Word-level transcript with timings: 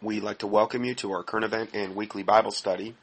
We'd 0.00 0.22
like 0.22 0.38
to 0.38 0.46
welcome 0.46 0.84
you 0.84 0.94
to 0.94 1.10
our 1.10 1.24
current 1.24 1.44
event 1.44 1.70
and 1.74 1.96
weekly 1.96 2.22
Bible 2.22 2.52
study 2.52 2.94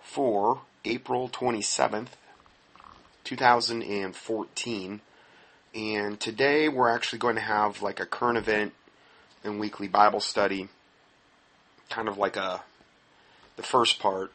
for 0.00 0.60
April 0.84 1.28
27th, 1.28 2.10
2014. 3.24 5.00
And 5.74 6.20
today 6.20 6.68
we're 6.68 6.94
actually 6.94 7.18
going 7.18 7.34
to 7.34 7.40
have 7.40 7.82
like 7.82 7.98
a 7.98 8.06
current 8.06 8.38
event 8.38 8.72
and 9.42 9.58
weekly 9.58 9.88
Bible 9.88 10.20
study, 10.20 10.68
kind 11.88 12.06
of 12.06 12.16
like 12.16 12.36
a 12.36 12.62
the 13.56 13.64
first 13.64 13.98
part, 13.98 14.30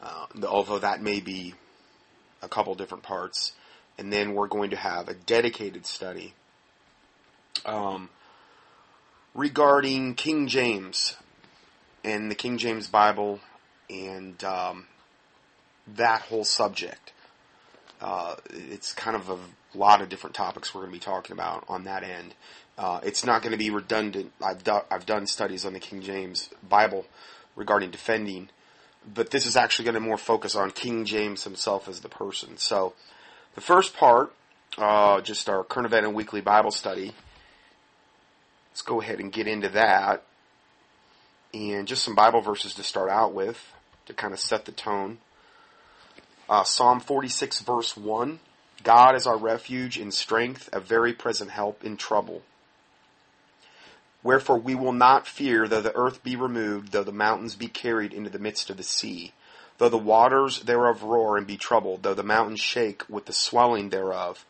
uh, 0.00 0.26
although 0.46 0.78
that 0.78 1.02
may 1.02 1.18
be 1.18 1.54
a 2.40 2.48
couple 2.48 2.76
different 2.76 3.02
parts. 3.02 3.50
And 3.98 4.12
then 4.12 4.32
we're 4.32 4.46
going 4.46 4.70
to 4.70 4.76
have 4.76 5.08
a 5.08 5.14
dedicated 5.14 5.86
study 5.86 6.34
um, 7.66 8.10
regarding 9.34 10.14
King 10.14 10.46
James 10.46 11.16
and 12.04 12.30
the 12.30 12.34
King 12.34 12.58
James 12.58 12.88
Bible 12.88 13.40
and 13.88 14.42
um, 14.44 14.86
that 15.86 16.22
whole 16.22 16.44
subject. 16.44 17.12
Uh, 18.00 18.34
it's 18.50 18.92
kind 18.92 19.16
of 19.16 19.30
a 19.30 19.38
lot 19.78 20.02
of 20.02 20.08
different 20.08 20.34
topics 20.34 20.74
we're 20.74 20.82
going 20.82 20.92
to 20.92 20.96
be 20.96 21.04
talking 21.04 21.32
about 21.32 21.64
on 21.68 21.84
that 21.84 22.02
end. 22.02 22.34
Uh, 22.76 23.00
it's 23.04 23.24
not 23.24 23.42
going 23.42 23.52
to 23.52 23.58
be 23.58 23.70
redundant. 23.70 24.32
I've, 24.42 24.64
do- 24.64 24.80
I've 24.90 25.06
done 25.06 25.26
studies 25.26 25.64
on 25.64 25.72
the 25.72 25.78
King 25.78 26.02
James 26.02 26.50
Bible 26.68 27.06
regarding 27.54 27.90
defending, 27.90 28.48
but 29.14 29.30
this 29.30 29.46
is 29.46 29.56
actually 29.56 29.84
going 29.84 29.94
to 29.94 30.00
more 30.00 30.16
focus 30.16 30.56
on 30.56 30.70
King 30.70 31.04
James 31.04 31.44
himself 31.44 31.88
as 31.88 32.00
the 32.00 32.08
person. 32.08 32.56
So, 32.56 32.94
the 33.54 33.60
first 33.60 33.94
part, 33.94 34.32
uh, 34.78 35.20
just 35.20 35.48
our 35.48 35.62
current 35.62 35.86
event 35.86 36.06
and 36.06 36.14
weekly 36.14 36.40
Bible 36.40 36.70
study, 36.70 37.12
Let's 38.72 38.80
go 38.80 39.02
ahead 39.02 39.20
and 39.20 39.30
get 39.30 39.46
into 39.46 39.68
that. 39.68 40.22
And 41.52 41.86
just 41.86 42.02
some 42.02 42.14
Bible 42.14 42.40
verses 42.40 42.72
to 42.74 42.82
start 42.82 43.10
out 43.10 43.34
with 43.34 43.62
to 44.06 44.14
kind 44.14 44.32
of 44.32 44.40
set 44.40 44.64
the 44.64 44.72
tone. 44.72 45.18
Uh, 46.48 46.64
Psalm 46.64 46.98
46, 46.98 47.60
verse 47.60 47.96
1 47.96 48.40
God 48.82 49.14
is 49.14 49.26
our 49.26 49.36
refuge 49.36 49.98
and 49.98 50.12
strength, 50.12 50.70
a 50.72 50.80
very 50.80 51.12
present 51.12 51.50
help 51.50 51.84
in 51.84 51.98
trouble. 51.98 52.42
Wherefore 54.22 54.58
we 54.58 54.74
will 54.74 54.92
not 54.92 55.26
fear, 55.26 55.68
though 55.68 55.82
the 55.82 55.94
earth 55.94 56.24
be 56.24 56.34
removed, 56.34 56.92
though 56.92 57.04
the 57.04 57.12
mountains 57.12 57.54
be 57.54 57.68
carried 57.68 58.14
into 58.14 58.30
the 58.30 58.38
midst 58.38 58.70
of 58.70 58.78
the 58.78 58.82
sea, 58.82 59.32
though 59.76 59.90
the 59.90 59.98
waters 59.98 60.60
thereof 60.60 61.02
roar 61.02 61.36
and 61.36 61.46
be 61.46 61.58
troubled, 61.58 62.02
though 62.02 62.14
the 62.14 62.22
mountains 62.22 62.60
shake 62.60 63.02
with 63.08 63.26
the 63.26 63.34
swelling 63.34 63.90
thereof. 63.90 64.46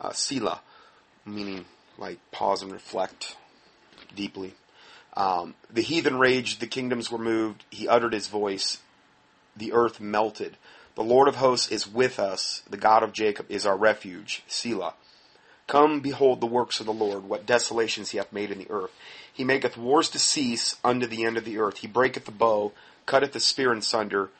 Uh, 0.00 0.10
Selah, 0.12 0.60
meaning 1.24 1.66
like 1.96 2.18
pause 2.32 2.60
and 2.62 2.72
reflect 2.72 3.36
deeply. 4.14 4.54
Um, 5.16 5.54
the 5.70 5.82
heathen 5.82 6.18
raged, 6.18 6.60
the 6.60 6.66
kingdoms 6.66 7.10
were 7.10 7.18
moved. 7.18 7.64
He 7.70 7.88
uttered 7.88 8.12
his 8.12 8.28
voice, 8.28 8.80
the 9.56 9.72
earth 9.72 10.00
melted. 10.00 10.56
The 10.94 11.04
Lord 11.04 11.28
of 11.28 11.36
hosts 11.36 11.70
is 11.70 11.88
with 11.88 12.18
us. 12.18 12.62
The 12.70 12.76
God 12.76 13.02
of 13.02 13.12
Jacob 13.12 13.46
is 13.48 13.66
our 13.66 13.76
refuge. 13.76 14.42
Selah. 14.46 14.94
Come, 15.66 16.00
behold 16.00 16.40
the 16.40 16.46
works 16.46 16.78
of 16.78 16.86
the 16.86 16.92
Lord, 16.92 17.24
what 17.24 17.46
desolations 17.46 18.10
he 18.10 18.18
hath 18.18 18.32
made 18.32 18.50
in 18.50 18.58
the 18.58 18.70
earth. 18.70 18.92
He 19.32 19.44
maketh 19.44 19.76
wars 19.76 20.08
to 20.10 20.18
cease 20.18 20.76
unto 20.84 21.06
the 21.06 21.24
end 21.24 21.36
of 21.36 21.44
the 21.44 21.58
earth. 21.58 21.78
He 21.78 21.86
breaketh 21.86 22.26
the 22.26 22.32
bow, 22.32 22.72
cutteth 23.06 23.32
the 23.32 23.40
spear 23.40 23.72
in 23.72 23.80
sunder. 23.80 24.30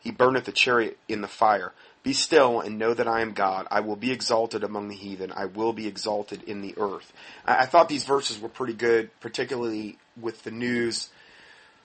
He 0.00 0.10
burneth 0.10 0.46
the 0.46 0.52
chariot 0.52 0.98
in 1.06 1.20
the 1.20 1.28
fire. 1.28 1.72
Be 2.02 2.12
still 2.14 2.60
and 2.60 2.78
know 2.78 2.94
that 2.94 3.06
I 3.06 3.20
am 3.20 3.32
God. 3.32 3.66
I 3.70 3.80
will 3.80 3.96
be 3.96 4.10
exalted 4.10 4.64
among 4.64 4.88
the 4.88 4.94
heathen. 4.94 5.32
I 5.32 5.44
will 5.44 5.74
be 5.74 5.86
exalted 5.86 6.42
in 6.44 6.62
the 6.62 6.74
earth. 6.78 7.12
I, 7.44 7.66
thought 7.66 7.90
these 7.90 8.04
verses 8.04 8.40
were 8.40 8.48
pretty 8.48 8.72
good, 8.72 9.10
particularly 9.20 9.98
with 10.18 10.42
the 10.42 10.50
news, 10.50 11.10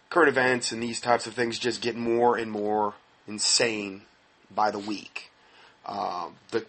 current 0.10 0.30
events, 0.30 0.72
and 0.72 0.82
these 0.82 1.02
types 1.02 1.28
of 1.28 1.34
things 1.34 1.60
just 1.60 1.82
get 1.82 1.98
more 1.98 2.38
and 2.38 2.50
more 2.50 2.94
insane 3.28 4.04
by 4.54 4.72
the 4.72 4.80
week. 4.80 5.32
Uh, 5.86 6.30
the 6.52 6.66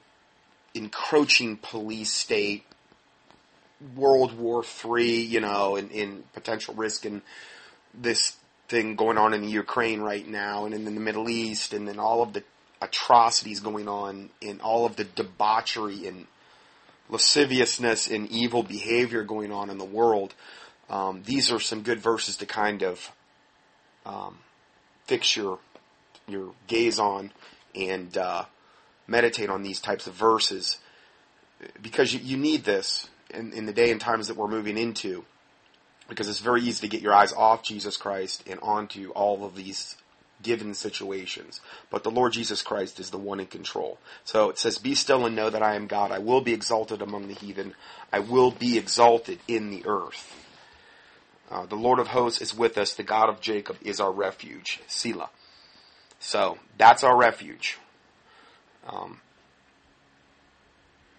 encroaching 0.74 1.56
police 1.56 2.12
state, 2.12 2.64
World 3.94 4.36
War 4.36 4.64
III, 4.84 5.20
you 5.20 5.40
know, 5.40 5.76
and, 5.76 5.92
in 5.92 6.24
potential 6.32 6.74
risk 6.74 7.04
and 7.04 7.22
this 7.94 8.36
thing 8.68 8.96
going 8.96 9.18
on 9.18 9.32
in 9.32 9.42
the 9.42 9.48
Ukraine 9.48 10.00
right 10.00 10.26
now 10.26 10.64
and 10.64 10.74
in 10.74 10.84
the 10.84 10.90
Middle 10.90 11.28
East 11.28 11.72
and 11.72 11.86
then 11.86 11.98
all 11.98 12.22
of 12.22 12.32
the 12.32 12.42
atrocities 12.80 13.60
going 13.60 13.88
on 13.88 14.30
in 14.40 14.60
all 14.60 14.86
of 14.86 14.96
the 14.96 15.04
debauchery 15.04 16.06
and 16.06 16.26
lasciviousness 17.08 18.08
and 18.08 18.28
evil 18.30 18.62
behavior 18.62 19.22
going 19.22 19.52
on 19.52 19.70
in 19.70 19.78
the 19.78 19.84
world. 19.84 20.34
Um, 20.90 21.22
these 21.24 21.50
are 21.50 21.60
some 21.60 21.82
good 21.82 22.00
verses 22.00 22.36
to 22.38 22.46
kind 22.46 22.82
of 22.82 23.12
um, 24.04 24.38
fix 25.06 25.36
your 25.36 25.58
your 26.28 26.52
gaze 26.66 26.98
on 26.98 27.32
and 27.74 28.16
uh, 28.16 28.44
meditate 29.06 29.48
on 29.48 29.62
these 29.62 29.80
types 29.80 30.06
of 30.06 30.14
verses 30.14 30.78
because 31.80 32.12
you, 32.12 32.20
you 32.20 32.36
need 32.36 32.64
this 32.64 33.08
in, 33.30 33.52
in 33.52 33.66
the 33.66 33.72
day 33.72 33.90
and 33.90 34.00
times 34.00 34.28
that 34.28 34.36
we're 34.36 34.48
moving 34.48 34.76
into 34.76 35.24
because 36.08 36.28
it's 36.28 36.40
very 36.40 36.62
easy 36.62 36.80
to 36.80 36.88
get 36.88 37.02
your 37.02 37.14
eyes 37.14 37.32
off 37.32 37.62
Jesus 37.62 37.96
Christ 37.96 38.42
and 38.48 38.58
onto 38.60 39.10
all 39.10 39.44
of 39.44 39.54
these 39.54 39.96
given 40.42 40.74
situations. 40.74 41.60
But 41.90 42.02
the 42.02 42.10
Lord 42.10 42.32
Jesus 42.32 42.62
Christ 42.62 43.00
is 43.00 43.10
the 43.10 43.18
one 43.18 43.40
in 43.40 43.46
control. 43.46 43.98
So 44.24 44.50
it 44.50 44.58
says, 44.58 44.78
Be 44.78 44.94
still 44.94 45.26
and 45.26 45.36
know 45.36 45.50
that 45.50 45.62
I 45.62 45.74
am 45.74 45.86
God. 45.86 46.10
I 46.12 46.18
will 46.18 46.40
be 46.40 46.52
exalted 46.52 47.02
among 47.02 47.28
the 47.28 47.34
heathen. 47.34 47.74
I 48.12 48.20
will 48.20 48.50
be 48.50 48.78
exalted 48.78 49.38
in 49.48 49.70
the 49.70 49.84
earth. 49.86 50.34
Uh, 51.50 51.66
the 51.66 51.76
Lord 51.76 51.98
of 51.98 52.08
hosts 52.08 52.42
is 52.42 52.56
with 52.56 52.76
us. 52.76 52.94
The 52.94 53.02
God 53.02 53.28
of 53.28 53.40
Jacob 53.40 53.76
is 53.82 54.00
our 54.00 54.12
refuge. 54.12 54.80
Selah. 54.86 55.30
So 56.18 56.58
that's 56.76 57.04
our 57.04 57.16
refuge. 57.16 57.78
Um, 58.86 59.20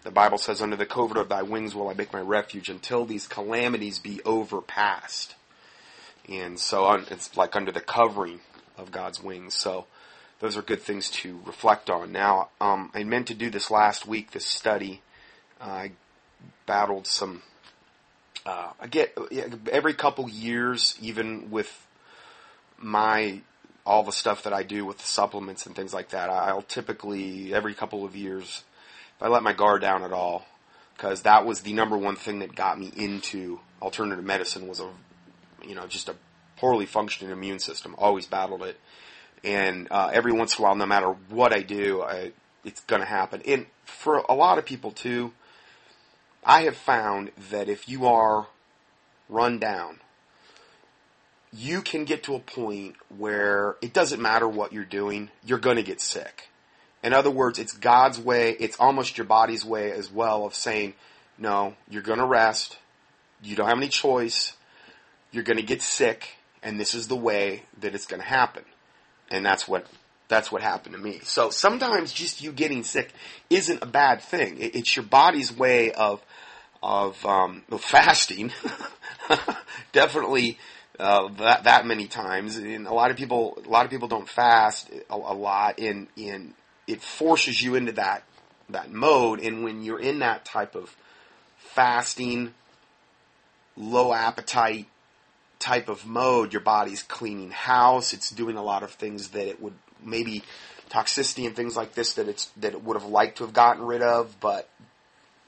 the 0.04 0.10
Bible 0.10 0.38
says, 0.38 0.62
Under 0.62 0.76
the 0.76 0.86
covert 0.86 1.16
of 1.16 1.28
thy 1.28 1.42
wings 1.42 1.74
will 1.74 1.88
I 1.88 1.94
make 1.94 2.12
my 2.12 2.20
refuge 2.20 2.68
until 2.68 3.04
these 3.04 3.26
calamities 3.26 3.98
be 3.98 4.20
overpassed. 4.24 5.34
And 6.28 6.58
so 6.60 6.92
it's 7.10 7.36
like 7.36 7.56
under 7.56 7.72
the 7.72 7.80
covering 7.80 8.40
of 8.78 8.90
God's 8.90 9.22
wings. 9.22 9.54
So 9.54 9.86
those 10.40 10.56
are 10.56 10.62
good 10.62 10.82
things 10.82 11.10
to 11.10 11.40
reflect 11.44 11.90
on. 11.90 12.12
Now, 12.12 12.48
um, 12.60 12.90
I 12.94 13.04
meant 13.04 13.26
to 13.28 13.34
do 13.34 13.50
this 13.50 13.70
last 13.70 14.06
week, 14.06 14.30
this 14.30 14.46
study. 14.46 15.02
Uh, 15.60 15.64
I 15.64 15.92
battled 16.66 17.06
some. 17.06 17.42
Uh, 18.46 18.70
I 18.80 18.86
get 18.86 19.16
every 19.70 19.94
couple 19.94 20.28
years, 20.28 20.96
even 21.00 21.50
with 21.50 21.86
my 22.78 23.40
all 23.84 24.02
the 24.02 24.12
stuff 24.12 24.42
that 24.42 24.52
I 24.52 24.62
do 24.62 24.84
with 24.84 24.98
the 24.98 25.06
supplements 25.06 25.66
and 25.66 25.74
things 25.74 25.94
like 25.94 26.10
that. 26.10 26.30
I'll 26.30 26.62
typically 26.62 27.52
every 27.54 27.74
couple 27.74 28.04
of 28.04 28.14
years, 28.14 28.62
if 29.16 29.22
I 29.22 29.28
let 29.28 29.42
my 29.42 29.54
guard 29.54 29.80
down 29.80 30.02
at 30.02 30.12
all, 30.12 30.46
because 30.94 31.22
that 31.22 31.44
was 31.44 31.62
the 31.62 31.72
number 31.72 31.96
one 31.96 32.14
thing 32.14 32.40
that 32.40 32.54
got 32.54 32.78
me 32.78 32.92
into 32.96 33.60
alternative 33.80 34.24
medicine 34.24 34.68
was 34.68 34.80
a, 34.80 34.88
you 35.66 35.74
know, 35.74 35.86
just 35.86 36.08
a 36.08 36.14
poorly 36.58 36.86
functioning 36.86 37.32
immune 37.32 37.58
system. 37.58 37.94
Always 37.98 38.26
battled 38.26 38.62
it, 38.62 38.78
and 39.44 39.88
uh, 39.90 40.10
every 40.12 40.32
once 40.32 40.58
in 40.58 40.62
a 40.62 40.66
while, 40.66 40.76
no 40.76 40.86
matter 40.86 41.14
what 41.28 41.52
I 41.52 41.62
do, 41.62 42.02
I, 42.02 42.32
it's 42.64 42.80
going 42.82 43.00
to 43.00 43.08
happen. 43.08 43.42
And 43.46 43.66
for 43.84 44.18
a 44.28 44.34
lot 44.34 44.58
of 44.58 44.64
people 44.64 44.90
too, 44.90 45.32
I 46.44 46.62
have 46.62 46.76
found 46.76 47.30
that 47.50 47.68
if 47.68 47.88
you 47.88 48.06
are 48.06 48.46
run 49.28 49.58
down, 49.58 50.00
you 51.52 51.80
can 51.80 52.04
get 52.04 52.24
to 52.24 52.34
a 52.34 52.40
point 52.40 52.96
where 53.16 53.76
it 53.80 53.92
doesn't 53.92 54.20
matter 54.20 54.48
what 54.48 54.72
you're 54.72 54.84
doing, 54.84 55.30
you're 55.44 55.58
going 55.58 55.76
to 55.76 55.82
get 55.82 56.00
sick. 56.00 56.48
In 57.02 57.12
other 57.12 57.30
words, 57.30 57.58
it's 57.58 57.72
God's 57.72 58.18
way, 58.18 58.56
it's 58.58 58.78
almost 58.78 59.16
your 59.16 59.26
body's 59.26 59.64
way 59.64 59.92
as 59.92 60.10
well 60.10 60.44
of 60.44 60.54
saying, 60.54 60.94
no, 61.38 61.74
you're 61.88 62.02
going 62.02 62.18
to 62.18 62.26
rest, 62.26 62.78
you 63.42 63.54
don't 63.54 63.68
have 63.68 63.78
any 63.78 63.88
choice, 63.88 64.54
you're 65.30 65.44
going 65.44 65.58
to 65.58 65.62
get 65.62 65.80
sick, 65.80 66.37
and 66.62 66.78
this 66.78 66.94
is 66.94 67.08
the 67.08 67.16
way 67.16 67.62
that 67.80 67.94
it's 67.94 68.06
going 68.06 68.22
to 68.22 68.28
happen. 68.28 68.64
And 69.30 69.44
that's 69.44 69.68
what 69.68 69.86
that's 70.28 70.52
what 70.52 70.62
happened 70.62 70.94
to 70.94 71.00
me. 71.00 71.20
So 71.22 71.50
sometimes 71.50 72.12
just 72.12 72.42
you 72.42 72.52
getting 72.52 72.84
sick 72.84 73.12
isn't 73.48 73.82
a 73.82 73.86
bad 73.86 74.20
thing. 74.20 74.56
It's 74.58 74.94
your 74.94 75.04
body's 75.04 75.56
way 75.56 75.92
of 75.92 76.22
of, 76.80 77.24
um, 77.26 77.62
fasting. 77.78 78.52
Definitely 79.92 80.58
uh, 80.98 81.28
that 81.38 81.64
that 81.64 81.86
many 81.86 82.06
times. 82.06 82.56
And 82.56 82.86
a 82.86 82.92
lot 82.92 83.10
of 83.10 83.16
people 83.16 83.58
a 83.64 83.68
lot 83.68 83.84
of 83.84 83.90
people 83.90 84.08
don't 84.08 84.28
fast 84.28 84.90
a, 85.10 85.14
a 85.14 85.34
lot, 85.34 85.78
and 85.78 86.08
and 86.16 86.54
it 86.86 87.02
forces 87.02 87.60
you 87.60 87.74
into 87.74 87.92
that 87.92 88.22
that 88.70 88.92
mode. 88.92 89.40
And 89.40 89.64
when 89.64 89.82
you're 89.82 90.00
in 90.00 90.20
that 90.20 90.44
type 90.44 90.74
of 90.74 90.94
fasting, 91.56 92.54
low 93.76 94.12
appetite 94.12 94.86
type 95.58 95.88
of 95.88 96.06
mode, 96.06 96.52
your 96.52 96.60
body's 96.60 97.02
cleaning 97.02 97.50
house. 97.50 98.12
It's 98.12 98.30
doing 98.30 98.56
a 98.56 98.62
lot 98.62 98.82
of 98.82 98.92
things 98.92 99.28
that 99.28 99.48
it 99.48 99.60
would 99.60 99.74
maybe 100.02 100.42
toxicity 100.90 101.46
and 101.46 101.54
things 101.54 101.76
like 101.76 101.94
this 101.94 102.14
that 102.14 102.28
it's 102.28 102.46
that 102.56 102.72
it 102.72 102.82
would 102.82 102.96
have 102.96 103.08
liked 103.08 103.38
to 103.38 103.44
have 103.44 103.52
gotten 103.52 103.84
rid 103.84 104.02
of, 104.02 104.38
but 104.40 104.68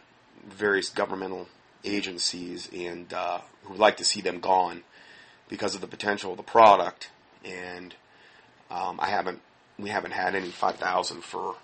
various 0.46 0.90
governmental 0.90 1.48
agencies, 1.84 2.68
and 2.74 3.12
uh, 3.12 3.40
who 3.64 3.70
would 3.70 3.80
like 3.80 3.96
to 3.98 4.04
see 4.04 4.20
them 4.20 4.40
gone 4.40 4.82
because 5.48 5.74
of 5.74 5.80
the 5.80 5.86
potential 5.86 6.30
of 6.30 6.36
the 6.36 6.42
product. 6.42 7.10
And 7.44 7.94
um, 8.70 8.98
I 9.00 9.08
haven't, 9.08 9.40
we 9.78 9.90
haven't 9.90 10.12
had 10.12 10.34
any 10.34 10.50
5,000 10.50 11.22
for, 11.22 11.56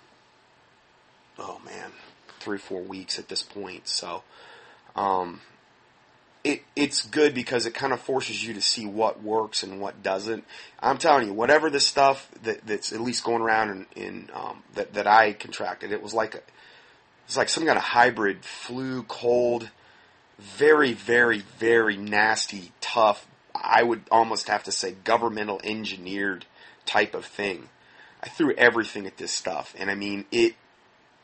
oh 1.37 1.59
man, 1.65 1.91
three, 2.39 2.57
four 2.57 2.81
weeks 2.81 3.19
at 3.19 3.29
this 3.29 3.43
point. 3.43 3.87
So, 3.87 4.23
um, 4.95 5.41
it, 6.43 6.63
it's 6.75 7.05
good 7.05 7.33
because 7.33 7.65
it 7.65 7.73
kind 7.73 7.91
of 7.91 7.99
forces 7.99 8.45
you 8.45 8.53
to 8.53 8.61
see 8.61 8.85
what 8.85 9.21
works 9.21 9.63
and 9.63 9.81
what 9.81 10.01
doesn't. 10.01 10.45
I'm 10.79 10.97
telling 10.97 11.27
you, 11.27 11.33
whatever 11.33 11.69
the 11.69 11.79
stuff 11.79 12.29
that, 12.43 12.65
that's 12.65 12.93
at 12.93 13.01
least 13.01 13.23
going 13.23 13.41
around 13.41 13.69
in, 13.69 14.01
in 14.01 14.29
um, 14.33 14.63
that 14.75 14.93
that 14.93 15.07
I 15.07 15.33
contracted, 15.33 15.91
it 15.91 16.01
was 16.01 16.13
like 16.13 16.35
a, 16.35 16.41
it's 17.25 17.35
like 17.35 17.49
some 17.49 17.65
kind 17.65 17.77
of 17.77 17.83
hybrid 17.83 18.45
flu, 18.45 19.03
cold, 19.03 19.69
very, 20.39 20.93
very, 20.93 21.39
very 21.59 21.97
nasty, 21.97 22.71
tough. 22.81 23.27
I 23.55 23.83
would 23.83 24.03
almost 24.11 24.47
have 24.49 24.63
to 24.63 24.71
say 24.71 24.95
governmental 25.03 25.59
engineered 25.63 26.45
type 26.85 27.15
of 27.15 27.25
thing. 27.25 27.69
I 28.21 28.29
threw 28.29 28.53
everything 28.55 29.07
at 29.07 29.17
this 29.17 29.31
stuff, 29.31 29.73
and 29.77 29.89
I 29.89 29.95
mean 29.95 30.25
it. 30.31 30.55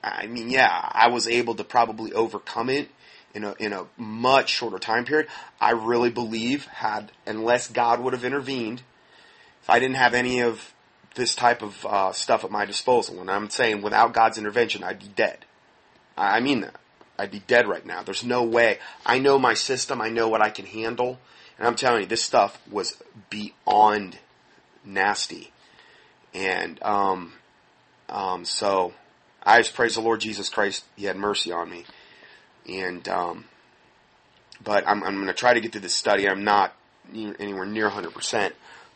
I 0.03 0.27
mean, 0.27 0.49
yeah, 0.49 0.89
I 0.91 1.07
was 1.07 1.27
able 1.27 1.55
to 1.55 1.63
probably 1.63 2.11
overcome 2.13 2.69
it 2.69 2.89
in 3.33 3.43
a 3.43 3.55
in 3.59 3.73
a 3.73 3.85
much 3.97 4.49
shorter 4.49 4.79
time 4.79 5.05
period. 5.05 5.27
I 5.59 5.71
really 5.71 6.09
believe 6.09 6.65
had 6.65 7.11
unless 7.25 7.67
God 7.67 7.99
would 8.01 8.13
have 8.13 8.25
intervened, 8.25 8.81
if 9.61 9.69
I 9.69 9.79
didn't 9.79 9.95
have 9.95 10.13
any 10.13 10.41
of 10.41 10.73
this 11.15 11.35
type 11.35 11.61
of 11.61 11.85
uh, 11.85 12.11
stuff 12.11 12.43
at 12.43 12.51
my 12.51 12.65
disposal, 12.65 13.21
and 13.21 13.29
I'm 13.29 13.49
saying 13.49 13.81
without 13.81 14.13
God's 14.13 14.37
intervention, 14.37 14.83
I'd 14.83 14.99
be 14.99 15.07
dead. 15.07 15.45
I 16.17 16.39
mean 16.39 16.61
that. 16.61 16.75
I'd 17.17 17.31
be 17.31 17.39
dead 17.39 17.67
right 17.67 17.85
now. 17.85 18.03
There's 18.03 18.23
no 18.23 18.43
way. 18.43 18.79
I 19.05 19.19
know 19.19 19.37
my 19.37 19.53
system. 19.53 20.01
I 20.01 20.09
know 20.09 20.27
what 20.27 20.41
I 20.41 20.49
can 20.49 20.65
handle. 20.65 21.19
And 21.57 21.67
I'm 21.67 21.75
telling 21.75 22.01
you, 22.01 22.07
this 22.07 22.23
stuff 22.23 22.59
was 22.69 23.01
beyond 23.29 24.17
nasty. 24.83 25.51
And 26.33 26.81
um, 26.81 27.33
um, 28.09 28.45
so 28.45 28.93
I 29.43 29.59
just 29.59 29.75
praise 29.75 29.95
the 29.95 30.01
Lord 30.01 30.21
Jesus 30.21 30.49
Christ. 30.49 30.83
He 30.95 31.05
had 31.05 31.15
mercy 31.15 31.51
on 31.51 31.69
me. 31.69 31.85
And 32.67 33.07
um, 33.07 33.45
but 34.63 34.87
I'm, 34.87 35.03
I'm 35.03 35.15
going 35.15 35.27
to 35.27 35.33
try 35.33 35.53
to 35.53 35.61
get 35.61 35.71
through 35.71 35.81
this 35.81 35.93
study. 35.93 36.27
I'm 36.27 36.43
not 36.43 36.73
anywhere 37.13 37.65
near 37.65 37.89
100%, 37.89 38.53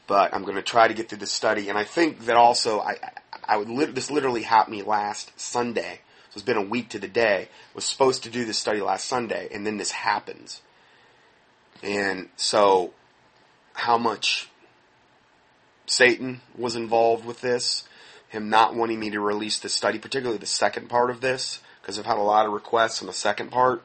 but 0.08 0.34
I'm 0.34 0.44
going 0.44 0.56
to 0.56 0.62
try 0.62 0.88
to 0.88 0.94
get 0.94 1.10
through 1.10 1.18
this 1.20 1.32
study. 1.32 1.70
And 1.70 1.78
I 1.78 1.84
think 1.84 2.26
that 2.26 2.38
also 2.38 2.80
I 2.80 2.96
I 3.48 3.58
would 3.58 3.70
li- 3.70 3.86
this 3.86 4.10
literally 4.12 4.44
happened 4.44 4.78
me 4.78 4.84
last 4.84 5.38
Sunday 5.40 6.02
it's 6.38 6.46
been 6.46 6.58
a 6.58 6.62
week 6.62 6.90
to 6.90 7.00
the 7.00 7.08
day. 7.08 7.50
Was 7.74 7.86
supposed 7.86 8.24
to 8.24 8.30
do 8.30 8.46
this 8.46 8.58
study 8.58 8.80
last 8.80 9.08
Sunday, 9.08 9.50
and 9.52 9.66
then 9.66 9.78
this 9.78 9.92
happens. 9.92 10.62
And 11.84 12.30
so, 12.36 12.94
how 13.74 13.98
much 13.98 14.50
Satan 15.88 16.42
was 16.58 16.76
involved 16.76 17.26
with 17.26 17.42
this, 17.42 17.88
him 18.30 18.50
not 18.50 18.76
wanting 18.76 19.00
me 19.00 19.10
to 19.12 19.20
release 19.20 19.60
the 19.60 19.70
study, 19.70 20.00
particularly 20.00 20.38
the 20.38 20.46
second 20.46 20.90
part 20.90 21.10
of 21.10 21.22
this, 21.22 21.62
because 21.82 21.98
I've 21.98 22.06
had 22.06 22.18
a 22.18 22.22
lot 22.22 22.46
of 22.46 22.52
requests 22.52 23.02
on 23.02 23.08
the 23.08 23.14
second 23.14 23.52
part 23.52 23.84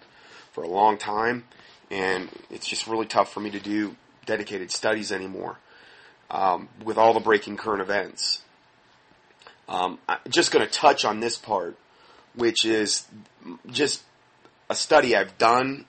for 0.53 0.63
a 0.63 0.69
long 0.69 0.99
time, 0.99 1.45
and 1.91 2.29
it's 2.51 2.67
just 2.67 2.87
really 2.87 3.07
tough 3.07 3.33
for 3.33 3.41
me 3.41 3.51
to 3.51 3.61
do 3.61 3.97
dedicated 4.27 4.71
studies 4.71 5.11
anymore 5.11 5.59
um, 6.31 6.69
with 6.85 6.99
all 6.99 7.15
the 7.15 7.21
breaking 7.21 7.57
current 7.57 7.81
events. 7.81 8.43
Um, 9.69 9.99
I'm 10.09 10.19
just 10.29 10.51
going 10.51 10.67
to 10.67 10.71
touch 10.71 11.05
on 11.05 11.21
this 11.21 11.37
part 11.37 11.77
which 12.34 12.64
is 12.64 13.06
just 13.70 14.02
a 14.69 14.75
study 14.75 15.17
I've 15.17 15.37
done, 15.38 15.84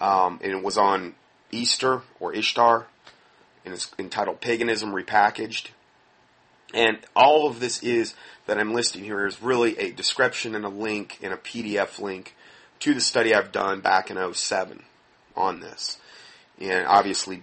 um, 0.00 0.40
and 0.42 0.52
it 0.52 0.62
was 0.62 0.76
on 0.76 1.14
Easter 1.50 2.02
or 2.20 2.34
Ishtar, 2.34 2.86
and 3.64 3.74
it's 3.74 3.90
entitled 3.98 4.40
Paganism 4.40 4.92
Repackaged. 4.92 5.68
And 6.74 6.98
all 7.16 7.48
of 7.48 7.60
this 7.60 7.82
is 7.82 8.14
that 8.46 8.58
I'm 8.58 8.74
listing 8.74 9.04
here 9.04 9.26
is 9.26 9.42
really 9.42 9.78
a 9.78 9.90
description 9.90 10.54
and 10.54 10.64
a 10.64 10.68
link 10.68 11.18
and 11.22 11.32
a 11.32 11.36
PDF 11.36 11.98
link 11.98 12.34
to 12.80 12.94
the 12.94 13.00
study 13.00 13.34
I've 13.34 13.52
done 13.52 13.80
back 13.80 14.10
in 14.10 14.34
07 14.34 14.82
on 15.36 15.60
this. 15.60 15.98
And 16.60 16.86
obviously, 16.86 17.42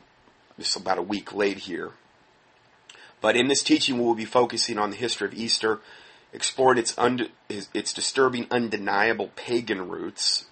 it's 0.58 0.76
about 0.76 0.98
a 0.98 1.04
week 1.04 1.34
late 1.34 1.60
here. 1.60 1.92
But 3.22 3.36
in 3.36 3.48
this 3.48 3.64
teaching, 3.64 3.98
we'll 3.98 4.16
be 4.16 4.26
focusing 4.26 4.78
on 4.78 4.92
the 4.92 4.98
history 4.98 5.28
of 5.28 5.34
Easter 5.34 5.80
explored 6.36 6.78
its, 6.78 6.96
und- 6.98 7.30
its 7.50 7.94
disturbing, 7.94 8.46
undeniable 8.52 9.32
pagan 9.36 9.88
roots. 9.88 10.46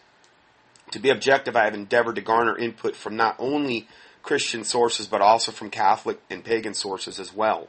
To 0.92 1.00
be 1.00 1.10
objective, 1.10 1.56
I 1.56 1.66
have 1.66 1.74
endeavored 1.74 2.16
to 2.16 2.22
garner 2.22 2.58
input 2.58 2.96
from 2.96 3.16
not 3.16 3.36
only 3.38 3.88
Christian 4.22 4.64
sources, 4.64 5.08
but 5.08 5.22
also 5.22 5.52
from 5.52 5.70
Catholic 5.70 6.20
and 6.30 6.44
pagan 6.44 6.74
sources 6.74 7.20
as 7.20 7.34
well. 7.34 7.68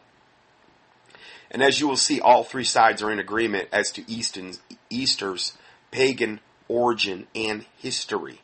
And 1.50 1.62
as 1.62 1.81
you 1.81 1.88
will 1.88 1.96
see, 1.96 2.20
all 2.20 2.44
three 2.44 2.64
sides 2.64 3.02
are 3.02 3.11
in 3.11 3.19
agreement 3.19 3.69
as 3.72 3.90
to 3.93 4.11
Easton's, 4.11 4.60
Easter's 4.88 5.56
pagan 5.90 6.40
origin 6.69 7.26
and 7.34 7.67
history. 7.76 8.40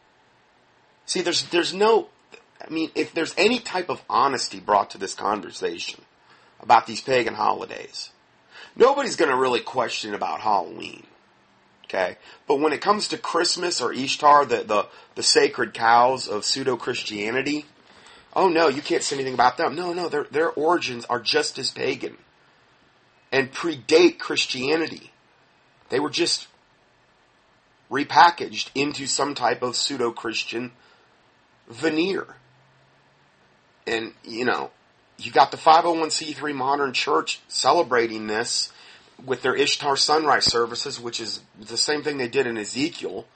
See, 1.06 1.22
there's, 1.22 1.44
there's 1.44 1.72
no, 1.72 2.08
I 2.64 2.70
mean, 2.70 2.90
if 2.94 3.14
there's 3.14 3.34
any 3.36 3.58
type 3.58 3.88
of 3.88 4.02
honesty 4.08 4.60
brought 4.60 4.90
to 4.90 4.98
this 4.98 5.14
conversation 5.14 6.02
about 6.60 6.86
these 6.86 7.00
pagan 7.00 7.34
holidays, 7.34 8.10
nobody's 8.80 9.14
going 9.14 9.30
to 9.30 9.36
really 9.36 9.60
question 9.60 10.14
about 10.14 10.40
Halloween. 10.40 11.06
Okay, 11.84 12.16
but 12.48 12.60
when 12.60 12.72
it 12.72 12.80
comes 12.80 13.08
to 13.08 13.18
Christmas 13.18 13.80
or 13.80 13.92
Ishtar, 13.92 14.46
the 14.46 14.64
the, 14.64 14.86
the 15.14 15.22
sacred 15.22 15.74
cows 15.74 16.26
of 16.26 16.44
pseudo 16.44 16.76
Christianity, 16.76 17.66
oh 18.34 18.48
no, 18.48 18.68
you 18.68 18.82
can't 18.82 19.02
say 19.02 19.16
anything 19.16 19.34
about 19.34 19.56
them. 19.56 19.76
No, 19.76 19.92
no, 19.92 20.08
their 20.08 20.24
their 20.24 20.50
origins 20.50 21.04
are 21.04 21.20
just 21.20 21.58
as 21.58 21.70
pagan 21.70 22.16
and 23.30 23.52
predate 23.52 24.18
Christianity. 24.18 25.12
They 25.88 26.00
were 26.00 26.10
just 26.10 26.48
repackaged 27.90 28.70
into 28.74 29.06
some 29.06 29.34
type 29.34 29.62
of 29.62 29.76
pseudo 29.76 30.12
Christian 30.12 30.72
veneer. 31.68 32.36
And, 33.86 34.12
you 34.24 34.44
know, 34.44 34.70
you 35.20 35.32
got 35.32 35.50
the 35.50 35.56
501c3 35.56 36.54
modern 36.54 36.92
church 36.92 37.40
celebrating 37.48 38.26
this 38.26 38.72
with 39.24 39.42
their 39.42 39.54
Ishtar 39.54 39.96
sunrise 39.96 40.46
services, 40.46 40.98
which 40.98 41.20
is 41.20 41.40
the 41.60 41.76
same 41.76 42.02
thing 42.02 42.18
they 42.18 42.28
did 42.28 42.46
in 42.46 42.56
Ezekiel 42.56 43.26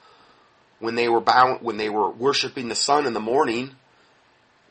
when 0.79 0.95
they 0.95 1.07
were 1.07 1.21
bound, 1.21 1.61
when 1.61 1.77
they 1.77 1.89
were 1.89 2.09
worshiping 2.09 2.69
the 2.69 2.75
sun 2.75 3.05
in 3.05 3.13
the 3.13 3.19
morning 3.19 3.71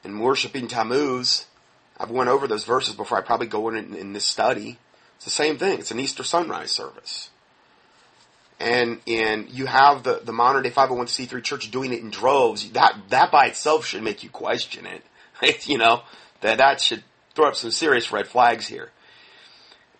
and 0.03 0.21
worshiping 0.21 0.69
Tammuz. 0.69 1.47
I've 1.99 2.11
went 2.11 2.31
over 2.31 2.47
those 2.47 2.65
verses 2.65 2.95
before. 2.95 3.19
I 3.19 3.21
probably 3.21 3.47
go 3.47 3.69
in, 3.69 3.95
in 3.95 4.13
this 4.13 4.25
study. 4.25 4.79
It's 5.17 5.25
the 5.25 5.31
same 5.31 5.57
thing. 5.57 5.79
It's 5.79 5.91
an 5.91 6.01
Easter 6.01 6.25
sunrise 6.25 6.73
service. 6.73 7.31
And, 8.61 9.01
and 9.07 9.49
you 9.51 9.67
have 9.67 10.03
the, 10.03 10.21
the 10.25 10.33
modern 10.33 10.63
day 10.63 10.71
501c3 10.71 11.43
church 11.43 11.71
doing 11.71 11.93
it 11.93 12.01
in 12.01 12.11
droves. 12.11 12.71
That, 12.71 12.97
that 13.11 13.31
by 13.31 13.47
itself 13.47 13.87
should 13.87 14.03
make 14.03 14.23
you 14.23 14.31
question 14.31 14.87
it. 14.87 15.67
you 15.69 15.79
know, 15.79 16.03
that 16.45 16.59
that 16.59 16.79
should 16.79 17.03
throw 17.35 17.49
up 17.49 17.57
some 17.57 17.71
serious 17.71 18.13
red 18.13 18.29
flags 18.29 18.67
here. 18.67 18.91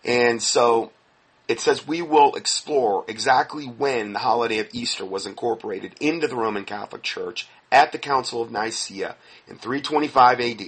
And 0.03 0.39
so 0.41 0.91
it 1.47 1.59
says 1.59 1.87
we 1.87 2.03
will 2.03 2.35
explore 2.35 3.03
exactly 3.07 3.65
when 3.65 4.13
the 4.13 4.19
holiday 4.19 4.59
of 4.59 4.69
Easter 4.71 5.03
was 5.03 5.25
incorporated 5.25 5.95
into 5.99 6.27
the 6.27 6.35
Roman 6.35 6.63
Catholic 6.63 7.01
Church 7.01 7.47
at 7.71 7.91
the 7.91 7.97
Council 7.97 8.43
of 8.43 8.51
Nicaea 8.51 9.15
in 9.47 9.57
325 9.57 10.39
AD, 10.39 10.61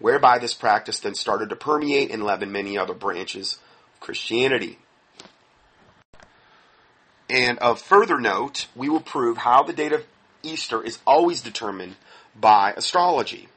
whereby 0.00 0.38
this 0.40 0.52
practice 0.52 0.98
then 0.98 1.14
started 1.14 1.48
to 1.50 1.56
permeate 1.56 2.10
and 2.10 2.24
leaven 2.24 2.50
many 2.50 2.76
other 2.76 2.94
branches 2.94 3.58
of 3.94 4.00
Christianity. 4.00 4.80
And 7.28 7.56
of 7.60 7.80
further 7.80 8.18
note, 8.18 8.66
we 8.74 8.88
will 8.88 9.00
prove 9.00 9.36
how 9.36 9.62
the 9.62 9.72
date 9.72 9.92
of 9.92 10.04
Easter 10.42 10.82
is 10.82 10.98
always 11.06 11.40
determined 11.40 11.94
by 12.34 12.72
astrology 12.76 13.48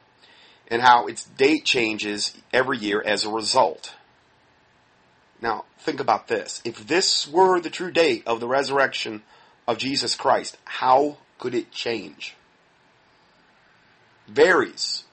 and 0.74 0.82
how 0.82 1.06
its 1.06 1.26
date 1.26 1.64
changes 1.64 2.34
every 2.52 2.80
year 2.80 3.00
as 3.06 3.24
a 3.24 3.30
result. 3.30 3.94
Now, 5.40 5.66
think 5.78 6.00
about 6.00 6.28
this. 6.28 6.64
If 6.66 6.88
this 6.88 7.28
were 7.28 7.60
the 7.60 7.70
true 7.70 7.92
date 7.92 8.24
of 8.26 8.40
the 8.40 8.48
resurrection 8.48 9.22
of 9.68 9.78
Jesus 9.78 10.16
Christ, 10.16 10.58
how 10.66 11.18
could 11.38 11.54
it 11.54 11.72
change? 11.72 12.36
Varies 14.28 15.04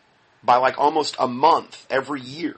by 0.43 0.57
like 0.57 0.79
almost 0.79 1.15
a 1.19 1.29
month 1.29 1.87
every 1.91 2.23
year. 2.23 2.57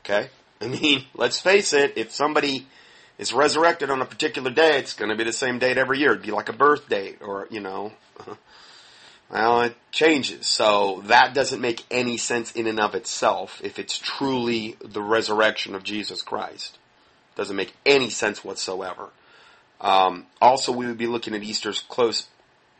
Okay? 0.00 0.30
I 0.60 0.66
mean, 0.66 1.04
let's 1.14 1.38
face 1.38 1.72
it, 1.72 1.96
if 1.96 2.10
somebody 2.10 2.66
is 3.16 3.32
resurrected 3.32 3.90
on 3.90 4.02
a 4.02 4.06
particular 4.06 4.50
day, 4.50 4.80
it's 4.80 4.94
going 4.94 5.10
to 5.10 5.16
be 5.16 5.22
the 5.22 5.32
same 5.32 5.60
date 5.60 5.78
every 5.78 6.00
year. 6.00 6.10
It'd 6.10 6.22
be 6.24 6.32
like 6.32 6.48
a 6.48 6.52
birth 6.52 6.88
date 6.88 7.18
or, 7.20 7.46
you 7.48 7.60
know, 7.60 7.92
well, 9.30 9.62
it 9.62 9.76
changes. 9.90 10.46
So 10.46 11.02
that 11.06 11.34
doesn't 11.34 11.60
make 11.60 11.84
any 11.90 12.16
sense 12.16 12.52
in 12.52 12.66
and 12.66 12.78
of 12.78 12.94
itself 12.94 13.60
if 13.64 13.78
it's 13.78 13.98
truly 13.98 14.76
the 14.84 15.02
resurrection 15.02 15.74
of 15.74 15.82
Jesus 15.82 16.22
Christ. 16.22 16.78
Doesn't 17.34 17.56
make 17.56 17.74
any 17.84 18.08
sense 18.08 18.44
whatsoever. 18.44 19.10
Um, 19.80 20.26
also, 20.40 20.72
we 20.72 20.86
would 20.86 20.98
be 20.98 21.06
looking 21.06 21.34
at 21.34 21.42
Easter's 21.42 21.80
close 21.80 22.28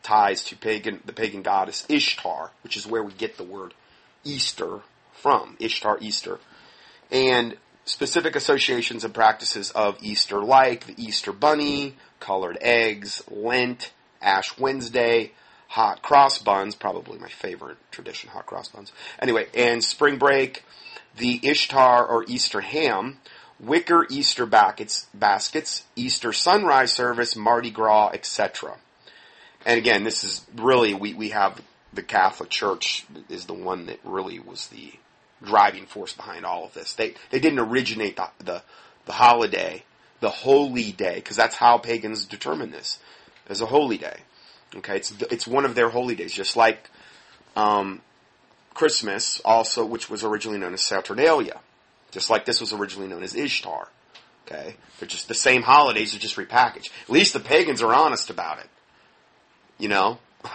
ties 0.03 0.43
to 0.45 0.55
pagan, 0.55 1.01
the 1.05 1.13
pagan 1.13 1.41
goddess 1.41 1.85
Ishtar, 1.89 2.51
which 2.63 2.77
is 2.77 2.87
where 2.87 3.03
we 3.03 3.11
get 3.13 3.37
the 3.37 3.43
word 3.43 3.73
Easter 4.23 4.79
from. 5.11 5.57
Ishtar, 5.59 5.97
Easter. 6.01 6.39
And 7.11 7.57
specific 7.85 8.35
associations 8.35 9.03
and 9.03 9.13
practices 9.13 9.71
of 9.71 9.97
Easter, 10.01 10.41
like 10.41 10.87
the 10.87 11.01
Easter 11.01 11.31
bunny, 11.31 11.95
colored 12.19 12.57
eggs, 12.61 13.23
Lent, 13.29 13.91
Ash 14.21 14.57
Wednesday, 14.57 15.31
hot 15.67 16.01
cross 16.01 16.37
buns, 16.37 16.75
probably 16.75 17.19
my 17.19 17.29
favorite 17.29 17.77
tradition, 17.91 18.29
hot 18.29 18.45
cross 18.45 18.69
buns. 18.69 18.91
Anyway, 19.19 19.47
and 19.53 19.83
spring 19.83 20.17
break, 20.17 20.63
the 21.17 21.39
Ishtar 21.43 22.05
or 22.05 22.23
Easter 22.27 22.61
ham, 22.61 23.17
wicker 23.59 24.05
Easter 24.09 24.45
baskets, 24.45 25.07
baskets 25.13 25.85
Easter 25.95 26.31
sunrise 26.31 26.93
service, 26.93 27.35
Mardi 27.35 27.71
Gras, 27.71 28.11
etc. 28.13 28.77
And 29.65 29.77
again, 29.77 30.03
this 30.03 30.23
is 30.23 30.45
really, 30.55 30.93
we, 30.93 31.13
we 31.13 31.29
have 31.29 31.61
the 31.93 32.03
Catholic 32.03 32.49
Church 32.49 33.05
is 33.29 33.45
the 33.45 33.53
one 33.53 33.87
that 33.87 33.99
really 34.03 34.39
was 34.39 34.67
the 34.67 34.93
driving 35.43 35.85
force 35.85 36.13
behind 36.13 36.45
all 36.45 36.65
of 36.65 36.73
this. 36.73 36.93
They, 36.93 37.15
they 37.31 37.39
didn't 37.39 37.59
originate 37.59 38.15
the, 38.15 38.29
the, 38.39 38.63
the 39.05 39.13
holiday, 39.13 39.83
the 40.19 40.29
holy 40.29 40.91
day, 40.91 41.15
because 41.15 41.37
that's 41.37 41.55
how 41.55 41.77
pagans 41.77 42.25
determine 42.25 42.71
this, 42.71 42.99
as 43.47 43.61
a 43.61 43.65
holy 43.65 43.97
day. 43.97 44.21
Okay, 44.75 44.97
it's 44.97 45.13
it's 45.31 45.47
one 45.47 45.65
of 45.65 45.75
their 45.75 45.89
holy 45.89 46.15
days, 46.15 46.33
just 46.33 46.57
like 46.57 46.89
um, 47.55 48.01
Christmas, 48.73 49.41
also 49.45 49.85
which 49.85 50.09
was 50.09 50.23
originally 50.23 50.59
known 50.59 50.73
as 50.73 50.81
Saturnalia, 50.81 51.59
just 52.11 52.29
like 52.29 52.45
this 52.45 52.59
was 52.59 52.73
originally 52.73 53.07
known 53.07 53.23
as 53.23 53.35
Ishtar. 53.35 53.87
Okay, 54.45 54.75
they're 54.99 55.07
just 55.07 55.27
the 55.27 55.33
same 55.33 55.61
holidays, 55.61 56.11
they're 56.11 56.19
just 56.19 56.37
repackaged. 56.37 56.89
At 57.03 57.09
least 57.09 57.33
the 57.33 57.39
pagans 57.39 57.81
are 57.81 57.93
honest 57.93 58.29
about 58.29 58.59
it. 58.59 58.69
You 59.77 59.89
know, 59.89 60.19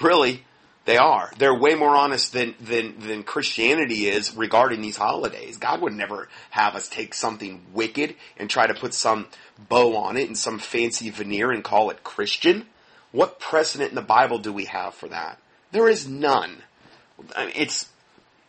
really, 0.00 0.44
they 0.84 0.96
are. 0.96 1.30
They're 1.38 1.54
way 1.54 1.74
more 1.74 1.94
honest 1.96 2.32
than, 2.32 2.54
than, 2.60 2.98
than 2.98 3.22
Christianity 3.22 4.08
is 4.08 4.34
regarding 4.34 4.82
these 4.82 4.96
holidays. 4.96 5.56
God 5.56 5.80
would 5.80 5.92
never 5.92 6.28
have 6.50 6.74
us 6.74 6.88
take 6.88 7.14
something 7.14 7.64
wicked 7.72 8.16
and 8.36 8.50
try 8.50 8.66
to 8.66 8.74
put 8.74 8.92
some 8.92 9.28
bow 9.68 9.96
on 9.96 10.16
it 10.16 10.26
and 10.26 10.36
some 10.36 10.58
fancy 10.58 11.08
veneer 11.10 11.52
and 11.52 11.62
call 11.62 11.90
it 11.90 12.02
Christian. 12.02 12.66
What 13.12 13.38
precedent 13.38 13.90
in 13.90 13.94
the 13.94 14.02
Bible 14.02 14.38
do 14.38 14.52
we 14.52 14.64
have 14.66 14.94
for 14.94 15.08
that? 15.08 15.38
There 15.70 15.88
is 15.88 16.08
none. 16.08 16.62
It's, 17.36 17.88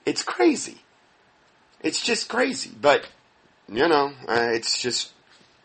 it's 0.05 0.24
crazy. 0.24 0.79
It's 1.82 2.01
just 2.01 2.29
crazy. 2.29 2.72
But, 2.79 3.08
you 3.67 3.88
know, 3.88 4.13
uh, 4.27 4.50
it's 4.51 4.82
just 4.82 5.12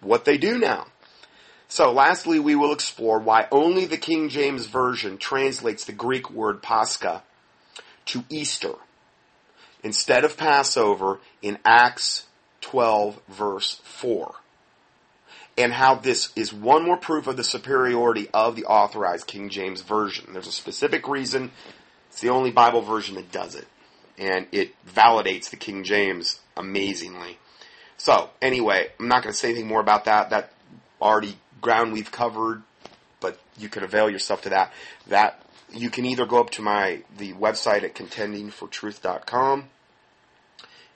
what 0.00 0.24
they 0.24 0.36
do 0.36 0.58
now. 0.58 0.88
So 1.68 1.92
lastly, 1.92 2.38
we 2.38 2.56
will 2.56 2.72
explore 2.72 3.18
why 3.18 3.46
only 3.52 3.84
the 3.84 3.98
King 3.98 4.28
James 4.28 4.66
Version 4.66 5.18
translates 5.18 5.84
the 5.84 5.92
Greek 5.92 6.30
word 6.30 6.62
Pascha 6.62 7.22
to 8.06 8.24
Easter 8.30 8.74
instead 9.82 10.24
of 10.24 10.36
Passover 10.36 11.20
in 11.42 11.58
Acts 11.64 12.26
12 12.62 13.20
verse 13.28 13.80
4 13.84 14.34
and 15.58 15.72
how 15.72 15.96
this 15.96 16.30
is 16.36 16.52
one 16.52 16.84
more 16.84 16.96
proof 16.96 17.26
of 17.26 17.36
the 17.36 17.42
superiority 17.42 18.28
of 18.32 18.54
the 18.54 18.64
authorized 18.64 19.26
King 19.26 19.48
James 19.50 19.80
Version. 19.82 20.32
There's 20.32 20.46
a 20.46 20.52
specific 20.52 21.08
reason. 21.08 21.50
It's 22.08 22.20
the 22.20 22.28
only 22.28 22.52
Bible 22.52 22.80
version 22.80 23.16
that 23.16 23.32
does 23.32 23.56
it. 23.56 23.66
And 24.16 24.46
it 24.52 24.72
validates 24.86 25.50
the 25.50 25.56
King 25.56 25.82
James 25.82 26.38
amazingly. 26.56 27.38
So, 27.96 28.30
anyway, 28.40 28.92
I'm 29.00 29.08
not 29.08 29.24
going 29.24 29.32
to 29.32 29.38
say 29.38 29.48
anything 29.48 29.66
more 29.66 29.80
about 29.80 30.04
that. 30.04 30.30
That 30.30 30.52
already 31.02 31.36
ground 31.60 31.92
we've 31.92 32.12
covered, 32.12 32.62
but 33.20 33.40
you 33.58 33.68
can 33.68 33.82
avail 33.82 34.08
yourself 34.08 34.42
to 34.42 34.50
that. 34.50 34.72
That 35.08 35.42
you 35.72 35.90
can 35.90 36.04
either 36.04 36.24
go 36.24 36.38
up 36.38 36.50
to 36.50 36.62
my 36.62 37.02
the 37.16 37.32
website 37.32 37.82
at 37.82 37.96
contendingfortruth.com 37.96 39.64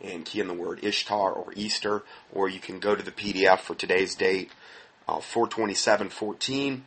and 0.03 0.25
key 0.25 0.41
in 0.41 0.49
the 0.49 0.55
word 0.55 0.81
Ishtar 0.83 1.33
or 1.33 1.53
Easter, 1.55 2.03
or 2.33 2.49
you 2.49 2.61
can 2.61 2.79
go 2.79 2.95
to 2.95 3.03
the 3.03 3.13
PDF 3.13 3.61
for 3.61 3.75
today's 3.75 4.15
date, 4.15 4.51
uh, 5.09 5.21
42714. 5.21 6.85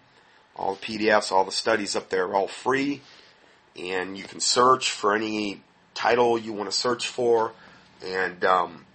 All 0.55 0.75
the 0.75 0.81
PDFs, 0.81 1.31
all 1.31 1.43
the 1.43 1.51
studies 1.51 1.95
up 1.95 2.10
there 2.10 2.25
are 2.27 2.36
all 2.36 2.48
free, 2.48 3.01
and 3.77 4.17
you 4.17 4.24
can 4.24 4.39
search 4.39 4.91
for 4.91 5.15
any 5.15 5.62
title 5.93 6.38
you 6.38 6.53
want 6.53 6.69
to 6.69 6.75
search 6.75 7.07
for, 7.07 7.53
and 8.05 8.43
um, 8.45 8.86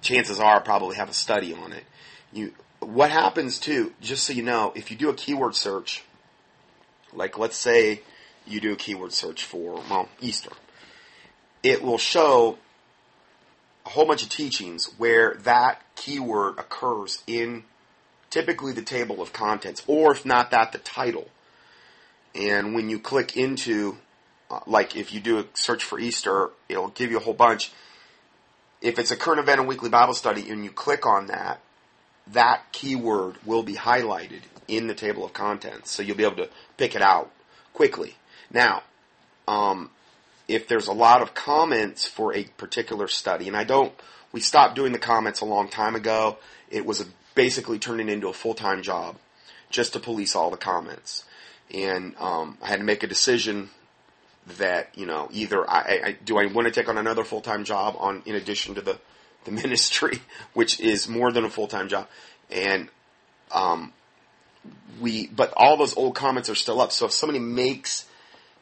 chances 0.00 0.40
are 0.40 0.56
I'll 0.56 0.60
probably 0.60 0.96
have 0.96 1.08
a 1.08 1.14
study 1.14 1.54
on 1.54 1.72
it. 1.72 1.84
You, 2.32 2.52
what 2.80 3.10
happens 3.10 3.58
too, 3.58 3.92
just 4.00 4.24
so 4.24 4.32
you 4.32 4.42
know, 4.42 4.72
if 4.74 4.90
you 4.90 4.96
do 4.96 5.08
a 5.08 5.14
keyword 5.14 5.54
search, 5.54 6.02
like 7.12 7.38
let's 7.38 7.56
say 7.56 8.02
you 8.46 8.60
do 8.60 8.72
a 8.72 8.76
keyword 8.76 9.12
search 9.12 9.44
for, 9.44 9.82
well, 9.88 10.08
Easter, 10.20 10.50
it 11.62 11.82
will 11.82 11.98
show 11.98 12.58
a 13.84 13.90
whole 13.90 14.06
bunch 14.06 14.22
of 14.22 14.28
teachings 14.28 14.86
where 14.98 15.34
that 15.42 15.82
keyword 15.96 16.58
occurs 16.58 17.22
in 17.26 17.64
typically 18.30 18.72
the 18.72 18.82
table 18.82 19.20
of 19.20 19.32
contents, 19.32 19.82
or 19.86 20.12
if 20.12 20.24
not 20.24 20.50
that, 20.50 20.72
the 20.72 20.78
title. 20.78 21.28
And 22.34 22.74
when 22.74 22.88
you 22.88 22.98
click 22.98 23.36
into, 23.36 23.98
uh, 24.50 24.60
like 24.66 24.96
if 24.96 25.12
you 25.12 25.20
do 25.20 25.38
a 25.38 25.44
search 25.54 25.84
for 25.84 25.98
Easter, 25.98 26.50
it'll 26.68 26.88
give 26.88 27.10
you 27.10 27.18
a 27.18 27.20
whole 27.20 27.34
bunch. 27.34 27.72
If 28.80 28.98
it's 28.98 29.10
a 29.10 29.16
current 29.16 29.40
event 29.40 29.60
and 29.60 29.68
weekly 29.68 29.90
Bible 29.90 30.14
study 30.14 30.48
and 30.48 30.64
you 30.64 30.70
click 30.70 31.06
on 31.06 31.26
that, 31.26 31.60
that 32.28 32.62
keyword 32.72 33.36
will 33.44 33.62
be 33.62 33.74
highlighted 33.74 34.40
in 34.66 34.86
the 34.86 34.94
table 34.94 35.24
of 35.24 35.32
contents. 35.32 35.90
So 35.90 36.02
you'll 36.02 36.16
be 36.16 36.24
able 36.24 36.36
to 36.36 36.48
pick 36.78 36.94
it 36.94 37.02
out 37.02 37.30
quickly. 37.74 38.16
Now, 38.50 38.82
um, 39.46 39.90
if 40.48 40.68
there's 40.68 40.88
a 40.88 40.92
lot 40.92 41.22
of 41.22 41.34
comments 41.34 42.06
for 42.06 42.34
a 42.34 42.44
particular 42.44 43.08
study, 43.08 43.48
and 43.48 43.56
I 43.56 43.64
don't, 43.64 43.92
we 44.32 44.40
stopped 44.40 44.74
doing 44.74 44.92
the 44.92 44.98
comments 44.98 45.40
a 45.40 45.44
long 45.44 45.68
time 45.68 45.94
ago. 45.94 46.38
It 46.70 46.86
was 46.86 47.04
basically 47.34 47.78
turning 47.78 48.08
into 48.08 48.28
a 48.28 48.32
full-time 48.32 48.82
job 48.82 49.16
just 49.70 49.92
to 49.94 50.00
police 50.00 50.36
all 50.36 50.50
the 50.50 50.56
comments. 50.56 51.24
And 51.72 52.14
um, 52.18 52.58
I 52.62 52.68
had 52.68 52.80
to 52.80 52.84
make 52.84 53.02
a 53.02 53.06
decision 53.06 53.70
that 54.58 54.88
you 54.94 55.06
know 55.06 55.28
either 55.32 55.68
I, 55.68 56.00
I 56.04 56.16
do 56.24 56.36
I 56.36 56.46
want 56.46 56.66
to 56.66 56.72
take 56.72 56.88
on 56.88 56.98
another 56.98 57.24
full-time 57.24 57.64
job 57.64 57.94
on 57.98 58.22
in 58.26 58.34
addition 58.34 58.74
to 58.74 58.80
the 58.80 58.98
the 59.44 59.50
ministry, 59.62 60.20
which 60.52 60.80
is 60.80 61.08
more 61.08 61.32
than 61.32 61.44
a 61.44 61.50
full-time 61.50 61.88
job, 61.88 62.08
and 62.50 62.88
um, 63.52 63.92
we 65.00 65.28
but 65.28 65.52
all 65.56 65.76
those 65.76 65.96
old 65.96 66.14
comments 66.14 66.50
are 66.50 66.54
still 66.54 66.80
up. 66.80 66.92
So 66.92 67.06
if 67.06 67.12
somebody 67.12 67.38
makes 67.38 68.06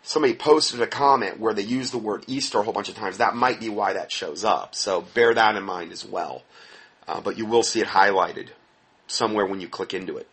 somebody 0.03 0.35
posted 0.35 0.81
a 0.81 0.87
comment 0.87 1.39
where 1.39 1.55
they 1.55 1.63
use 1.63 1.91
the 1.91 1.99
word 1.99 2.25
Easter 2.27 2.59
a 2.59 2.63
whole 2.63 2.73
bunch 2.73 2.89
of 2.89 2.95
times, 2.95 3.19
that 3.19 3.35
might 3.35 3.61
be 3.61 3.69
why 3.69 3.93
that 3.93 4.11
shows 4.11 4.45
up. 4.45 4.75
So 4.75 5.03
bear 5.15 5.35
that 5.35 5.57
in 5.57 5.63
mind 5.63 5.93
as 5.93 6.05
well. 6.05 6.43
Uh, 7.07 7.21
but 7.21 7.37
you 7.37 7.47
will 7.47 7.63
see 7.63 7.81
it 7.81 7.89
highlighted 7.89 8.49
somewhere 9.07 9.47
when 9.47 9.61
you 9.61 9.69
click 9.69 9.95
into 9.95 10.17
it. 10.17 10.29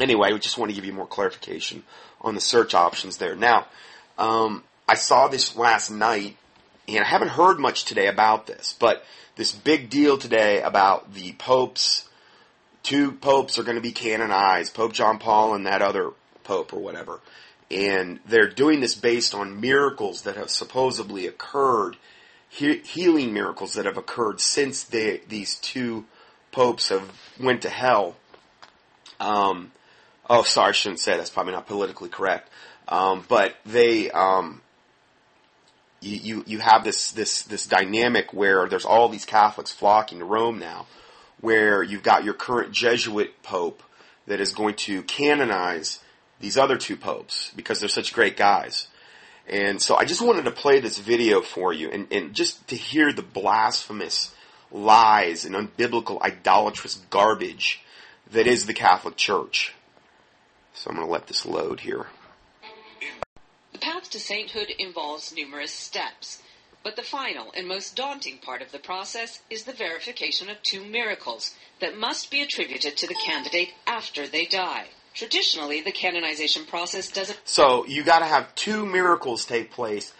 Anyway, 0.00 0.28
I 0.32 0.38
just 0.38 0.56
want 0.56 0.70
to 0.70 0.74
give 0.74 0.84
you 0.84 0.92
more 0.92 1.06
clarification 1.06 1.82
on 2.20 2.34
the 2.34 2.40
search 2.40 2.74
options 2.74 3.16
there. 3.16 3.34
Now, 3.34 3.66
um, 4.18 4.62
I 4.88 4.94
saw 4.94 5.28
this 5.28 5.56
last 5.56 5.90
night, 5.90 6.36
and 6.86 7.04
I 7.04 7.06
haven't 7.06 7.28
heard 7.28 7.58
much 7.58 7.84
today 7.84 8.06
about 8.06 8.46
this, 8.46 8.76
but 8.78 9.04
this 9.36 9.52
big 9.52 9.90
deal 9.90 10.16
today 10.16 10.62
about 10.62 11.12
the 11.14 11.32
popes. 11.32 12.08
Two 12.82 13.12
popes 13.12 13.58
are 13.58 13.62
going 13.62 13.76
to 13.76 13.82
be 13.82 13.92
canonized, 13.92 14.74
Pope 14.74 14.92
John 14.92 15.18
Paul 15.18 15.54
and 15.54 15.66
that 15.66 15.82
other 15.82 16.12
pope 16.44 16.72
or 16.72 16.80
whatever 16.80 17.20
and 17.70 18.18
they're 18.26 18.48
doing 18.48 18.80
this 18.80 18.94
based 18.94 19.34
on 19.34 19.60
miracles 19.60 20.22
that 20.22 20.36
have 20.36 20.50
supposedly 20.50 21.26
occurred, 21.26 21.96
he- 22.48 22.78
healing 22.78 23.32
miracles 23.32 23.74
that 23.74 23.86
have 23.86 23.96
occurred 23.96 24.40
since 24.40 24.82
they, 24.82 25.20
these 25.28 25.56
two 25.56 26.04
popes 26.50 26.88
have 26.88 27.12
went 27.38 27.62
to 27.62 27.68
hell. 27.68 28.16
Um, 29.20 29.70
oh, 30.28 30.42
sorry, 30.42 30.70
I 30.70 30.72
shouldn't 30.72 31.00
say 31.00 31.16
that's 31.16 31.30
probably 31.30 31.52
not 31.52 31.66
politically 31.66 32.08
correct. 32.08 32.50
Um, 32.88 33.24
but 33.28 33.54
they, 33.64 34.10
um, 34.10 34.62
you, 36.00 36.16
you, 36.16 36.44
you 36.46 36.58
have 36.58 36.82
this, 36.82 37.12
this, 37.12 37.42
this 37.42 37.66
dynamic 37.66 38.32
where 38.32 38.68
there's 38.68 38.84
all 38.84 39.08
these 39.08 39.24
Catholics 39.24 39.70
flocking 39.70 40.18
to 40.18 40.24
Rome 40.24 40.58
now, 40.58 40.86
where 41.40 41.84
you've 41.84 42.02
got 42.02 42.24
your 42.24 42.34
current 42.34 42.72
Jesuit 42.72 43.42
pope 43.44 43.82
that 44.26 44.40
is 44.40 44.52
going 44.52 44.74
to 44.74 45.02
canonize 45.04 46.00
these 46.40 46.56
other 46.56 46.76
two 46.76 46.96
popes 46.96 47.52
because 47.54 47.80
they're 47.80 47.88
such 47.88 48.12
great 48.12 48.36
guys. 48.36 48.88
And 49.46 49.80
so 49.80 49.96
I 49.96 50.04
just 50.04 50.22
wanted 50.22 50.44
to 50.44 50.50
play 50.50 50.80
this 50.80 50.98
video 50.98 51.40
for 51.40 51.72
you 51.72 51.90
and, 51.90 52.06
and 52.12 52.34
just 52.34 52.66
to 52.68 52.76
hear 52.76 53.12
the 53.12 53.22
blasphemous 53.22 54.34
lies 54.70 55.44
and 55.44 55.54
unbiblical 55.54 56.20
idolatrous 56.22 56.96
garbage 57.10 57.82
that 58.32 58.46
is 58.46 58.66
the 58.66 58.74
Catholic 58.74 59.16
Church. 59.16 59.74
So 60.72 60.90
I'm 60.90 60.96
going 60.96 61.06
to 61.06 61.12
let 61.12 61.26
this 61.26 61.44
load 61.44 61.80
here. 61.80 62.06
The 63.72 63.78
path 63.78 64.10
to 64.10 64.20
sainthood 64.20 64.68
involves 64.78 65.34
numerous 65.34 65.72
steps, 65.72 66.42
but 66.84 66.96
the 66.96 67.02
final 67.02 67.52
and 67.56 67.66
most 67.66 67.96
daunting 67.96 68.38
part 68.38 68.62
of 68.62 68.72
the 68.72 68.78
process 68.78 69.40
is 69.50 69.64
the 69.64 69.72
verification 69.72 70.48
of 70.48 70.62
two 70.62 70.84
miracles 70.84 71.54
that 71.80 71.98
must 71.98 72.30
be 72.30 72.40
attributed 72.40 72.96
to 72.96 73.06
the 73.06 73.14
candidate 73.26 73.70
after 73.86 74.26
they 74.26 74.46
die. 74.46 74.86
Traditionally, 75.14 75.80
the 75.80 75.92
canonization 75.92 76.66
process 76.66 77.10
doesn't. 77.10 77.38
So 77.44 77.84
you 77.86 78.02
got 78.02 78.20
to 78.20 78.26
have 78.26 78.54
two 78.54 78.86
miracles 78.86 79.44
take 79.44 79.72
place, 79.72 80.12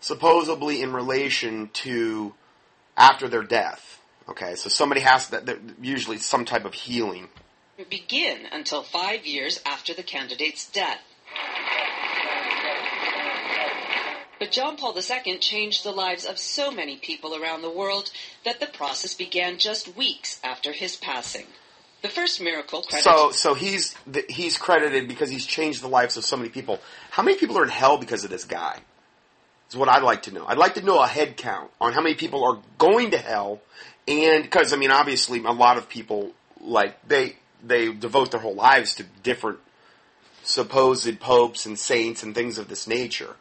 supposedly 0.00 0.82
in 0.82 0.92
relation 0.92 1.70
to 1.74 2.34
after 2.96 3.28
their 3.28 3.42
death. 3.42 4.00
Okay, 4.28 4.54
so 4.56 4.68
somebody 4.68 5.00
has 5.00 5.28
to, 5.30 5.58
usually 5.80 6.18
some 6.18 6.44
type 6.44 6.64
of 6.64 6.74
healing. 6.74 7.28
Begin 7.88 8.46
until 8.50 8.82
five 8.82 9.24
years 9.24 9.60
after 9.64 9.94
the 9.94 10.02
candidate's 10.02 10.68
death. 10.70 11.00
But 14.38 14.52
John 14.52 14.76
Paul 14.76 14.96
II 14.96 15.38
changed 15.38 15.84
the 15.84 15.90
lives 15.90 16.24
of 16.24 16.38
so 16.38 16.70
many 16.70 16.96
people 16.96 17.34
around 17.34 17.62
the 17.62 17.70
world 17.70 18.10
that 18.44 18.60
the 18.60 18.66
process 18.66 19.14
began 19.14 19.58
just 19.58 19.96
weeks 19.96 20.40
after 20.44 20.72
his 20.72 20.96
passing. 20.96 21.46
The 22.02 22.08
first 22.08 22.40
miracle. 22.40 22.84
So, 22.88 23.32
so 23.32 23.54
he's 23.54 23.96
he's 24.28 24.56
credited 24.56 25.08
because 25.08 25.30
he's 25.30 25.44
changed 25.44 25.82
the 25.82 25.88
lives 25.88 26.16
of 26.16 26.24
so 26.24 26.36
many 26.36 26.48
people. 26.48 26.78
How 27.10 27.22
many 27.22 27.36
people 27.36 27.58
are 27.58 27.64
in 27.64 27.70
hell 27.70 27.98
because 27.98 28.22
of 28.24 28.30
this 28.30 28.44
guy? 28.44 28.78
Is 29.68 29.76
what 29.76 29.88
I'd 29.88 30.02
like 30.02 30.22
to 30.22 30.32
know. 30.32 30.46
I'd 30.46 30.58
like 30.58 30.74
to 30.74 30.82
know 30.82 31.02
a 31.02 31.06
head 31.06 31.36
count 31.36 31.70
on 31.80 31.92
how 31.92 32.00
many 32.00 32.14
people 32.14 32.44
are 32.44 32.58
going 32.78 33.10
to 33.10 33.18
hell, 33.18 33.60
and 34.06 34.44
because 34.44 34.72
I 34.72 34.76
mean, 34.76 34.92
obviously, 34.92 35.40
a 35.44 35.50
lot 35.52 35.76
of 35.76 35.88
people 35.88 36.30
like 36.60 37.06
they 37.06 37.36
they 37.62 37.92
devote 37.92 38.30
their 38.30 38.40
whole 38.40 38.54
lives 38.54 38.94
to 38.96 39.04
different 39.22 39.58
supposed 40.44 41.20
popes 41.20 41.66
and 41.66 41.78
saints 41.78 42.22
and 42.22 42.34
things 42.34 42.58
of 42.58 42.68
this 42.68 42.86
nature. 42.86 43.36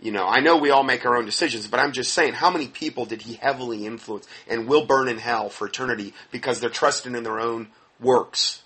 You 0.00 0.12
know, 0.12 0.26
I 0.26 0.40
know 0.40 0.58
we 0.58 0.70
all 0.70 0.82
make 0.82 1.04
our 1.06 1.16
own 1.16 1.24
decisions, 1.24 1.66
but 1.66 1.80
I'm 1.80 1.92
just 1.92 2.12
saying, 2.12 2.34
how 2.34 2.50
many 2.50 2.68
people 2.68 3.06
did 3.06 3.22
he 3.22 3.34
heavily 3.34 3.86
influence 3.86 4.28
and 4.46 4.68
will 4.68 4.84
burn 4.84 5.08
in 5.08 5.18
hell 5.18 5.48
for 5.48 5.66
eternity 5.66 6.12
because 6.30 6.60
they're 6.60 6.70
trusting 6.70 7.14
in 7.14 7.22
their 7.22 7.40
own 7.40 7.68
works, 8.00 8.62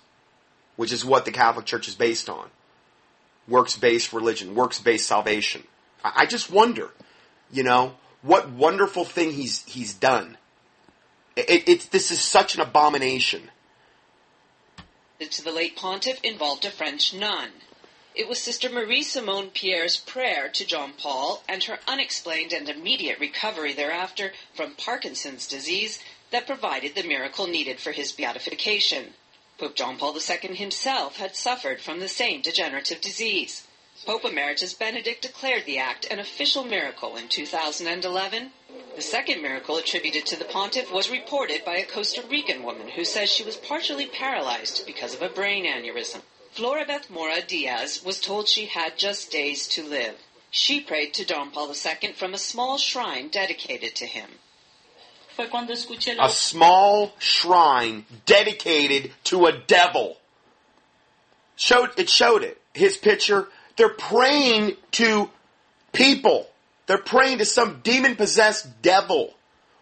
which 0.75 0.91
is 0.91 1.05
what 1.05 1.25
the 1.25 1.31
Catholic 1.31 1.65
Church 1.65 1.87
is 1.87 1.95
based 1.95 2.29
on. 2.29 2.49
Works 3.47 3.77
based 3.77 4.13
religion, 4.13 4.55
works 4.55 4.79
based 4.79 5.07
salvation. 5.07 5.63
I 6.03 6.25
just 6.25 6.51
wonder, 6.51 6.89
you 7.51 7.63
know, 7.63 7.95
what 8.21 8.49
wonderful 8.49 9.05
thing 9.05 9.31
he's 9.31 9.63
he's 9.65 9.93
done. 9.93 10.37
It, 11.35 11.67
it, 11.67 11.91
this 11.91 12.11
is 12.11 12.19
such 12.19 12.55
an 12.55 12.61
abomination. 12.61 13.49
To 15.19 15.43
the 15.43 15.51
late 15.51 15.75
pontiff 15.75 16.19
involved 16.23 16.65
a 16.65 16.71
French 16.71 17.13
nun. 17.13 17.49
It 18.13 18.27
was 18.27 18.39
Sister 18.39 18.69
Marie 18.69 19.03
Simon 19.03 19.51
Pierre's 19.51 19.95
prayer 19.95 20.49
to 20.49 20.65
John 20.65 20.91
Paul 20.97 21.43
and 21.47 21.63
her 21.63 21.79
unexplained 21.87 22.51
and 22.51 22.67
immediate 22.67 23.19
recovery 23.19 23.71
thereafter 23.73 24.33
from 24.53 24.75
Parkinson's 24.75 25.47
disease 25.47 25.99
that 26.31 26.47
provided 26.47 26.95
the 26.95 27.03
miracle 27.03 27.47
needed 27.47 27.79
for 27.79 27.91
his 27.91 28.11
beatification. 28.11 29.13
Pope 29.61 29.75
John 29.75 29.95
Paul 29.99 30.17
II 30.17 30.55
himself 30.55 31.17
had 31.17 31.35
suffered 31.35 31.81
from 31.81 31.99
the 31.99 32.07
same 32.07 32.41
degenerative 32.41 32.99
disease. 32.99 33.67
Pope 34.07 34.25
Emeritus 34.25 34.73
Benedict 34.73 35.21
declared 35.21 35.65
the 35.65 35.77
act 35.77 36.05
an 36.05 36.17
official 36.17 36.63
miracle 36.63 37.15
in 37.15 37.27
2011. 37.27 38.53
The 38.95 39.01
second 39.03 39.39
miracle 39.43 39.77
attributed 39.77 40.25
to 40.25 40.35
the 40.35 40.45
pontiff 40.45 40.91
was 40.91 41.11
reported 41.11 41.63
by 41.63 41.75
a 41.75 41.85
Costa 41.85 42.23
Rican 42.27 42.63
woman 42.63 42.87
who 42.87 43.05
says 43.05 43.31
she 43.31 43.43
was 43.43 43.55
partially 43.55 44.07
paralyzed 44.07 44.83
because 44.87 45.13
of 45.13 45.21
a 45.21 45.29
brain 45.29 45.65
aneurysm. 45.65 46.23
Floribeth 46.55 47.11
Mora 47.11 47.43
Diaz 47.43 48.01
was 48.03 48.19
told 48.19 48.49
she 48.49 48.65
had 48.65 48.97
just 48.97 49.29
days 49.29 49.67
to 49.67 49.83
live. 49.83 50.15
She 50.49 50.79
prayed 50.79 51.13
to 51.13 51.23
John 51.23 51.51
Paul 51.51 51.71
II 51.71 52.13
from 52.13 52.33
a 52.33 52.39
small 52.39 52.79
shrine 52.79 53.27
dedicated 53.27 53.93
to 53.97 54.07
him. 54.07 54.39
A 56.19 56.29
small 56.29 57.13
shrine 57.19 58.05
dedicated 58.25 59.11
to 59.25 59.45
a 59.45 59.57
devil. 59.57 60.17
Showed 61.55 61.91
it 61.97 62.09
showed 62.09 62.43
it. 62.43 62.59
His 62.73 62.97
picture. 62.97 63.47
They're 63.77 63.89
praying 63.89 64.77
to 64.93 65.29
people. 65.93 66.47
They're 66.87 66.97
praying 66.97 67.39
to 67.39 67.45
some 67.45 67.81
demon 67.83 68.15
possessed 68.15 68.81
devil. 68.81 69.33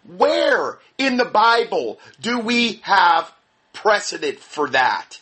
Where 0.06 0.80
in 0.98 1.18
the 1.18 1.26
Bible 1.26 2.00
do 2.22 2.40
we 2.40 2.82
have 2.84 3.32
precedent 3.74 4.40
for 4.40 4.70
that? 4.70 5.20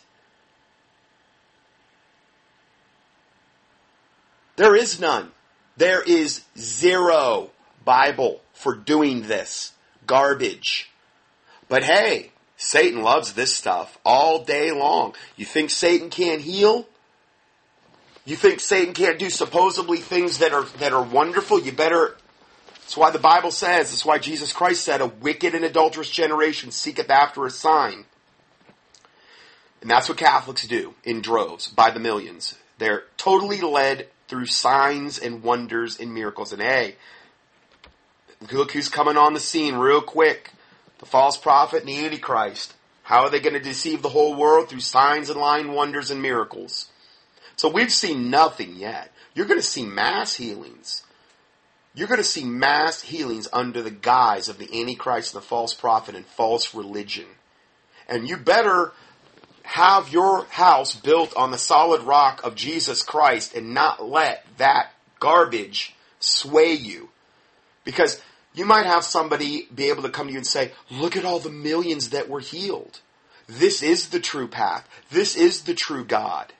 There 4.56 4.74
is 4.74 5.00
none. 5.00 5.30
There 5.76 6.02
is 6.02 6.42
zero 6.58 7.50
Bible 7.84 8.40
for 8.52 8.74
doing 8.74 9.28
this. 9.28 9.72
Garbage. 10.08 10.90
But 11.68 11.84
hey, 11.84 12.32
Satan 12.56 13.02
loves 13.02 13.34
this 13.34 13.54
stuff 13.54 13.96
all 14.04 14.44
day 14.44 14.72
long. 14.72 15.14
You 15.36 15.44
think 15.44 15.70
Satan 15.70 16.10
can't 16.10 16.40
heal? 16.40 16.88
You 18.24 18.34
think 18.34 18.58
Satan 18.58 18.92
can't 18.92 19.20
do 19.20 19.30
supposedly 19.30 19.98
things 19.98 20.38
that 20.38 20.52
are 20.52 20.64
that 20.80 20.92
are 20.92 21.02
wonderful? 21.02 21.60
You 21.60 21.70
better 21.70 22.16
that's 22.88 22.96
why 22.96 23.10
the 23.10 23.18
Bible 23.18 23.50
says, 23.50 23.90
that's 23.90 24.06
why 24.06 24.16
Jesus 24.16 24.50
Christ 24.50 24.82
said, 24.82 25.02
a 25.02 25.06
wicked 25.06 25.54
and 25.54 25.62
adulterous 25.62 26.08
generation 26.08 26.70
seeketh 26.70 27.10
after 27.10 27.44
a 27.44 27.50
sign. 27.50 28.06
And 29.82 29.90
that's 29.90 30.08
what 30.08 30.16
Catholics 30.16 30.66
do 30.66 30.94
in 31.04 31.20
droves, 31.20 31.68
by 31.68 31.90
the 31.90 32.00
millions. 32.00 32.54
They're 32.78 33.04
totally 33.18 33.60
led 33.60 34.08
through 34.26 34.46
signs 34.46 35.18
and 35.18 35.42
wonders 35.42 36.00
and 36.00 36.14
miracles. 36.14 36.54
And 36.54 36.62
hey, 36.62 36.96
look 38.52 38.72
who's 38.72 38.88
coming 38.88 39.16
on 39.16 39.34
the 39.34 39.40
scene 39.40 39.74
real 39.74 40.00
quick. 40.00 40.52
The 40.98 41.06
false 41.06 41.36
prophet 41.36 41.80
and 41.80 41.88
the 41.88 42.04
Antichrist. 42.04 42.74
How 43.02 43.22
are 43.22 43.30
they 43.30 43.40
going 43.40 43.54
to 43.54 43.60
deceive 43.60 44.02
the 44.02 44.08
whole 44.08 44.34
world? 44.34 44.68
Through 44.68 44.80
signs 44.80 45.30
and 45.30 45.40
lying 45.40 45.72
wonders 45.72 46.10
and 46.10 46.20
miracles. 46.20 46.88
So 47.56 47.68
we've 47.68 47.92
seen 47.92 48.30
nothing 48.30 48.76
yet. 48.76 49.12
You're 49.34 49.46
going 49.46 49.60
to 49.60 49.66
see 49.66 49.84
mass 49.84 50.36
healings. 50.36 51.04
You're 51.94 52.08
going 52.08 52.18
to 52.18 52.24
see 52.24 52.44
mass 52.44 53.02
healings 53.02 53.48
under 53.52 53.82
the 53.82 53.90
guise 53.90 54.48
of 54.48 54.58
the 54.58 54.80
Antichrist, 54.80 55.34
and 55.34 55.42
the 55.42 55.46
false 55.46 55.74
prophet, 55.74 56.14
and 56.14 56.26
false 56.26 56.74
religion. 56.74 57.26
And 58.08 58.28
you 58.28 58.36
better 58.36 58.92
have 59.62 60.12
your 60.12 60.44
house 60.44 60.94
built 60.94 61.34
on 61.36 61.50
the 61.50 61.58
solid 61.58 62.02
rock 62.02 62.40
of 62.44 62.54
Jesus 62.54 63.02
Christ 63.02 63.54
and 63.54 63.74
not 63.74 64.04
let 64.04 64.46
that 64.56 64.92
garbage 65.20 65.94
sway 66.20 66.72
you. 66.72 67.10
Because 67.84 68.20
you 68.54 68.64
might 68.64 68.86
have 68.86 69.04
somebody 69.04 69.68
be 69.74 69.90
able 69.90 70.02
to 70.02 70.10
come 70.10 70.26
to 70.26 70.32
you 70.32 70.38
and 70.38 70.46
say, 70.46 70.72
look 70.90 71.16
at 71.16 71.24
all 71.24 71.38
the 71.38 71.50
millions 71.50 72.10
that 72.10 72.28
were 72.28 72.40
healed. 72.40 73.00
This 73.46 73.82
is 73.82 74.08
the 74.08 74.20
true 74.20 74.48
path. 74.48 74.88
This 75.10 75.36
is 75.36 75.62
the 75.62 75.74
true 75.74 76.04
God. 76.04 76.52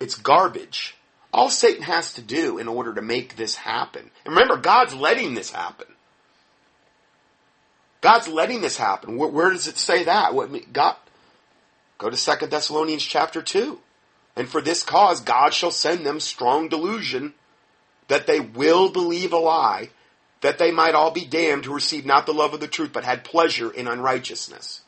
It's 0.00 0.14
garbage. 0.16 0.96
All 1.32 1.48
Satan 1.48 1.82
has 1.82 2.12
to 2.14 2.22
do 2.22 2.58
in 2.58 2.68
order 2.68 2.94
to 2.94 3.02
make 3.02 3.36
this 3.36 3.56
happen. 3.56 4.10
And 4.24 4.34
remember, 4.34 4.56
God's 4.56 4.94
letting 4.94 5.34
this 5.34 5.50
happen. 5.50 5.86
God's 8.00 8.28
letting 8.28 8.60
this 8.60 8.76
happen. 8.76 9.16
Where, 9.16 9.30
where 9.30 9.50
does 9.50 9.66
it 9.66 9.78
say 9.78 10.04
that? 10.04 10.34
What, 10.34 10.50
God, 10.72 10.96
Go 11.98 12.10
to 12.10 12.38
2 12.38 12.46
Thessalonians 12.46 13.02
chapter 13.02 13.40
2. 13.40 13.78
And 14.36 14.48
for 14.48 14.60
this 14.60 14.82
cause 14.82 15.20
God 15.20 15.54
shall 15.54 15.70
send 15.70 16.04
them 16.04 16.20
strong 16.20 16.68
delusion 16.68 17.34
that 18.08 18.26
they 18.26 18.40
will 18.40 18.90
believe 18.90 19.32
a 19.32 19.38
lie, 19.38 19.90
that 20.44 20.58
they 20.58 20.70
might 20.70 20.94
all 20.94 21.10
be 21.10 21.24
damned 21.24 21.64
who 21.64 21.74
received 21.74 22.06
not 22.06 22.26
the 22.26 22.34
love 22.34 22.52
of 22.52 22.60
the 22.60 22.68
truth, 22.68 22.90
but 22.92 23.02
had 23.02 23.24
pleasure 23.24 23.70
in 23.70 23.88
unrighteousness. 23.88 24.82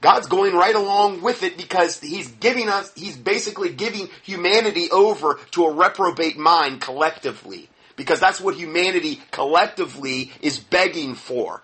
God's 0.00 0.28
going 0.28 0.54
right 0.54 0.74
along 0.74 1.22
with 1.22 1.42
it 1.42 1.56
because 1.56 2.00
he's 2.00 2.28
giving 2.28 2.68
us, 2.68 2.92
he's 2.94 3.16
basically 3.16 3.72
giving 3.72 4.08
humanity 4.22 4.90
over 4.90 5.40
to 5.52 5.66
a 5.66 5.72
reprobate 5.72 6.38
mind 6.38 6.80
collectively. 6.80 7.68
Because 7.96 8.20
that's 8.20 8.40
what 8.40 8.54
humanity 8.54 9.20
collectively 9.32 10.32
is 10.40 10.58
begging 10.58 11.14
for 11.14 11.62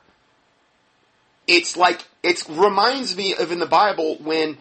it's 1.48 1.76
like 1.76 2.04
it 2.22 2.44
reminds 2.48 3.16
me 3.16 3.34
of 3.34 3.50
in 3.50 3.58
the 3.58 3.66
Bible 3.66 4.18
when 4.20 4.58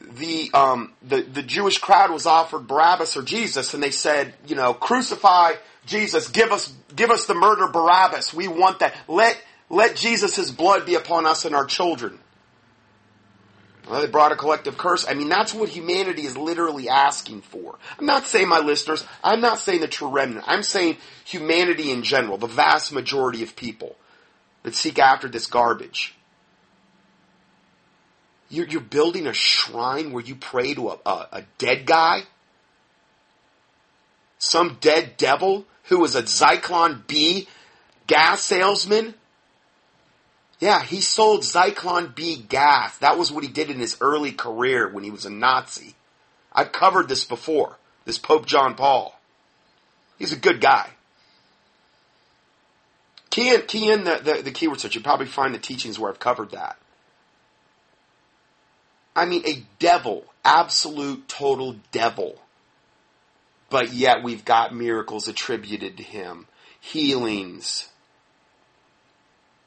the 0.00 0.50
um, 0.54 0.92
the 1.02 1.22
the 1.22 1.42
Jewish 1.42 1.78
crowd 1.78 2.10
was 2.10 2.26
offered 2.26 2.66
Barabbas 2.66 3.16
or 3.16 3.22
Jesus, 3.22 3.74
and 3.74 3.82
they 3.82 3.90
said, 3.90 4.34
you 4.46 4.56
know, 4.56 4.74
crucify 4.74 5.52
Jesus, 5.86 6.28
give 6.28 6.52
us 6.52 6.72
give 6.94 7.10
us 7.10 7.26
the 7.26 7.34
murder 7.34 7.68
Barabbas. 7.68 8.34
We 8.34 8.48
want 8.48 8.80
that. 8.80 8.94
Let 9.08 9.40
let 9.68 9.96
Jesus' 9.96 10.50
blood 10.50 10.86
be 10.86 10.94
upon 10.94 11.26
us 11.26 11.44
and 11.44 11.54
our 11.54 11.64
children. 11.64 12.18
Well, 13.88 14.02
they 14.02 14.06
brought 14.06 14.30
a 14.30 14.36
collective 14.36 14.78
curse. 14.78 15.04
I 15.08 15.14
mean, 15.14 15.28
that's 15.28 15.52
what 15.52 15.68
humanity 15.68 16.22
is 16.22 16.36
literally 16.36 16.88
asking 16.88 17.42
for. 17.42 17.76
I'm 17.98 18.06
not 18.06 18.24
saying 18.24 18.48
my 18.48 18.60
listeners. 18.60 19.04
I'm 19.24 19.40
not 19.40 19.58
saying 19.58 19.80
the 19.80 19.88
true 19.88 20.08
remnant. 20.08 20.44
I'm 20.46 20.62
saying 20.62 20.98
humanity 21.24 21.90
in 21.90 22.04
general, 22.04 22.38
the 22.38 22.46
vast 22.46 22.92
majority 22.92 23.42
of 23.42 23.56
people 23.56 23.96
that 24.62 24.76
seek 24.76 24.98
after 25.00 25.28
this 25.28 25.46
garbage. 25.46 26.14
You're, 28.50 28.66
you're 28.66 28.80
building 28.80 29.26
a 29.26 29.32
shrine 29.32 30.12
where 30.12 30.24
you 30.24 30.34
pray 30.34 30.74
to 30.74 30.90
a, 30.90 30.98
a, 31.06 31.28
a 31.32 31.42
dead 31.58 31.86
guy? 31.86 32.22
Some 34.38 34.78
dead 34.80 35.16
devil 35.16 35.64
who 35.84 36.00
was 36.00 36.16
a 36.16 36.22
Zyklon 36.22 37.06
B 37.06 37.46
gas 38.06 38.42
salesman? 38.42 39.14
Yeah, 40.58 40.82
he 40.82 41.00
sold 41.00 41.42
Zyklon 41.42 42.14
B 42.14 42.36
gas. 42.36 42.98
That 42.98 43.16
was 43.16 43.30
what 43.30 43.44
he 43.44 43.48
did 43.48 43.70
in 43.70 43.78
his 43.78 43.96
early 44.00 44.32
career 44.32 44.88
when 44.88 45.04
he 45.04 45.10
was 45.10 45.24
a 45.24 45.30
Nazi. 45.30 45.94
I've 46.52 46.72
covered 46.72 47.08
this 47.08 47.24
before. 47.24 47.76
This 48.04 48.18
Pope 48.18 48.46
John 48.46 48.74
Paul. 48.74 49.18
He's 50.18 50.32
a 50.32 50.36
good 50.36 50.60
guy. 50.60 50.90
Key 53.30 53.54
in, 53.54 53.62
key 53.62 53.90
in 53.90 54.04
the, 54.04 54.20
the, 54.22 54.42
the 54.42 54.50
keyword 54.50 54.80
search. 54.80 54.96
You'll 54.96 55.04
probably 55.04 55.26
find 55.26 55.54
the 55.54 55.58
teachings 55.58 55.98
where 55.98 56.10
I've 56.10 56.18
covered 56.18 56.50
that. 56.50 56.76
I 59.14 59.24
mean, 59.26 59.42
a 59.46 59.62
devil. 59.78 60.24
Absolute, 60.44 61.28
total 61.28 61.76
devil. 61.92 62.40
But 63.68 63.92
yet 63.92 64.22
we've 64.22 64.44
got 64.44 64.74
miracles 64.74 65.28
attributed 65.28 65.96
to 65.98 66.02
him. 66.02 66.46
Healings. 66.80 67.88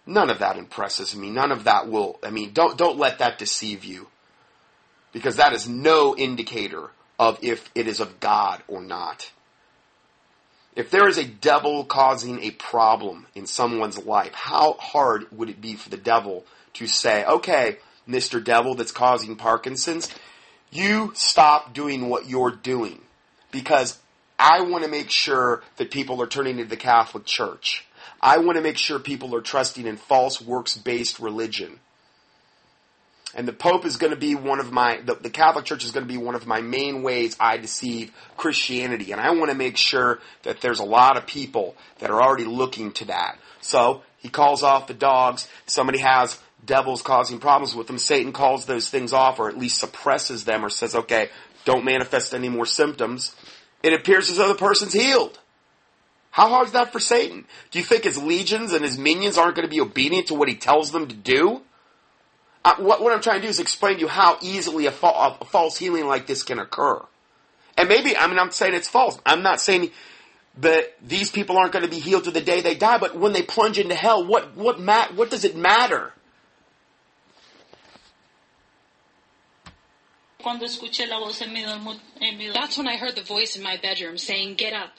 None 0.06 0.30
of 0.30 0.40
that 0.40 0.58
impresses 0.58 1.16
me. 1.16 1.30
None 1.30 1.52
of 1.52 1.64
that 1.66 1.88
will, 1.88 2.20
I 2.24 2.30
mean, 2.30 2.52
don't, 2.52 2.78
don't 2.78 2.98
let 2.98 3.20
that 3.20 3.38
deceive 3.38 3.84
you. 3.84 4.08
Because 5.14 5.38
that 5.38 5.54
is 5.54 5.70
no 5.70 6.16
indicator 6.16 6.90
of 7.20 7.40
if 7.42 7.70
it 7.76 7.88
is 7.88 8.00
of 8.00 8.20
God 8.20 8.62
or 8.68 8.82
not. 8.82 9.32
If 10.76 10.90
there 10.90 11.08
is 11.08 11.20
a 11.20 11.26
devil 11.26 11.86
causing 11.86 12.42
a 12.42 12.52
problem 12.52 13.28
in 13.36 13.46
someone's 13.46 14.04
life, 14.04 14.34
how 14.34 14.74
hard 14.74 15.32
would 15.32 15.50
it 15.50 15.62
be 15.62 15.76
for 15.76 15.90
the 15.90 15.98
devil 15.98 16.46
to 16.74 16.88
say, 16.88 17.24
okay, 17.24 17.78
Mr. 18.08 18.44
Devil 18.44 18.76
that's 18.76 18.92
causing 18.92 19.36
Parkinson's, 19.36 20.10
you 20.72 21.12
stop 21.16 21.74
doing 21.74 22.10
what 22.10 22.28
you're 22.28 22.52
doing 22.52 23.02
because 23.52 24.00
I 24.38 24.62
want 24.62 24.84
to 24.84 24.90
make 24.90 25.10
sure 25.10 25.62
that 25.78 25.92
people 25.92 26.22
are 26.22 26.28
turning 26.28 26.58
to 26.58 26.66
the 26.66 26.78
Catholic 26.78 27.26
Church. 27.26 27.86
I 28.22 28.38
want 28.38 28.58
to 28.58 28.64
make 28.64 28.78
sure 28.78 29.00
people 29.00 29.36
are 29.36 29.42
trusting 29.42 29.86
in 29.86 29.98
false 29.98 30.42
works 30.42 30.78
based 30.78 31.20
religion. 31.20 31.80
And 33.36 33.48
the 33.48 33.54
Pope 33.54 33.86
is 33.86 33.98
going 33.98 34.12
to 34.12 34.20
be 34.20 34.36
one 34.36 34.60
of 34.60 34.72
my, 34.72 35.02
the, 35.04 35.16
the, 35.16 35.30
Catholic 35.30 35.66
Church 35.66 35.84
is 35.84 35.92
going 35.92 36.06
to 36.06 36.12
be 36.12 36.20
one 36.20 36.36
of 36.36 36.46
my 36.46 36.62
main 36.62 37.02
ways 37.02 37.36
I 37.40 37.58
deceive 37.58 38.12
Christianity. 38.38 39.12
And 39.12 39.20
I 39.20 39.32
want 39.32 39.50
to 39.50 39.58
make 39.58 39.76
sure 39.76 40.20
that 40.44 40.62
there's 40.62 40.80
a 40.80 40.86
lot 40.86 41.18
of 41.18 41.26
people 41.26 41.76
that 41.98 42.12
are 42.12 42.22
already 42.22 42.46
looking 42.46 42.92
to 42.94 43.06
that. 43.06 43.40
So 43.60 44.04
he 44.20 44.30
calls 44.30 44.62
off 44.62 44.88
the 44.88 44.94
dogs. 44.94 45.48
Somebody 45.66 46.00
has 46.00 46.40
devils 46.66 47.02
causing 47.02 47.40
problems 47.40 47.76
with 47.76 47.88
them. 47.88 47.98
Satan 47.98 48.32
calls 48.32 48.66
those 48.66 48.90
things 48.90 49.14
off 49.14 49.40
or 49.40 49.50
at 49.50 49.58
least 49.58 49.80
suppresses 49.80 50.46
them 50.46 50.64
or 50.64 50.70
says, 50.70 50.96
okay, 50.96 51.30
don't 51.66 51.86
manifest 51.86 52.34
any 52.34 52.50
more 52.50 52.66
symptoms. 52.66 53.36
It 53.82 53.94
appears 53.94 54.30
as 54.30 54.38
though 54.38 54.48
the 54.48 54.56
person's 54.56 54.94
healed. 54.94 55.40
How 56.32 56.50
hard 56.50 56.68
is 56.68 56.74
that 56.74 56.92
for 56.92 57.00
Satan? 57.00 57.46
Do 57.72 57.80
you 57.80 57.86
think 57.86 58.06
his 58.06 58.22
legions 58.22 58.74
and 58.74 58.84
his 58.84 58.98
minions 58.98 59.38
aren't 59.38 59.56
going 59.56 59.68
to 59.68 59.72
be 59.72 59.82
obedient 59.82 60.28
to 60.28 60.34
what 60.34 60.50
he 60.50 60.56
tells 60.56 60.92
them 60.92 61.08
to 61.08 61.16
do? 61.16 61.62
What, 62.78 63.02
what, 63.02 63.12
I'm 63.14 63.22
trying 63.22 63.42
to 63.42 63.44
do 63.44 63.50
is 63.50 63.60
explain 63.60 63.96
to 63.96 64.02
you 64.02 64.08
how 64.08 64.38
easily 64.42 64.86
a, 64.86 64.92
fa- 64.92 65.38
a, 65.42 65.46
false 65.46 65.78
healing 65.78 66.08
like 66.08 66.28
this 66.28 66.44
can 66.44 66.60
occur. 66.60 67.02
And 67.78 67.90
maybe, 67.90 68.16
I 68.16 68.28
mean, 68.28 68.40
I'm 68.40 68.52
saying 68.52 68.74
it's 68.74 68.88
false. 68.88 69.20
I'm 69.26 69.44
not 69.44 69.60
saying 69.60 69.92
that 70.60 70.96
these 71.06 71.30
people 71.30 71.58
aren't 71.58 71.74
going 71.74 71.84
to 71.84 71.92
be 71.92 72.00
healed 72.00 72.24
to 72.24 72.32
the 72.32 72.42
day 72.42 72.62
they 72.62 72.76
die, 72.76 73.00
but 73.00 73.18
when 73.18 73.34
they 73.34 73.42
plunge 73.42 73.78
into 73.78 73.96
hell, 73.96 74.26
what, 74.26 74.56
what, 74.56 74.80
ma- 74.80 75.12
what 75.14 75.30
does 75.30 75.44
it 75.44 75.58
matter? 75.58 76.14
That's 82.54 82.78
when 82.78 82.88
I 82.88 82.98
heard 82.98 83.16
the 83.16 83.24
voice 83.24 83.56
in 83.56 83.64
my 83.64 83.78
bedroom 83.78 84.18
saying, 84.18 84.56
get 84.56 84.74
up. 84.74 84.92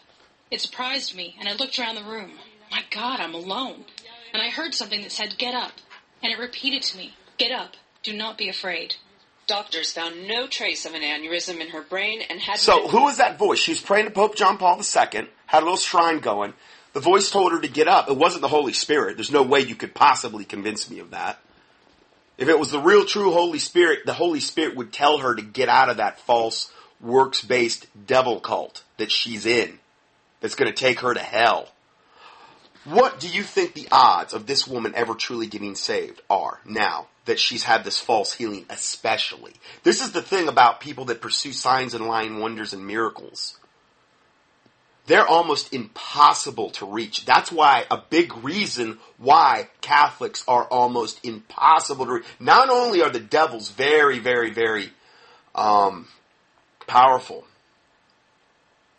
It 0.50 0.60
surprised 0.60 1.16
me, 1.16 1.36
and 1.38 1.48
I 1.48 1.54
looked 1.54 1.78
around 1.78 1.96
the 1.96 2.04
room. 2.04 2.32
My 2.70 2.82
God, 2.90 3.20
I'm 3.20 3.34
alone. 3.34 3.84
And 4.32 4.42
I 4.42 4.48
heard 4.48 4.74
something 4.74 5.02
that 5.02 5.12
said, 5.12 5.36
get 5.38 5.54
up. 5.54 5.72
And 6.22 6.32
it 6.32 6.38
repeated 6.38 6.82
to 6.82 6.96
me, 6.96 7.14
get 7.38 7.52
up. 7.52 7.74
Do 8.02 8.12
not 8.12 8.36
be 8.36 8.48
afraid. 8.48 8.96
Doctors 9.46 9.92
found 9.92 10.26
no 10.26 10.46
trace 10.46 10.86
of 10.86 10.94
an 10.94 11.02
aneurysm 11.02 11.60
in 11.60 11.68
her 11.68 11.82
brain 11.82 12.22
and 12.28 12.40
had. 12.40 12.58
So, 12.58 12.88
who 12.88 13.04
was 13.04 13.18
that 13.18 13.38
voice? 13.38 13.58
She 13.58 13.72
was 13.72 13.80
praying 13.80 14.06
to 14.06 14.10
Pope 14.10 14.36
John 14.36 14.56
Paul 14.56 14.78
II, 14.78 15.28
had 15.46 15.62
a 15.62 15.64
little 15.64 15.76
shrine 15.76 16.20
going. 16.20 16.54
The 16.94 17.00
voice 17.00 17.30
told 17.30 17.52
her 17.52 17.60
to 17.60 17.68
get 17.68 17.88
up. 17.88 18.08
It 18.08 18.16
wasn't 18.16 18.42
the 18.42 18.48
Holy 18.48 18.72
Spirit. 18.72 19.16
There's 19.16 19.30
no 19.30 19.42
way 19.42 19.60
you 19.60 19.74
could 19.74 19.94
possibly 19.94 20.44
convince 20.44 20.88
me 20.88 21.00
of 21.00 21.10
that. 21.10 21.40
If 22.36 22.48
it 22.48 22.58
was 22.58 22.70
the 22.70 22.80
real 22.80 23.04
true 23.04 23.32
Holy 23.32 23.58
Spirit, 23.58 24.06
the 24.06 24.14
Holy 24.14 24.40
Spirit 24.40 24.76
would 24.76 24.92
tell 24.92 25.18
her 25.18 25.34
to 25.34 25.42
get 25.42 25.68
out 25.68 25.88
of 25.88 25.98
that 25.98 26.20
false 26.20 26.72
works 27.00 27.44
based 27.44 27.86
devil 28.06 28.40
cult 28.40 28.82
that 28.96 29.12
she's 29.12 29.46
in 29.46 29.78
that's 30.40 30.54
going 30.54 30.72
to 30.72 30.76
take 30.76 31.00
her 31.00 31.14
to 31.14 31.20
hell. 31.20 31.68
What 32.84 33.18
do 33.18 33.28
you 33.28 33.42
think 33.42 33.72
the 33.72 33.88
odds 33.90 34.34
of 34.34 34.46
this 34.46 34.66
woman 34.66 34.92
ever 34.94 35.14
truly 35.14 35.46
getting 35.46 35.74
saved 35.74 36.20
are 36.28 36.60
now 36.66 37.06
that 37.24 37.38
she's 37.38 37.64
had 37.64 37.82
this 37.82 37.98
false 37.98 38.34
healing, 38.34 38.66
especially? 38.68 39.54
This 39.84 40.02
is 40.02 40.12
the 40.12 40.20
thing 40.20 40.48
about 40.48 40.80
people 40.80 41.06
that 41.06 41.22
pursue 41.22 41.52
signs 41.52 41.94
and 41.94 42.06
lying 42.06 42.40
wonders 42.40 42.74
and 42.74 42.86
miracles. 42.86 43.58
They're 45.06 45.26
almost 45.26 45.74
impossible 45.74 46.70
to 46.70 46.86
reach. 46.86 47.26
That's 47.26 47.52
why 47.52 47.84
a 47.90 47.98
big 47.98 48.34
reason 48.42 48.98
why 49.18 49.68
Catholics 49.82 50.42
are 50.48 50.64
almost 50.64 51.24
impossible 51.24 52.06
to 52.06 52.12
reach. 52.14 52.26
Not 52.40 52.70
only 52.70 53.02
are 53.02 53.10
the 53.10 53.20
devils 53.20 53.70
very, 53.70 54.18
very, 54.18 54.50
very 54.50 54.90
um, 55.54 56.08
powerful, 56.86 57.44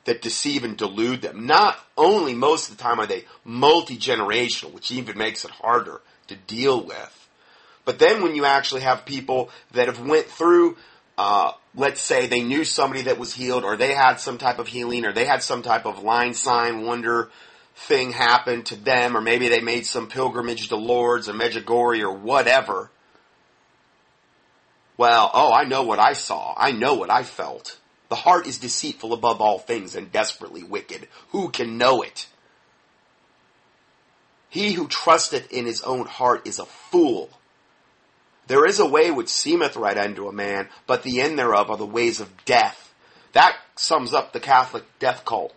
that 0.06 0.22
deceive 0.22 0.64
and 0.64 0.78
delude 0.78 1.22
them. 1.22 1.46
Not 1.46 1.78
only 1.98 2.34
most 2.34 2.70
of 2.70 2.78
the 2.78 2.84
time 2.84 3.00
are 3.00 3.08
they 3.08 3.26
multi-generational, 3.44 4.72
which 4.72 4.92
even 4.92 5.18
makes 5.18 5.44
it 5.44 5.52
harder 5.52 6.02
to 6.28 6.36
deal 6.36 6.84
with, 6.84 7.28
but 7.84 8.00
then 8.00 8.24
when 8.24 8.36
you 8.36 8.46
actually 8.46 8.82
have 8.82 9.06
people 9.06 9.50
that 9.74 9.88
have 9.88 10.00
went 10.00 10.28
through, 10.28 10.78
uh, 11.18 11.52
let's 11.76 12.02
say 12.02 12.28
they 12.28 12.42
knew 12.42 12.64
somebody 12.64 13.04
that 13.04 13.20
was 13.20 13.34
healed, 13.34 13.64
or 13.64 13.78
they 13.78 13.94
had 13.94 14.16
some 14.16 14.38
type 14.38 14.60
of 14.60 14.68
healing, 14.68 15.06
or 15.06 15.14
they 15.14 15.26
had 15.26 15.44
some 15.44 15.62
type 15.62 15.86
of 15.86 16.04
line, 16.04 16.34
sign, 16.34 16.86
wonder 16.86 17.30
thing 17.76 18.12
happen 18.12 18.64
to 18.64 18.76
them, 18.76 19.18
or 19.18 19.22
maybe 19.22 19.50
they 19.50 19.60
made 19.60 19.86
some 19.86 20.08
pilgrimage 20.08 20.70
to 20.70 20.76
Lourdes 20.76 21.28
or 21.28 21.34
Medjugorje 21.34 22.02
or 22.02 22.12
whatever. 22.12 22.90
Well, 24.98 25.30
oh, 25.34 25.52
I 25.52 25.66
know 25.66 25.84
what 25.84 26.00
I 26.00 26.14
saw. 26.14 26.54
I 26.56 26.72
know 26.72 26.94
what 26.94 27.10
I 27.10 27.24
felt. 27.24 27.78
The 28.08 28.16
heart 28.16 28.48
is 28.48 28.60
deceitful 28.60 29.14
above 29.14 29.42
all 29.42 29.60
things 29.60 29.96
and 29.96 30.12
desperately 30.12 30.64
wicked. 30.64 31.08
Who 31.32 31.50
can 31.50 31.78
know 31.78 32.02
it? 32.02 32.28
He 34.50 34.72
who 34.72 34.88
trusteth 34.88 35.52
in 35.52 35.66
his 35.66 35.82
own 35.82 36.06
heart 36.06 36.48
is 36.48 36.60
a 36.60 36.66
fool. 36.66 37.30
There 38.48 38.66
is 38.66 38.80
a 38.80 38.86
way 38.86 39.12
which 39.12 39.30
seemeth 39.30 39.76
right 39.76 39.98
unto 39.98 40.28
a 40.28 40.34
man, 40.34 40.70
but 40.86 41.04
the 41.04 41.22
end 41.22 41.40
thereof 41.40 41.70
are 41.70 41.78
the 41.78 41.86
ways 41.86 42.20
of 42.20 42.46
death. 42.46 42.94
That 43.34 43.58
sums 43.76 44.14
up 44.14 44.32
the 44.32 44.40
Catholic 44.40 44.84
death 45.00 45.26
cult. 45.26 45.54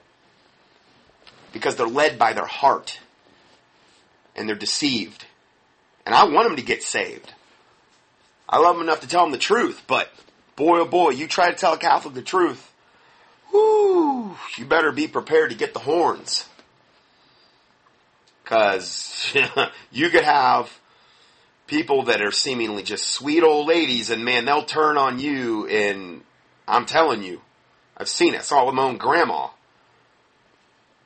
Because 1.52 1.76
they're 1.76 1.86
led 1.86 2.18
by 2.18 2.32
their 2.32 2.46
heart. 2.46 2.98
And 4.34 4.48
they're 4.48 4.56
deceived. 4.56 5.26
And 6.06 6.14
I 6.14 6.24
want 6.24 6.48
them 6.48 6.56
to 6.56 6.62
get 6.62 6.82
saved. 6.82 7.34
I 8.48 8.58
love 8.58 8.76
them 8.76 8.82
enough 8.82 9.00
to 9.00 9.08
tell 9.08 9.22
them 9.22 9.32
the 9.32 9.38
truth, 9.38 9.82
but 9.86 10.10
boy 10.56 10.80
oh 10.80 10.86
boy, 10.86 11.10
you 11.10 11.28
try 11.28 11.50
to 11.50 11.56
tell 11.56 11.74
a 11.74 11.78
Catholic 11.78 12.14
the 12.14 12.22
truth, 12.22 12.72
whoo, 13.52 14.36
you 14.56 14.64
better 14.64 14.90
be 14.90 15.06
prepared 15.06 15.50
to 15.50 15.56
get 15.56 15.74
the 15.74 15.80
horns. 15.80 16.48
Cause 18.46 19.34
you 19.92 20.08
could 20.08 20.24
have 20.24 20.77
people 21.68 22.04
that 22.04 22.20
are 22.20 22.32
seemingly 22.32 22.82
just 22.82 23.08
sweet 23.10 23.44
old 23.44 23.68
ladies 23.68 24.10
and 24.10 24.24
man, 24.24 24.44
they'll 24.44 24.64
turn 24.64 24.96
on 24.96 25.20
you 25.20 25.68
and 25.68 26.22
I'm 26.66 26.86
telling 26.86 27.22
you, 27.22 27.40
I've 27.96 28.08
seen 28.08 28.34
it. 28.34 28.40
I 28.40 28.42
saw 28.42 28.62
it 28.62 28.66
with 28.66 28.74
my 28.74 28.82
own 28.82 28.96
grandma 28.96 29.48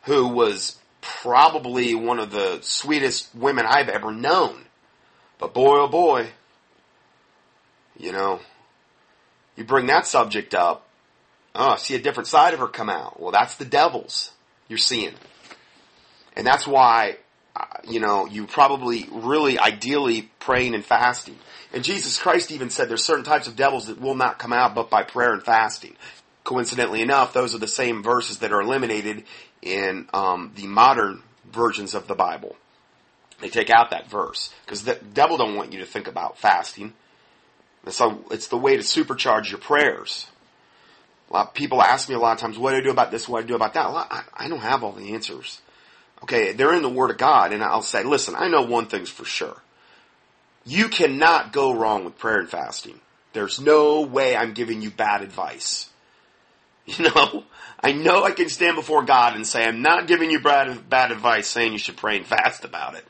who 0.04 0.28
was 0.28 0.78
probably 1.00 1.94
one 1.94 2.18
of 2.18 2.30
the 2.30 2.60
sweetest 2.62 3.34
women 3.34 3.66
I've 3.68 3.88
ever 3.90 4.12
known. 4.12 4.64
But 5.38 5.52
boy 5.52 5.80
oh 5.80 5.88
boy, 5.88 6.28
you 7.98 8.12
know, 8.12 8.40
You 9.56 9.64
bring 9.64 9.86
that 9.86 10.06
subject 10.06 10.54
up, 10.54 10.86
oh, 11.54 11.76
see 11.76 11.94
a 11.94 12.00
different 12.00 12.28
side 12.28 12.54
of 12.54 12.60
her 12.60 12.68
come 12.68 12.88
out. 12.88 13.20
Well, 13.20 13.32
that's 13.32 13.56
the 13.56 13.64
devil's 13.64 14.32
you're 14.68 14.78
seeing. 14.78 15.14
And 16.36 16.46
that's 16.46 16.66
why, 16.66 17.18
you 17.88 18.00
know, 18.00 18.26
you 18.26 18.46
probably 18.46 19.08
really 19.10 19.58
ideally 19.58 20.30
praying 20.38 20.74
and 20.74 20.84
fasting. 20.84 21.38
And 21.72 21.84
Jesus 21.84 22.18
Christ 22.18 22.50
even 22.50 22.70
said 22.70 22.88
there's 22.88 23.04
certain 23.04 23.24
types 23.24 23.46
of 23.46 23.56
devils 23.56 23.86
that 23.86 24.00
will 24.00 24.14
not 24.14 24.38
come 24.38 24.52
out 24.52 24.74
but 24.74 24.90
by 24.90 25.02
prayer 25.02 25.32
and 25.32 25.42
fasting. 25.42 25.96
Coincidentally 26.44 27.02
enough, 27.02 27.32
those 27.32 27.54
are 27.54 27.58
the 27.58 27.68
same 27.68 28.02
verses 28.02 28.38
that 28.38 28.52
are 28.52 28.60
eliminated 28.60 29.24
in 29.62 30.08
um, 30.12 30.52
the 30.56 30.66
modern 30.66 31.22
versions 31.50 31.94
of 31.94 32.08
the 32.08 32.14
Bible. 32.14 32.56
They 33.40 33.48
take 33.48 33.70
out 33.70 33.90
that 33.90 34.08
verse 34.08 34.52
because 34.64 34.84
the 34.84 34.94
devil 34.94 35.36
don't 35.36 35.56
want 35.56 35.72
you 35.72 35.80
to 35.80 35.86
think 35.86 36.06
about 36.06 36.38
fasting. 36.38 36.92
So 37.88 38.24
it's 38.30 38.48
the 38.48 38.56
way 38.56 38.76
to 38.76 38.82
supercharge 38.82 39.50
your 39.50 39.58
prayers. 39.58 40.28
A 41.30 41.32
lot 41.32 41.48
of 41.48 41.54
people 41.54 41.82
ask 41.82 42.08
me 42.08 42.14
a 42.14 42.18
lot 42.18 42.32
of 42.32 42.38
times, 42.38 42.58
what 42.58 42.72
do 42.72 42.76
I 42.76 42.82
do 42.82 42.90
about 42.90 43.10
this? 43.10 43.28
What 43.28 43.40
do 43.40 43.44
I 43.44 43.48
do 43.48 43.54
about 43.54 43.74
that? 43.74 43.86
I, 43.86 44.22
I 44.36 44.48
don't 44.48 44.60
have 44.60 44.84
all 44.84 44.92
the 44.92 45.14
answers. 45.14 45.61
Okay, 46.22 46.52
they're 46.52 46.74
in 46.74 46.82
the 46.82 46.88
Word 46.88 47.10
of 47.10 47.18
God, 47.18 47.52
and 47.52 47.62
I'll 47.62 47.82
say, 47.82 48.04
listen, 48.04 48.34
I 48.36 48.48
know 48.48 48.62
one 48.62 48.86
thing's 48.86 49.10
for 49.10 49.24
sure. 49.24 49.56
You 50.64 50.88
cannot 50.88 51.52
go 51.52 51.74
wrong 51.74 52.04
with 52.04 52.18
prayer 52.18 52.38
and 52.38 52.48
fasting. 52.48 53.00
There's 53.32 53.60
no 53.60 54.02
way 54.02 54.36
I'm 54.36 54.52
giving 54.52 54.82
you 54.82 54.90
bad 54.90 55.22
advice. 55.22 55.88
You 56.84 57.04
know, 57.04 57.44
I 57.80 57.92
know 57.92 58.24
I 58.24 58.32
can 58.32 58.48
stand 58.48 58.74
before 58.74 59.04
God 59.04 59.36
and 59.36 59.46
say, 59.46 59.64
I'm 59.64 59.82
not 59.82 60.08
giving 60.08 60.32
you 60.32 60.40
bad, 60.40 60.90
bad 60.90 61.12
advice 61.12 61.46
saying 61.46 61.70
you 61.70 61.78
should 61.78 61.96
pray 61.96 62.16
and 62.16 62.26
fast 62.26 62.64
about 62.64 62.96
it. 62.96 63.04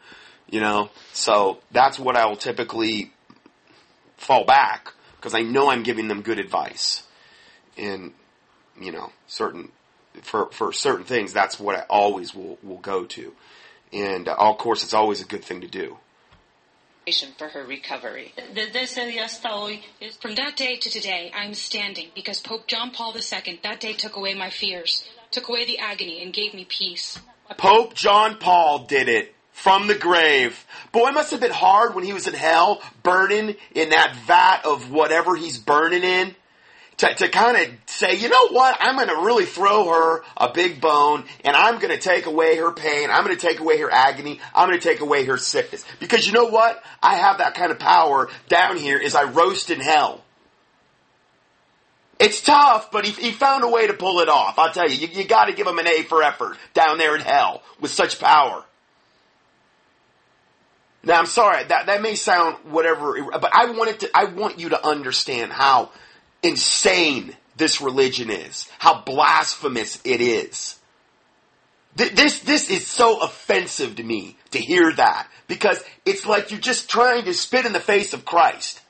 You 0.51 0.61
know, 0.61 0.91
so 1.15 1.59
that's 1.71 1.99
what 1.99 2.15
I 2.15 2.27
will 2.27 2.37
typically 2.37 3.13
fall 4.19 4.45
back 4.45 4.93
because 5.17 5.35
I 5.35 5.41
know 5.41 5.71
I'm 5.71 5.85
giving 5.85 6.07
them 6.09 6.21
good 6.21 6.39
advice. 6.39 7.03
And, 7.79 8.13
you 8.79 8.93
know, 8.93 9.11
certain, 9.27 9.73
for, 10.23 10.47
for 10.53 10.73
certain 10.73 11.05
things, 11.05 11.33
that's 11.33 11.59
what 11.59 11.77
I 11.77 11.81
always 11.89 12.35
will, 12.35 12.59
will 12.63 12.79
go 12.79 13.05
to. 13.05 13.33
And 13.93 14.29
uh, 14.29 14.37
of 14.39 14.59
course, 14.59 14.83
it's 14.83 14.95
always 14.95 15.21
a 15.21 15.25
good 15.25 15.45
thing 15.45 15.61
to 15.63 15.69
do. 15.69 15.99
For 17.37 17.49
her 17.49 17.65
recovery. 17.65 18.33
From 20.21 20.35
that 20.37 20.57
day 20.57 20.77
to 20.77 20.91
today, 20.91 21.33
I 21.35 21.45
am 21.45 21.55
standing 21.55 22.11
because 22.15 22.41
Pope 22.41 22.69
John 22.69 22.93
Paul 22.93 23.13
II 23.17 23.61
that 23.65 23.81
day 23.81 23.93
took 23.95 24.15
away 24.15 24.35
my 24.35 24.51
fears, 24.51 25.05
took 25.33 25.49
away 25.49 25.67
the 25.67 25.79
agony, 25.79 26.23
and 26.23 26.33
gave 26.33 26.55
me 26.55 26.65
peace. 26.65 27.19
Pope 27.59 27.95
John 27.95 28.39
Paul 28.39 28.87
did 28.87 29.09
it 29.09 29.35
from 29.51 29.89
the 29.89 29.97
grave. 29.97 30.65
Boy, 30.93 31.09
it 31.09 31.15
must 31.15 31.33
have 31.33 31.41
been 31.41 31.51
hard 31.51 31.97
when 31.97 32.05
he 32.05 32.13
was 32.13 32.29
in 32.29 32.35
hell, 32.35 32.81
burning 33.03 33.57
in 33.75 33.91
that 33.91 34.15
vat 34.25 34.65
of 34.65 34.93
whatever 34.93 35.35
he's 35.35 35.59
burning 35.59 36.05
in 36.05 36.37
to, 37.03 37.15
to 37.15 37.29
kind 37.29 37.57
of 37.57 37.69
say, 37.87 38.15
you 38.15 38.29
know 38.29 38.49
what, 38.51 38.77
I'm 38.81 38.95
going 38.95 39.09
to 39.09 39.27
really 39.27 39.45
throw 39.45 39.89
her 39.89 40.23
a 40.37 40.53
big 40.53 40.81
bone 40.81 41.25
and 41.45 41.57
I'm 41.57 41.81
going 41.81 41.91
to 41.91 41.99
take 41.99 42.27
away 42.27 42.57
her 42.59 42.71
pain. 42.71 43.11
I'm 43.11 43.25
going 43.25 43.37
to 43.37 43.47
take 43.47 43.59
away 43.59 43.79
her 43.79 43.91
agony. 43.91 44.41
I'm 44.55 44.69
going 44.69 44.79
to 44.79 44.89
take 44.89 45.01
away 45.01 45.25
her 45.25 45.37
sickness. 45.37 45.85
Because 45.99 46.29
you 46.29 46.33
know 46.33 46.47
what? 46.47 46.81
I 47.03 47.17
have 47.17 47.39
that 47.39 47.55
kind 47.55 47.73
of 47.73 47.81
power 47.81 48.29
down 48.49 48.77
here 48.77 49.01
as 49.05 49.17
I 49.17 49.25
roast 49.25 49.71
in 49.71 49.81
hell. 49.81 50.23
It's 52.21 52.41
tough, 52.41 52.93
but 52.93 53.05
he, 53.05 53.11
he 53.11 53.33
found 53.33 53.65
a 53.65 53.69
way 53.69 53.89
to 53.89 53.95
pull 53.95 54.21
it 54.21 54.29
off. 54.29 54.57
I'll 54.57 54.73
tell 54.73 54.89
you, 54.89 54.95
you, 54.95 55.09
you 55.09 55.25
got 55.25 55.47
to 55.47 55.55
give 55.55 55.67
him 55.67 55.81
an 55.81 55.89
A 55.89 56.03
for 56.05 56.23
effort 56.23 56.57
down 56.73 56.99
there 56.99 57.17
in 57.17 57.21
hell 57.21 57.65
with 57.81 57.91
such 57.91 58.21
power. 58.21 58.65
Now, 61.03 61.19
I'm 61.19 61.27
sorry 61.27 61.65
that 61.65 61.87
that 61.87 62.01
may 62.01 62.15
sound 62.15 62.59
whatever, 62.71 63.21
but 63.33 63.51
I 63.53 63.73
wanted 63.73 64.01
to. 64.01 64.11
I 64.15 64.27
want 64.27 64.61
you 64.61 64.69
to 64.69 64.87
understand 64.87 65.51
how 65.51 65.91
insane 66.43 67.37
this 67.57 67.81
religion 67.81 68.31
is, 68.31 68.69
how 68.79 69.03
blasphemous 69.03 70.01
it 70.05 70.21
is. 70.21 70.79
This, 71.95 72.41
this 72.41 72.71
is 72.71 72.87
so 72.87 73.23
offensive 73.23 73.97
to 73.97 74.03
me 74.03 74.39
to 74.53 74.59
hear 74.59 74.93
that 74.93 75.29
because 75.47 75.83
it's 76.07 76.25
like 76.25 76.51
you're 76.51 76.61
just 76.61 76.89
trying 76.89 77.27
to 77.27 77.35
spit 77.35 77.67
in 77.67 77.73
the 77.73 77.81
face 77.81 78.15
of 78.15 78.25
Christ. 78.25 78.81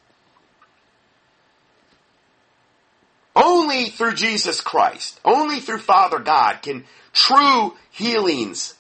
Only 3.35 3.87
through 3.87 4.15
Jesus 4.15 4.61
Christ, 4.61 5.19
only 5.25 5.59
through 5.59 5.79
Father 5.79 6.19
God 6.21 6.63
can 6.63 6.85
true 7.13 7.77
healings 7.91 8.75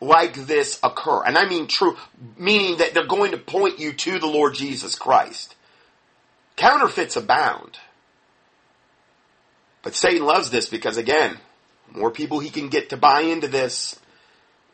like 0.00 0.34
this 0.34 0.78
occur. 0.82 1.24
And 1.24 1.38
I 1.38 1.48
mean 1.48 1.66
true, 1.66 1.96
meaning 2.36 2.78
that 2.78 2.94
they're 2.94 3.06
going 3.06 3.32
to 3.32 3.38
point 3.38 3.78
you 3.78 3.92
to 3.92 4.18
the 4.18 4.26
Lord 4.26 4.54
Jesus 4.54 4.94
Christ. 4.94 5.56
Counterfeits 6.56 7.16
abound. 7.16 7.78
But 9.82 9.94
Satan 9.94 10.24
loves 10.24 10.50
this 10.50 10.68
because 10.68 10.96
again, 10.96 11.38
more 11.90 12.10
people 12.10 12.38
he 12.38 12.50
can 12.50 12.68
get 12.68 12.90
to 12.90 12.96
buy 12.96 13.22
into 13.22 13.48
this, 13.48 13.98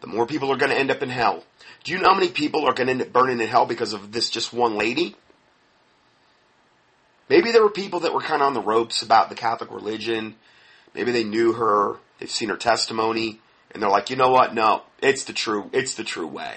the 0.00 0.06
more 0.06 0.26
people 0.26 0.52
are 0.52 0.56
going 0.56 0.70
to 0.70 0.78
end 0.78 0.90
up 0.90 1.02
in 1.02 1.08
hell. 1.08 1.44
Do 1.84 1.92
you 1.92 1.98
know 1.98 2.08
how 2.08 2.14
many 2.14 2.30
people 2.30 2.66
are 2.66 2.74
going 2.74 2.86
to 2.86 2.92
end 2.92 3.02
up 3.02 3.12
burning 3.12 3.40
in 3.40 3.48
hell 3.48 3.66
because 3.66 3.92
of 3.92 4.12
this 4.12 4.30
just 4.30 4.52
one 4.52 4.76
lady? 4.76 5.16
Maybe 7.28 7.52
there 7.52 7.62
were 7.62 7.70
people 7.70 8.00
that 8.00 8.14
were 8.14 8.20
kind 8.20 8.42
of 8.42 8.48
on 8.48 8.54
the 8.54 8.60
ropes 8.60 9.02
about 9.02 9.28
the 9.28 9.34
Catholic 9.34 9.70
religion. 9.70 10.36
Maybe 10.94 11.12
they 11.12 11.24
knew 11.24 11.52
her, 11.52 11.96
they've 12.18 12.30
seen 12.30 12.48
her 12.48 12.56
testimony, 12.56 13.40
and 13.70 13.82
they're 13.82 13.90
like, 13.90 14.10
you 14.10 14.16
know 14.16 14.30
what? 14.30 14.54
No, 14.54 14.82
it's 15.02 15.24
the 15.24 15.32
true, 15.32 15.68
it's 15.72 15.94
the 15.94 16.04
true 16.04 16.26
way. 16.26 16.56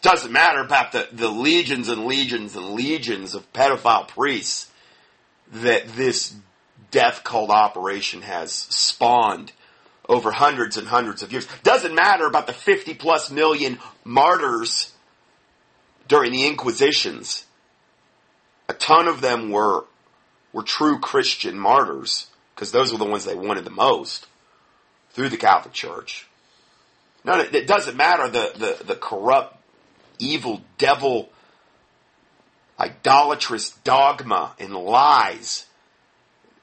Doesn't 0.00 0.32
matter 0.32 0.60
about 0.60 0.92
the, 0.92 1.08
the 1.12 1.28
legions 1.28 1.88
and 1.88 2.04
legions 2.06 2.56
and 2.56 2.70
legions 2.70 3.34
of 3.34 3.52
pedophile 3.52 4.06
priests 4.06 4.70
that 5.52 5.88
this 5.96 6.34
death 6.90 7.24
cult 7.24 7.50
operation 7.50 8.22
has 8.22 8.52
spawned 8.52 9.52
over 10.08 10.30
hundreds 10.30 10.76
and 10.76 10.88
hundreds 10.88 11.22
of 11.22 11.32
years. 11.32 11.46
Doesn't 11.62 11.94
matter 11.94 12.26
about 12.26 12.46
the 12.46 12.52
50 12.52 12.94
plus 12.94 13.30
million 13.30 13.78
martyrs 14.04 14.92
during 16.06 16.32
the 16.32 16.46
Inquisitions. 16.46 17.44
A 18.68 18.74
ton 18.74 19.06
of 19.06 19.20
them 19.20 19.50
were, 19.50 19.84
were 20.52 20.62
true 20.62 20.98
Christian 20.98 21.58
martyrs 21.58 22.28
because 22.54 22.72
those 22.72 22.90
were 22.92 22.98
the 22.98 23.04
ones 23.04 23.24
they 23.24 23.34
wanted 23.34 23.64
the 23.64 23.70
most 23.70 24.26
through 25.10 25.28
the 25.28 25.36
Catholic 25.36 25.74
Church. 25.74 26.26
No, 27.24 27.38
it 27.40 27.66
doesn't 27.66 27.96
matter 27.96 28.28
the, 28.28 28.52
the, 28.78 28.84
the 28.84 28.96
corrupt, 28.96 29.57
evil, 30.18 30.62
devil, 30.76 31.30
idolatrous 32.78 33.70
dogma 33.84 34.54
and 34.58 34.74
lies 34.74 35.66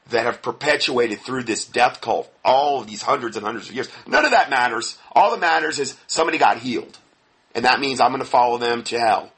that 0.10 0.26
have 0.26 0.41
perpetuated 0.41 1.20
through 1.20 1.44
this 1.44 1.65
death 1.65 2.00
cult 2.00 2.32
all 2.44 2.80
of 2.80 2.88
these 2.88 3.02
hundreds 3.02 3.38
and 3.38 3.46
hundreds 3.46 3.70
of 3.70 3.76
years. 3.76 3.89
None 4.08 4.24
of 4.24 4.32
that 4.32 4.50
matters. 4.50 4.98
All 5.12 5.32
that 5.32 5.39
matters 5.39 5.80
is 5.80 5.96
somebody 6.08 6.38
got 6.38 6.58
healed. 6.58 6.98
And 7.56 7.65
that 7.65 7.80
means 7.80 8.00
I'm 8.00 8.12
going 8.12 8.20
to 8.20 8.28
follow 8.28 8.58
them 8.58 8.84
to 8.84 9.00
hell. 9.00 9.32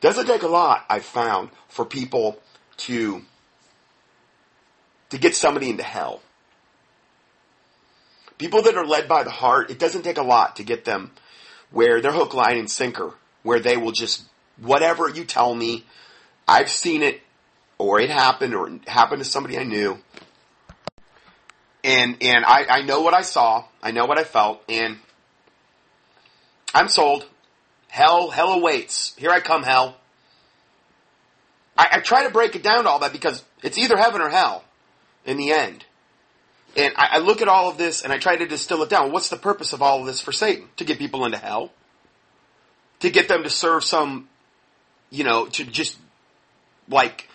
Doesn't 0.00 0.26
take 0.26 0.42
a 0.42 0.48
lot, 0.48 0.84
I've 0.90 1.04
found, 1.04 1.50
for 1.68 1.84
people 1.84 2.38
to, 2.78 3.22
to 5.10 5.18
get 5.18 5.34
somebody 5.34 5.70
into 5.70 5.82
hell. 5.82 6.20
People 8.36 8.62
that 8.62 8.76
are 8.76 8.84
led 8.84 9.08
by 9.08 9.22
the 9.22 9.30
heart, 9.30 9.70
it 9.70 9.78
doesn't 9.78 10.02
take 10.02 10.18
a 10.18 10.22
lot 10.22 10.56
to 10.56 10.64
get 10.64 10.84
them 10.84 11.12
where 11.76 12.00
they're 12.00 12.10
hook, 12.10 12.32
line, 12.32 12.56
and 12.56 12.70
sinker, 12.70 13.12
where 13.42 13.60
they 13.60 13.76
will 13.76 13.92
just, 13.92 14.22
whatever 14.62 15.10
you 15.10 15.26
tell 15.26 15.54
me, 15.54 15.84
I've 16.48 16.70
seen 16.70 17.02
it, 17.02 17.20
or 17.76 18.00
it 18.00 18.08
happened, 18.08 18.54
or 18.54 18.66
it 18.70 18.88
happened 18.88 19.22
to 19.22 19.28
somebody 19.28 19.58
I 19.58 19.64
knew. 19.64 19.98
And, 21.84 22.16
and 22.22 22.46
I, 22.46 22.64
I 22.70 22.82
know 22.82 23.02
what 23.02 23.12
I 23.12 23.20
saw, 23.20 23.64
I 23.82 23.90
know 23.90 24.06
what 24.06 24.18
I 24.18 24.24
felt, 24.24 24.62
and 24.70 24.96
I'm 26.74 26.88
sold. 26.88 27.26
Hell, 27.88 28.30
hell 28.30 28.52
awaits. 28.52 29.14
Here 29.16 29.30
I 29.30 29.40
come, 29.40 29.62
hell. 29.62 29.98
I, 31.76 31.88
I 31.92 32.00
try 32.00 32.24
to 32.24 32.30
break 32.30 32.56
it 32.56 32.62
down 32.62 32.84
to 32.84 32.88
all 32.88 33.00
that 33.00 33.12
because 33.12 33.44
it's 33.62 33.76
either 33.76 33.98
heaven 33.98 34.22
or 34.22 34.30
hell 34.30 34.64
in 35.26 35.36
the 35.36 35.52
end. 35.52 35.84
And 36.76 36.92
I, 36.96 37.08
I, 37.12 37.18
look 37.18 37.40
at 37.40 37.48
all 37.48 37.70
of 37.70 37.78
this 37.78 38.02
and 38.02 38.12
I 38.12 38.18
try 38.18 38.36
to 38.36 38.46
distill 38.46 38.82
it 38.82 38.90
down. 38.90 39.10
What's 39.10 39.30
the 39.30 39.36
purpose 39.36 39.72
of 39.72 39.80
all 39.80 40.00
of 40.00 40.06
this 40.06 40.20
for 40.20 40.32
Satan? 40.32 40.68
To 40.76 40.84
get 40.84 40.98
people 40.98 41.24
into 41.24 41.38
hell? 41.38 41.72
To 43.00 43.10
get 43.10 43.28
them 43.28 43.42
to 43.44 43.50
serve 43.50 43.82
some, 43.82 44.28
you 45.10 45.24
know, 45.24 45.46
to 45.46 45.64
just, 45.64 45.96
like, 46.88 47.28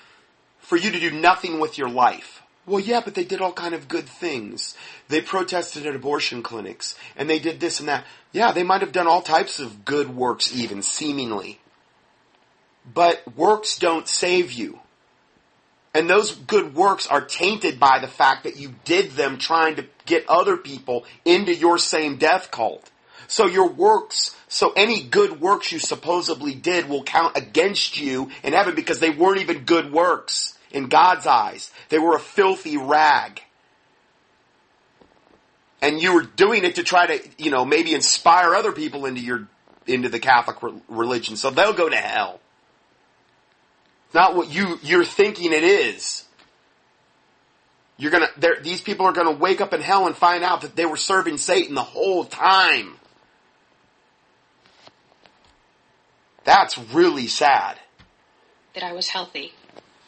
for 0.59 0.77
you 0.77 0.91
to 0.91 0.99
do 0.99 1.11
nothing 1.11 1.59
with 1.59 1.77
your 1.77 1.89
life. 1.89 2.41
Well, 2.67 2.79
yeah, 2.79 3.01
but 3.03 3.15
they 3.15 3.23
did 3.23 3.41
all 3.41 3.51
kind 3.51 3.73
of 3.73 3.87
good 3.87 4.07
things. 4.07 4.77
They 5.07 5.21
protested 5.21 5.87
at 5.87 5.95
abortion 5.95 6.43
clinics, 6.43 6.95
and 7.15 7.29
they 7.29 7.39
did 7.39 7.59
this 7.59 7.79
and 7.79 7.89
that. 7.89 8.05
Yeah, 8.31 8.51
they 8.51 8.63
might 8.63 8.81
have 8.81 8.91
done 8.91 9.07
all 9.07 9.21
types 9.21 9.59
of 9.59 9.83
good 9.83 10.15
works 10.15 10.55
even, 10.55 10.83
seemingly. 10.83 11.59
But 12.93 13.23
works 13.35 13.77
don't 13.77 14.07
save 14.07 14.51
you. 14.51 14.80
And 15.93 16.09
those 16.09 16.33
good 16.33 16.73
works 16.73 17.05
are 17.07 17.21
tainted 17.21 17.79
by 17.79 17.99
the 17.99 18.07
fact 18.07 18.45
that 18.45 18.57
you 18.57 18.75
did 18.85 19.11
them 19.11 19.37
trying 19.37 19.75
to 19.75 19.85
get 20.05 20.29
other 20.29 20.55
people 20.57 21.05
into 21.25 21.53
your 21.53 21.77
same 21.77 22.17
death 22.17 22.49
cult. 22.51 22.89
So 23.27 23.45
your 23.45 23.69
works, 23.69 24.35
so 24.49 24.73
any 24.75 25.01
good 25.03 25.39
works 25.39 25.71
you 25.71 25.79
supposedly 25.79 26.53
did 26.53 26.89
will 26.89 27.03
count 27.03 27.37
against 27.37 27.99
you 27.99 28.29
in 28.43 28.51
heaven 28.51 28.75
because 28.75 28.99
they 28.99 29.09
weren't 29.09 29.39
even 29.39 29.63
good 29.63 29.91
works. 29.93 30.57
in 30.73 30.87
God's 30.87 31.27
eyes. 31.27 31.71
They 31.89 31.99
were 31.99 32.15
a 32.15 32.19
filthy 32.19 32.77
rag. 32.77 33.41
And 35.81 36.01
you 36.01 36.13
were 36.13 36.23
doing 36.23 36.65
it 36.65 36.75
to 36.75 36.83
try 36.83 37.07
to, 37.07 37.29
you 37.37 37.51
know, 37.51 37.63
maybe 37.65 37.93
inspire 37.93 38.53
other 38.53 38.73
people 38.73 39.05
into 39.05 39.21
your, 39.21 39.47
into 39.87 40.09
the 40.09 40.19
Catholic 40.19 40.57
religion. 40.89 41.37
So 41.37 41.49
they'll 41.49 41.73
go 41.73 41.87
to 41.87 41.95
hell. 41.95 42.40
Not 44.13 44.35
what 44.35 44.49
you, 44.49 44.79
you're 44.83 45.05
thinking 45.05 45.53
it 45.53 45.63
is. 45.63 46.25
You're 47.97 48.11
gonna, 48.11 48.29
these 48.61 48.81
people 48.81 49.05
are 49.05 49.13
gonna 49.13 49.31
wake 49.31 49.61
up 49.61 49.73
in 49.73 49.81
hell 49.81 50.07
and 50.07 50.15
find 50.15 50.43
out 50.43 50.61
that 50.61 50.75
they 50.75 50.85
were 50.85 50.97
serving 50.97 51.37
Satan 51.37 51.75
the 51.75 51.83
whole 51.83 52.25
time. 52.25 52.95
That's 56.43 56.77
really 56.77 57.27
sad. 57.27 57.77
That 58.73 58.83
I 58.83 58.93
was 58.93 59.09
healthy. 59.09 59.53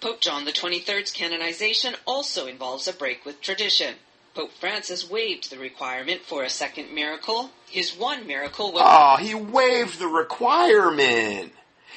Pope 0.01 0.19
John 0.19 0.45
the 0.45 0.51
Twenty 0.51 0.79
Third's 0.79 1.11
canonization 1.11 1.93
also 2.05 2.47
involves 2.47 2.87
a 2.87 2.93
break 2.93 3.25
with 3.25 3.39
tradition. 3.41 3.95
Pope 4.33 4.51
Francis 4.59 5.09
waived 5.09 5.51
the 5.51 5.59
requirement 5.59 6.21
for 6.21 6.43
a 6.43 6.49
second 6.49 6.91
miracle. 6.93 7.51
His 7.69 7.95
one 7.95 8.25
miracle 8.25 8.71
was. 8.73 8.81
Oh, 8.83 9.23
he 9.23 9.35
waived 9.35 9.99
the 9.99 10.07
requirement. 10.07 11.53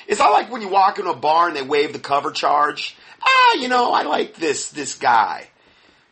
It's 0.07 0.21
not 0.21 0.33
like 0.33 0.51
when 0.51 0.63
you 0.63 0.69
walk 0.69 0.99
into 0.99 1.11
a 1.11 1.17
bar 1.17 1.49
and 1.49 1.57
they 1.57 1.63
waive 1.63 1.93
the 1.93 1.99
cover 1.99 2.31
charge. 2.31 2.97
Ah, 3.25 3.55
you 3.59 3.69
know, 3.69 3.93
I 3.93 4.03
like 4.03 4.37
this 4.37 4.71
this 4.71 4.95
guy, 4.95 5.49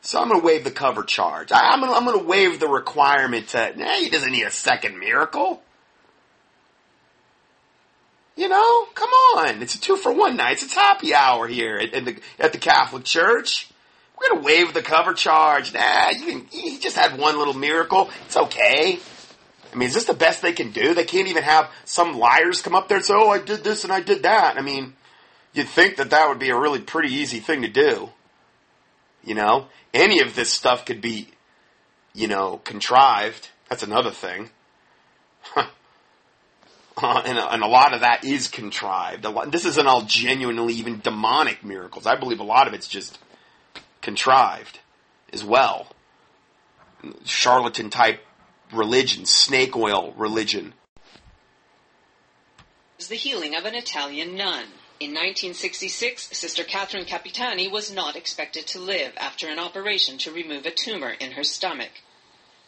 so 0.01 0.21
I'm 0.21 0.29
going 0.29 0.41
to 0.41 0.47
waive 0.47 0.65
the 0.65 0.71
cover 0.71 1.03
charge. 1.03 1.53
I, 1.53 1.73
am 1.73 1.81
gonna 1.81 1.93
I'm 1.93 2.05
going 2.05 2.19
to 2.19 2.25
waive 2.25 2.61
the 2.61 2.69
requirement 2.69 3.49
to. 3.49 3.73
Nah, 3.77 3.95
he 3.95 4.11
doesn't 4.11 4.33
need 4.33 4.45
a 4.45 4.51
second 4.51 4.99
miracle. 4.99 5.63
You 8.37 8.49
know, 8.49 8.87
come 8.95 9.11
on. 9.11 9.63
It's 9.63 9.77
a 9.77 9.81
two 9.81 9.97
for 9.97 10.13
one 10.13 10.37
night. 10.37 10.63
It's 10.63 10.75
happy 10.75 11.15
hour 11.15 11.47
here 11.47 11.77
at, 11.77 11.95
at 11.95 12.05
the 12.05 12.17
at 12.39 12.53
the 12.53 12.59
Catholic 12.59 13.05
Church. 13.05 13.69
We're 14.19 14.37
gonna 14.37 14.45
waive 14.45 14.75
the 14.75 14.83
cover 14.83 15.15
charge. 15.15 15.73
Nah, 15.73 16.11
you 16.11 16.27
can, 16.27 16.47
he 16.47 16.79
just 16.79 16.97
had 16.97 17.19
one 17.19 17.39
little 17.39 17.55
miracle. 17.55 18.11
It's 18.27 18.37
okay. 18.37 18.99
I 19.75 19.77
mean, 19.77 19.89
is 19.89 19.95
this 19.95 20.05
the 20.05 20.15
best 20.15 20.41
they 20.41 20.53
can 20.53 20.71
do? 20.71 20.95
They 20.95 21.05
can't 21.05 21.29
even 21.29 21.43
have 21.43 21.71
some 21.85 22.17
liars 22.17 22.63
come 22.63 22.77
up 22.77 22.89
there 22.89 22.99
and 22.99 23.05
say, 23.05 23.15
"Oh, 23.17 23.31
I 23.31 23.41
did 23.41 23.65
this 23.65 23.83
and 23.83 23.93
I 23.93 24.01
did 24.01 24.23
that." 24.23 24.57
I 24.57 24.61
mean, 24.61 24.95
you'd 25.53 25.69
think 25.69 25.97
that 25.97 26.11
that 26.11 26.29
would 26.29 26.39
be 26.39 26.51
a 26.51 26.59
really 26.59 26.81
pretty 26.81 27.13
easy 27.13 27.41
thing 27.41 27.63
to 27.63 27.69
do. 27.69 28.11
You 29.25 29.35
know, 29.35 29.67
any 29.93 30.21
of 30.21 30.37
this 30.37 30.51
stuff 30.51 30.85
could 30.85 31.01
be, 31.01 31.29
you 32.13 32.29
know, 32.29 32.61
contrived. 32.65 33.51
That's 33.69 33.83
another 33.83 34.11
thing. 34.11 34.51
Uh, 36.97 37.21
and, 37.27 37.37
and, 37.37 37.65
a 37.65 37.67
lot 37.67 37.93
of 37.93 38.03
that 38.03 38.25
is 38.25 38.47
contrived. 38.47 39.25
Lot, 39.25 39.51
this 39.51 39.65
isn't 39.65 39.89
all 39.89 40.03
genuinely 40.03 40.75
even 40.75 41.01
demonic 41.01 41.65
miracles. 41.65 42.07
I 42.07 42.15
believe 42.15 42.39
a 42.39 42.45
lot 42.45 42.69
of 42.69 42.73
it's 42.73 42.87
just 42.87 43.19
contrived 44.01 44.79
as 45.33 45.43
well. 45.43 45.89
Charlatan 47.25 47.91
type 47.91 48.25
religion, 48.73 49.27
snake 49.27 49.77
oil 49.77 50.15
religion. 50.17 50.75
The 53.09 53.17
healing 53.17 53.55
of 53.55 53.67
an 53.67 53.75
Italian 53.75 54.35
nun. 54.35 54.67
In 54.99 55.11
1966, 55.11 56.29
Sister 56.33 56.65
Catherine 56.65 57.05
Capitani 57.05 57.71
was 57.71 57.93
not 57.93 58.17
expected 58.17 58.67
to 58.69 58.79
live 58.79 59.13
after 59.19 59.49
an 59.49 59.59
operation 59.59 60.17
to 60.19 60.33
remove 60.33 60.65
a 60.65 60.71
tumor 60.71 61.11
in 61.11 61.33
her 61.33 61.45
stomach. 61.45 61.91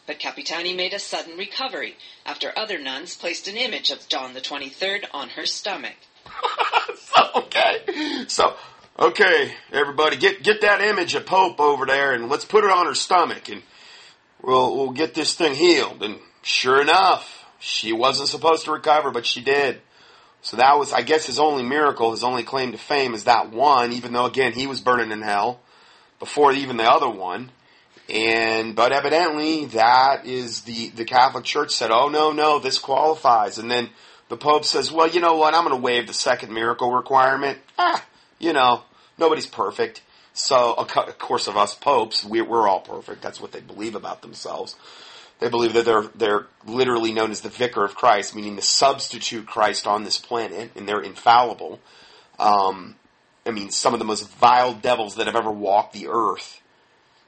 But 0.05 0.19
Capitani 0.19 0.75
made 0.75 0.93
a 0.93 0.99
sudden 0.99 1.37
recovery 1.37 1.95
after 2.25 2.51
other 2.55 2.77
nuns 2.77 3.15
placed 3.15 3.47
an 3.47 3.57
image 3.57 3.89
of 3.89 4.07
John 4.07 4.33
the 4.33 4.41
23rd 4.41 5.05
on 5.13 5.29
her 5.29 5.45
stomach. 5.45 5.95
so, 6.95 7.23
okay. 7.35 8.25
So, 8.27 8.55
okay, 8.99 9.53
everybody, 9.71 10.17
get, 10.17 10.43
get 10.43 10.61
that 10.61 10.81
image 10.81 11.15
of 11.15 11.25
Pope 11.25 11.59
over 11.59 11.85
there 11.85 12.13
and 12.13 12.29
let's 12.29 12.45
put 12.45 12.63
it 12.63 12.69
on 12.69 12.85
her 12.85 12.95
stomach 12.95 13.49
and 13.49 13.63
we'll, 14.41 14.75
we'll 14.75 14.91
get 14.91 15.13
this 15.13 15.35
thing 15.35 15.53
healed. 15.55 16.03
And 16.03 16.19
sure 16.41 16.81
enough, 16.81 17.45
she 17.59 17.93
wasn't 17.93 18.29
supposed 18.29 18.65
to 18.65 18.71
recover, 18.71 19.11
but 19.11 19.25
she 19.25 19.41
did. 19.41 19.81
So 20.41 20.57
that 20.57 20.77
was, 20.77 20.93
I 20.93 21.01
guess, 21.01 21.25
his 21.25 21.39
only 21.39 21.63
miracle, 21.63 22.11
his 22.11 22.23
only 22.23 22.43
claim 22.43 22.71
to 22.71 22.77
fame 22.77 23.13
is 23.13 23.25
that 23.25 23.51
one, 23.51 23.93
even 23.93 24.13
though 24.13 24.25
again, 24.25 24.53
he 24.53 24.67
was 24.67 24.81
burning 24.81 25.11
in 25.11 25.21
hell 25.21 25.59
before 26.19 26.53
even 26.53 26.77
the 26.77 26.89
other 26.89 27.09
one. 27.09 27.51
And 28.09 28.73
but 28.75 28.93
evidently 28.93 29.65
that 29.65 30.25
is 30.25 30.61
the 30.61 30.89
the 30.89 31.03
Catholic 31.03 31.43
Church 31.43 31.71
said, 31.71 31.91
"Oh 31.91 32.07
no, 32.07 32.31
no, 32.31 32.59
this 32.59 32.79
qualifies." 32.79 33.57
And 33.57 33.69
then 33.69 33.89
the 34.29 34.37
Pope 34.37 34.63
says, 34.63 34.91
"Well, 34.91 35.09
you 35.09 35.19
know 35.19 35.35
what? 35.35 35.53
I'm 35.53 35.65
going 35.65 35.75
to 35.75 35.81
waive 35.81 36.07
the 36.07 36.13
second 36.13 36.53
miracle 36.53 36.89
requirement." 36.91 37.59
Ah, 37.77 38.05
you 38.39 38.53
know, 38.53 38.83
nobody's 39.17 39.45
perfect. 39.45 40.01
So, 40.37 40.75
of 40.75 41.17
course, 41.17 41.47
of 41.47 41.57
us 41.57 41.73
popes, 41.73 42.23
we, 42.23 42.41
we're 42.41 42.67
all 42.69 42.81
perfect. 42.81 43.23
That's 43.23 43.41
what 43.41 43.51
they 43.51 43.59
believe 43.59 43.95
about 43.95 44.21
themselves. 44.21 44.75
They 45.39 45.49
believe 45.49 45.73
that 45.73 45.85
they're 45.85 46.05
they're 46.13 46.47
literally 46.65 47.11
known 47.11 47.31
as 47.31 47.41
the 47.41 47.49
vicar 47.49 47.83
of 47.83 47.95
Christ, 47.95 48.35
meaning 48.35 48.55
the 48.55 48.61
substitute 48.61 49.47
Christ 49.47 49.87
on 49.87 50.03
this 50.03 50.19
planet, 50.19 50.71
and 50.75 50.87
they're 50.87 51.01
infallible. 51.01 51.79
Um, 52.37 52.95
I 53.47 53.51
mean, 53.51 53.71
some 53.71 53.93
of 53.93 53.99
the 53.99 54.05
most 54.05 54.29
vile 54.29 54.73
devils 54.73 55.15
that 55.15 55.25
have 55.25 55.35
ever 55.35 55.51
walked 55.51 55.93
the 55.93 56.07
earth 56.07 56.61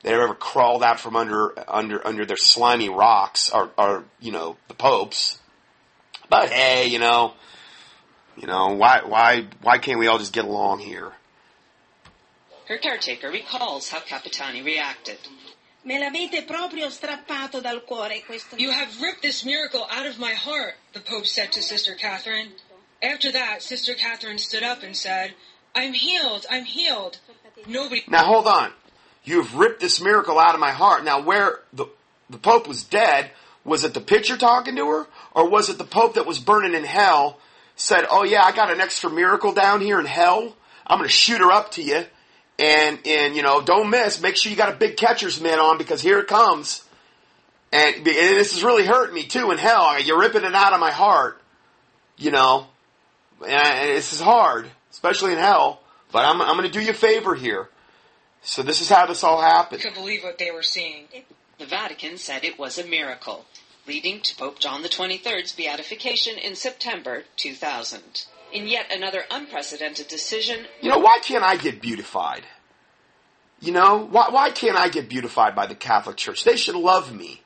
that 0.04 0.12
have 0.12 0.22
ever 0.22 0.36
crawled 0.36 0.84
out 0.84 1.00
from 1.00 1.16
under 1.16 1.54
under 1.68 2.06
under 2.06 2.26
their 2.26 2.38
slimy 2.38 2.90
rocks 2.90 3.50
are, 3.50 3.72
are 3.76 4.04
you 4.20 4.32
know 4.32 4.56
the 4.68 4.76
popes. 4.76 5.40
But 6.30 6.52
hey, 6.52 6.88
you 6.88 7.00
know, 7.00 7.34
you 8.38 8.46
know 8.46 8.76
why 8.76 9.02
why 9.04 9.48
why 9.64 9.80
can't 9.80 10.00
we 10.00 10.06
all 10.06 10.20
just 10.20 10.34
get 10.34 10.46
along 10.46 10.80
here? 10.80 11.12
Her 12.70 12.78
caretaker 12.78 13.32
recalls 13.32 13.90
how 13.90 14.00
Capitani 14.00 14.64
reacted. 14.64 15.18
Me 15.86 15.98
l'avete 15.98 16.46
proprio 16.46 16.90
strappato 16.90 17.62
dal 17.62 17.82
cuore 17.82 18.24
questo. 18.24 18.58
You 18.58 18.70
have 18.70 19.02
ripped 19.02 19.24
this 19.24 19.44
miracle 19.44 19.88
out 19.90 20.06
of 20.06 20.20
my 20.20 20.34
heart, 20.34 20.76
the 20.94 21.00
Pope 21.00 21.26
said 21.26 21.52
to 21.54 21.64
Sister 21.64 21.96
Catherine. 21.96 22.52
After 23.02 23.32
that, 23.32 23.64
Sister 23.64 23.96
Catherine 23.96 24.38
stood 24.38 24.62
up 24.62 24.84
and 24.84 24.96
said, 24.96 25.34
I'm 25.74 25.94
healed, 25.94 26.46
I'm 26.52 26.66
healed. 26.66 27.18
Nobody. 27.66 28.04
Now 28.08 28.26
hold 28.26 28.46
on. 28.46 28.72
You've 29.24 29.56
ripped 29.56 29.80
this 29.80 30.00
miracle 30.00 30.38
out 30.38 30.54
of 30.54 30.60
my 30.60 30.72
heart. 30.72 31.04
Now, 31.04 31.22
where 31.22 31.62
the, 31.74 31.88
the 32.30 32.38
Pope 32.38 32.68
was 32.68 32.84
dead, 32.84 33.32
was 33.64 33.84
it 33.84 33.96
the 33.96 34.02
pitcher 34.02 34.38
talking 34.38 34.76
to 34.76 34.88
her? 34.88 35.08
Or 35.34 35.50
was 35.50 35.70
it 35.70 35.80
the 35.80 35.86
Pope 35.86 36.14
that 36.16 36.28
was 36.28 36.40
burning 36.40 36.76
in 36.76 36.84
hell 36.84 37.40
said, 37.76 38.06
Oh 38.12 38.24
yeah, 38.24 38.44
I 38.44 38.52
got 38.52 38.72
an 38.72 38.80
extra 38.80 39.10
miracle 39.10 39.54
down 39.54 39.82
here 39.82 40.00
in 40.00 40.06
hell. 40.06 40.56
I'm 40.86 41.00
going 41.00 41.08
to 41.08 41.14
shoot 41.14 41.40
her 41.40 41.52
up 41.52 41.72
to 41.72 41.82
you. 41.82 42.06
And, 42.60 43.00
and, 43.06 43.36
you 43.36 43.42
know, 43.42 43.62
don't 43.62 43.90
miss. 43.90 44.22
Make 44.22 44.36
sure 44.36 44.52
you 44.52 44.58
got 44.58 44.74
a 44.74 44.76
big 44.76 44.98
catcher's 44.98 45.40
mitt 45.40 45.58
on 45.58 45.78
because 45.78 46.02
here 46.02 46.20
it 46.20 46.28
comes. 46.28 46.84
And, 47.72 47.96
and 47.96 48.06
this 48.06 48.54
is 48.54 48.64
really 48.64 48.86
hurting 48.86 49.16
me 49.16 49.24
too 49.24 49.52
in 49.52 49.58
hell. 49.58 50.00
You're 50.02 50.20
ripping 50.20 50.44
it 50.44 50.54
out 50.54 50.74
of 50.74 50.80
my 50.80 50.92
heart. 50.92 51.42
You 52.18 52.32
know, 52.32 52.68
and 53.48 53.90
this 53.90 54.12
is 54.12 54.20
hard, 54.20 54.70
especially 54.92 55.32
in 55.32 55.38
hell. 55.38 55.82
But 56.12 56.26
I'm, 56.26 56.42
I'm 56.42 56.58
going 56.58 56.70
to 56.70 56.80
do 56.80 56.84
you 56.84 56.92
a 56.92 56.94
favor 56.94 57.34
here. 57.34 57.70
So 58.42 58.62
this 58.62 58.82
is 58.82 58.90
how 58.90 59.06
this 59.06 59.24
all 59.24 59.42
happened. 59.42 59.82
Could 59.82 59.94
believe 59.94 60.24
what 60.24 60.38
they 60.38 60.52
were 60.52 60.64
seeing. 60.64 61.06
The 61.60 61.66
Vatican 61.66 62.18
said 62.18 62.44
it 62.44 62.58
was 62.58 62.78
a 62.78 62.86
miracle, 62.86 63.46
leading 63.88 64.22
to 64.22 64.36
Pope 64.36 64.60
John 64.60 64.82
the 64.82 64.90
XXIII's 64.90 65.54
beatification 65.54 66.38
in 66.38 66.56
September 66.56 67.24
2000. 67.38 68.26
In 68.52 68.68
yet 68.68 68.88
another 68.92 69.24
unprecedented 69.30 70.08
decision, 70.08 70.66
you 70.82 70.90
know, 70.90 71.00
why 71.00 71.20
can't 71.20 71.44
I 71.44 71.56
get 71.56 71.82
beautified? 71.82 72.44
You 73.60 73.74
know, 73.74 74.08
why, 74.10 74.30
why 74.30 74.50
can't 74.52 74.78
I 74.78 74.90
get 74.90 75.10
beautified 75.10 75.56
by 75.56 75.68
the 75.68 75.76
Catholic 75.76 76.18
Church? 76.18 76.44
They 76.44 76.56
should 76.56 76.76
love 76.76 77.14
me. 77.14 77.42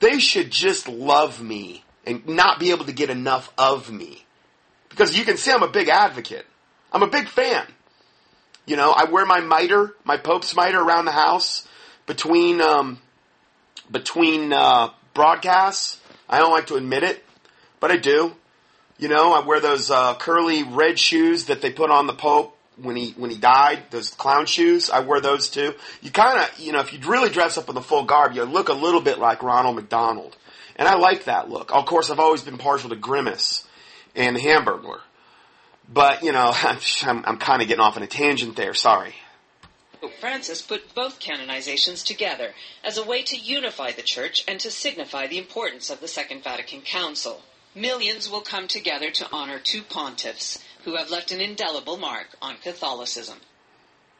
They 0.00 0.18
should 0.18 0.50
just 0.50 0.88
love 0.88 1.42
me 1.42 1.84
and 2.04 2.26
not 2.26 2.58
be 2.58 2.70
able 2.70 2.84
to 2.84 2.92
get 2.92 3.10
enough 3.10 3.52
of 3.56 3.90
me. 3.90 4.26
Because 4.88 5.16
you 5.16 5.24
can 5.24 5.36
see 5.36 5.50
I'm 5.50 5.62
a 5.62 5.68
big 5.68 5.88
advocate. 5.88 6.46
I'm 6.92 7.02
a 7.02 7.08
big 7.08 7.28
fan. 7.28 7.66
You 8.66 8.76
know, 8.76 8.92
I 8.92 9.04
wear 9.04 9.24
my 9.24 9.40
mitre, 9.40 9.94
my 10.04 10.16
Pope's 10.16 10.54
mitre 10.54 10.80
around 10.80 11.06
the 11.06 11.12
house 11.12 11.66
between 12.06 12.60
um, 12.60 13.00
between 13.90 14.52
uh, 14.52 14.90
broadcasts. 15.14 16.00
I 16.28 16.38
don't 16.38 16.52
like 16.52 16.66
to 16.68 16.76
admit 16.76 17.02
it, 17.02 17.24
but 17.80 17.90
I 17.90 17.96
do. 17.96 18.36
You 19.02 19.08
know, 19.08 19.32
I 19.32 19.44
wear 19.44 19.58
those 19.58 19.90
uh, 19.90 20.14
curly 20.14 20.62
red 20.62 20.96
shoes 20.96 21.46
that 21.46 21.60
they 21.60 21.72
put 21.72 21.90
on 21.90 22.06
the 22.06 22.12
Pope 22.12 22.56
when 22.80 22.94
he 22.94 23.10
when 23.16 23.30
he 23.30 23.36
died. 23.36 23.82
Those 23.90 24.10
clown 24.10 24.46
shoes. 24.46 24.90
I 24.90 25.00
wear 25.00 25.20
those 25.20 25.50
too. 25.50 25.74
You 26.02 26.12
kind 26.12 26.38
of, 26.38 26.56
you 26.60 26.70
know, 26.70 26.78
if 26.78 26.92
you 26.92 27.00
really 27.10 27.28
dress 27.28 27.58
up 27.58 27.68
in 27.68 27.74
the 27.74 27.80
full 27.80 28.04
garb, 28.04 28.32
you 28.34 28.44
look 28.44 28.68
a 28.68 28.74
little 28.74 29.00
bit 29.00 29.18
like 29.18 29.42
Ronald 29.42 29.74
McDonald, 29.74 30.36
and 30.76 30.86
I 30.86 30.94
like 30.94 31.24
that 31.24 31.50
look. 31.50 31.74
Of 31.74 31.84
course, 31.84 32.10
I've 32.10 32.20
always 32.20 32.42
been 32.42 32.58
partial 32.58 32.90
to 32.90 32.94
Grimace 32.96 33.66
and 34.14 34.36
the 34.36 34.40
Hamburglar. 34.40 35.00
But, 35.92 36.22
you 36.22 36.30
know, 36.30 36.52
I'm, 37.02 37.24
I'm 37.24 37.38
kind 37.38 37.60
of 37.60 37.66
getting 37.66 37.82
off 37.82 37.96
on 37.96 38.04
a 38.04 38.06
tangent 38.06 38.54
there. 38.54 38.72
Sorry. 38.72 39.16
Pope 40.00 40.12
Francis 40.20 40.62
put 40.62 40.94
both 40.94 41.18
canonizations 41.18 42.06
together 42.06 42.54
as 42.84 42.98
a 42.98 43.04
way 43.04 43.24
to 43.24 43.36
unify 43.36 43.90
the 43.90 44.02
Church 44.02 44.44
and 44.46 44.60
to 44.60 44.70
signify 44.70 45.26
the 45.26 45.38
importance 45.38 45.90
of 45.90 46.00
the 46.00 46.06
Second 46.06 46.44
Vatican 46.44 46.82
Council. 46.82 47.42
Millions 47.74 48.30
will 48.30 48.40
come 48.42 48.68
together 48.68 49.10
to 49.10 49.26
honor 49.32 49.58
two 49.58 49.82
pontiffs 49.82 50.62
who 50.84 50.96
have 50.96 51.10
left 51.10 51.30
an 51.32 51.40
indelible 51.40 51.96
mark 51.96 52.28
on 52.42 52.56
Catholicism. 52.62 53.38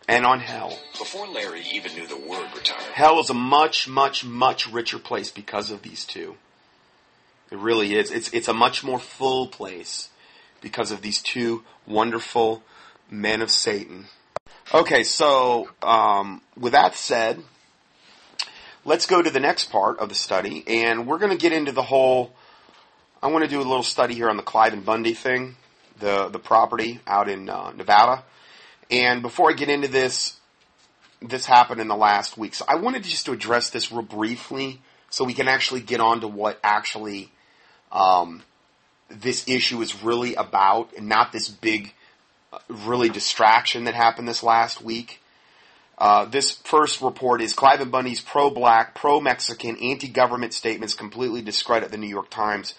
and 0.09 0.25
on 0.25 0.41
hell. 0.41 0.79
Before 0.99 1.29
Larry 1.29 1.63
even 1.73 1.95
knew 1.95 2.07
the 2.07 2.17
word 2.17 2.49
retirement, 2.57 2.93
Hell 2.95 3.21
is 3.21 3.31
a 3.31 3.35
much, 3.35 3.87
much, 3.87 4.25
much 4.25 4.67
richer 4.69 4.99
place 4.99 5.31
because 5.31 5.71
of 5.71 5.83
these 5.83 6.05
two. 6.05 6.37
It 7.51 7.59
really 7.59 7.95
is. 7.95 8.11
It's 8.11 8.33
it's 8.33 8.49
a 8.49 8.55
much 8.55 8.83
more 8.83 8.99
full 8.99 9.47
place 9.47 10.09
because 10.63 10.91
of 10.91 11.03
these 11.03 11.21
two 11.21 11.63
wonderful 11.87 12.63
men 13.11 13.43
of 13.43 13.51
Satan. 13.51 14.07
Okay, 14.73 15.05
so 15.05 15.69
um, 15.83 16.41
with 16.57 16.73
that 16.73 16.95
said, 16.95 17.43
let's 18.87 19.05
go 19.07 19.21
to 19.21 19.31
the 19.31 19.41
next 19.41 19.71
part 19.71 19.99
of 19.99 20.09
the 20.09 20.15
study, 20.15 20.65
and 20.67 21.07
we're 21.07 21.19
going 21.19 21.31
to 21.31 21.37
get 21.37 21.53
into 21.53 21.73
the 21.73 21.83
whole. 21.83 22.33
I 23.25 23.29
want 23.29 23.45
to 23.45 23.49
do 23.49 23.61
a 23.61 23.63
little 23.63 23.85
study 23.85 24.15
here 24.15 24.29
on 24.29 24.37
the 24.37 24.43
Cliven 24.43 24.85
Bundy 24.85 25.15
thing, 25.15 25.55
the 26.01 26.29
the 26.29 26.41
property 26.41 26.99
out 27.07 27.29
in 27.29 27.49
uh, 27.49 27.71
Nevada. 27.71 28.25
And 28.91 29.23
before 29.23 29.49
I 29.49 29.53
get 29.53 29.69
into 29.69 29.87
this, 29.87 30.41
this 31.21 31.47
happened 31.47 31.81
in 31.81 31.87
the 31.87 31.95
last 31.95 32.37
week, 32.37 32.53
so 32.53 32.65
I 32.67 32.75
wanted 32.75 33.05
just 33.05 33.27
to 33.27 33.33
address 33.33 33.71
this 33.71 33.93
real 33.93 34.03
briefly, 34.03 34.81
so 35.09 35.25
we 35.25 35.35
can 35.35 35.47
actually 35.47 35.83
get 35.83 36.01
on 36.01 36.21
to 36.23 36.27
what 36.27 36.59
actually 36.65 37.31
um, 37.93 38.43
this 39.09 39.49
issue 39.49 39.81
is 39.83 40.03
really 40.03 40.35
about, 40.35 40.93
and 40.97 41.09
not 41.09 41.31
this 41.31 41.49
big, 41.49 41.95
uh, 42.53 42.59
really 42.69 43.09
distraction 43.09 43.85
that 43.85 43.95
happened 43.95 44.27
this 44.27 44.43
last 44.43 44.83
week. 44.83 45.23
Uh, 45.97 46.25
this 46.25 46.51
first 46.65 47.01
report 47.01 47.41
is 47.41 47.55
Cliven 47.55 47.89
Bundy's 47.93 48.21
pro-black, 48.21 48.97
pro-Mexican, 48.97 49.77
anti-government 49.77 50.53
statements 50.53 50.95
completely 50.95 51.41
discredit 51.41 51.93
the 51.93 51.99
New 51.99 52.09
York 52.09 52.29
Times 52.29 52.75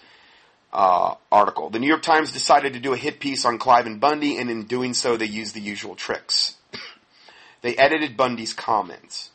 uh, 0.74 1.14
article. 1.30 1.70
The 1.70 1.78
New 1.78 1.86
York 1.86 2.02
Times 2.02 2.32
decided 2.32 2.72
to 2.72 2.80
do 2.80 2.92
a 2.92 2.96
hit 2.96 3.20
piece 3.20 3.44
on 3.44 3.58
Cliven 3.58 4.00
Bundy, 4.00 4.36
and 4.38 4.50
in 4.50 4.64
doing 4.64 4.92
so, 4.92 5.16
they 5.16 5.26
used 5.26 5.54
the 5.54 5.60
usual 5.60 5.94
tricks. 5.94 6.56
they 7.62 7.76
edited 7.76 8.16
Bundy's 8.16 8.52
comments. 8.52 9.30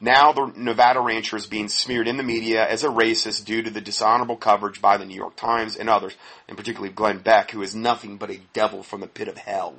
Now 0.00 0.32
the 0.32 0.50
Nevada 0.56 1.00
rancher 1.00 1.36
is 1.36 1.46
being 1.46 1.68
smeared 1.68 2.08
in 2.08 2.16
the 2.16 2.22
media 2.22 2.66
as 2.66 2.84
a 2.84 2.88
racist 2.88 3.44
due 3.44 3.62
to 3.62 3.70
the 3.70 3.82
dishonorable 3.82 4.36
coverage 4.36 4.80
by 4.80 4.96
the 4.96 5.04
New 5.04 5.14
York 5.14 5.36
Times 5.36 5.76
and 5.76 5.90
others, 5.90 6.14
and 6.48 6.56
particularly 6.56 6.92
Glenn 6.92 7.18
Beck, 7.18 7.50
who 7.50 7.60
is 7.60 7.74
nothing 7.74 8.16
but 8.16 8.30
a 8.30 8.40
devil 8.54 8.82
from 8.82 9.02
the 9.02 9.06
pit 9.06 9.28
of 9.28 9.36
hell. 9.36 9.74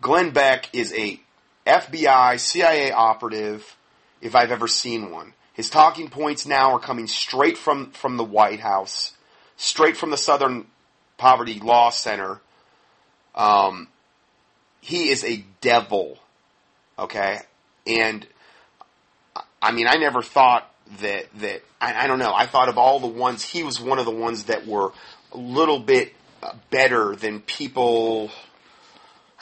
Glenn 0.00 0.30
Beck 0.30 0.72
is 0.72 0.94
a 0.94 1.20
FBI, 1.66 2.38
CIA 2.38 2.92
operative, 2.92 3.76
if 4.20 4.36
I've 4.36 4.52
ever 4.52 4.68
seen 4.68 5.10
one. 5.10 5.34
His 5.52 5.68
talking 5.68 6.08
points 6.08 6.46
now 6.46 6.72
are 6.74 6.78
coming 6.78 7.08
straight 7.08 7.58
from, 7.58 7.90
from 7.90 8.16
the 8.16 8.24
White 8.24 8.60
House, 8.60 9.12
straight 9.60 9.96
from 9.96 10.10
the 10.10 10.16
Southern 10.16 10.66
Poverty 11.18 11.60
Law 11.60 11.90
Center. 11.90 12.40
Um, 13.34 13.88
he 14.80 15.10
is 15.10 15.22
a 15.22 15.44
devil, 15.60 16.18
okay? 16.98 17.40
And 17.86 18.26
I 19.60 19.72
mean, 19.72 19.86
I 19.86 19.96
never 19.96 20.22
thought 20.22 20.72
that 21.00 21.26
that 21.36 21.62
I, 21.80 22.04
I 22.04 22.06
don't 22.06 22.18
know. 22.18 22.32
I 22.34 22.46
thought 22.46 22.68
of 22.68 22.78
all 22.78 22.98
the 23.00 23.06
ones 23.06 23.44
he 23.44 23.62
was 23.62 23.78
one 23.78 23.98
of 23.98 24.06
the 24.06 24.10
ones 24.10 24.44
that 24.44 24.66
were 24.66 24.92
a 25.32 25.36
little 25.36 25.78
bit 25.78 26.14
uh, 26.42 26.52
better 26.70 27.14
than 27.14 27.40
people. 27.40 28.30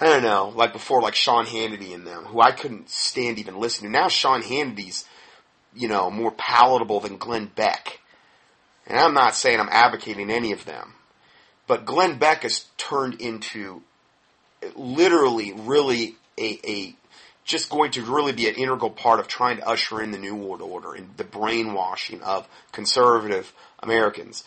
I 0.01 0.07
don't 0.07 0.23
know, 0.23 0.53
like 0.55 0.73
before, 0.73 1.01
like 1.01 1.15
Sean 1.15 1.45
Hannity 1.45 1.93
and 1.95 2.07
them, 2.07 2.25
who 2.25 2.41
I 2.41 2.53
couldn't 2.53 2.91
stand 2.91 3.39
even 3.39 3.59
listening. 3.59 3.93
Now 3.93 4.09
Sean 4.09 4.43
Hannity's, 4.43 5.05
you 5.75 5.89
know, 5.89 6.11
more 6.11 6.33
palatable 6.33 7.01
than 7.01 7.19
Glenn 7.19 7.47
Beck. 7.47 8.01
And 8.89 8.99
I'm 8.99 9.15
not 9.15 9.37
saying 9.37 9.61
I'm 9.61 9.69
advocating 9.71 10.31
any 10.31 10.53
of 10.53 10.65
them, 10.65 10.95
but 11.67 11.85
Glenn 11.85 12.19
Beck 12.19 12.43
has 12.43 12.65
turned 12.79 13.21
into 13.21 13.83
literally, 14.75 15.53
really 15.53 16.17
a, 16.39 16.59
a 16.67 16.95
just 17.45 17.71
going 17.71 17.91
to 17.93 18.03
really 18.03 18.33
be 18.33 18.49
an 18.49 18.55
integral 18.55 18.91
part 18.91 19.21
of 19.21 19.29
trying 19.29 19.59
to 19.59 19.69
usher 19.69 20.03
in 20.03 20.11
the 20.11 20.19
New 20.19 20.35
World 20.35 20.63
Order 20.63 20.95
and 20.95 21.09
the 21.17 21.25
brainwashing 21.25 22.23
of 22.23 22.49
conservative 22.73 23.53
Americans. 23.83 24.45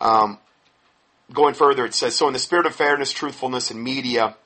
Um, 0.00 0.38
going 1.32 1.54
further, 1.54 1.84
it 1.84 1.94
says, 1.94 2.14
so 2.14 2.26
in 2.26 2.32
the 2.32 2.38
spirit 2.38 2.66
of 2.66 2.74
fairness, 2.74 3.12
truthfulness, 3.12 3.70
and 3.70 3.82
media, 3.82 4.36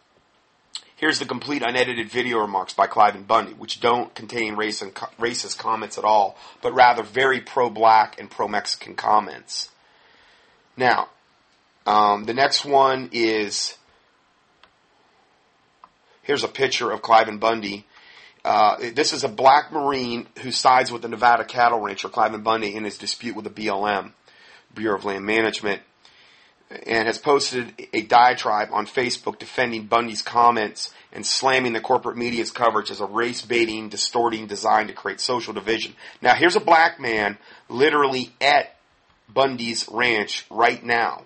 here's 0.97 1.19
the 1.19 1.25
complete 1.25 1.63
unedited 1.63 2.09
video 2.09 2.39
remarks 2.39 2.73
by 2.73 2.87
Cliven 2.87 3.27
Bundy, 3.27 3.53
which 3.53 3.81
don't 3.81 4.15
contain 4.15 4.57
race 4.57 4.83
and 4.83 4.95
co- 4.95 5.09
racist 5.19 5.59
comments 5.59 5.99
at 5.99 6.05
all, 6.05 6.37
but 6.63 6.75
rather 6.75 7.03
very 7.03 7.41
pro-black 7.41 8.19
and 8.19 8.31
pro-Mexican 8.31 8.95
comments. 8.95 9.71
Now, 10.77 11.09
um, 11.87 12.25
the 12.25 12.35
next 12.35 12.65
one 12.65 13.11
is 13.13 13.77
here's 16.23 16.45
a 16.45 16.49
picture 16.49 16.91
of 16.91 17.03
Cliven 17.03 17.39
Bundy 17.39 17.87
uh, 18.45 18.77
this 18.95 19.15
is 19.15 19.25
a 19.25 19.29
black 19.29 19.73
Marine 19.73 20.27
who 20.43 20.51
sides 20.51 20.93
with 20.93 21.03
the 21.03 21.09
Nevada 21.09 21.45
cattle 21.45 21.81
rancher 21.81 22.09
Cliven 22.09 22.45
Bundy 22.45 22.75
in 22.75 22.85
his 22.85 22.99
dispute 22.99 23.35
with 23.35 23.45
the 23.45 23.51
BLM, 23.51 24.13
Bureau 24.75 24.99
of 24.99 25.05
Land 25.07 25.25
Management, 25.25 25.81
and 26.87 27.07
has 27.07 27.19
posted 27.19 27.89
a 27.93 28.03
diatribe 28.03 28.69
on 28.73 28.87
Facebook 28.87 29.39
defending 29.39 29.87
Bundy's 29.87 30.23
comments 30.23 30.93
and 31.13 31.25
slamming 31.25 31.73
the 31.73 31.81
corporate 31.81 32.17
media's 32.17 32.51
coverage 32.51 32.91
as 32.91 33.01
a 33.01 33.07
race 33.07 33.43
baiting, 33.43 33.89
distorting 33.89 34.47
design 34.47 34.89
to 34.89 34.93
create 34.93 35.21
social 35.21 35.53
division. 35.53 35.95
Now, 36.21 36.35
here's 36.35 36.57
a 36.57 36.61
black 36.61 36.99
man 36.99 37.39
literally 37.69 38.33
at 38.41 38.75
Bundy's 39.29 39.89
ranch 39.89 40.45
right 40.51 40.83
now. 40.85 41.23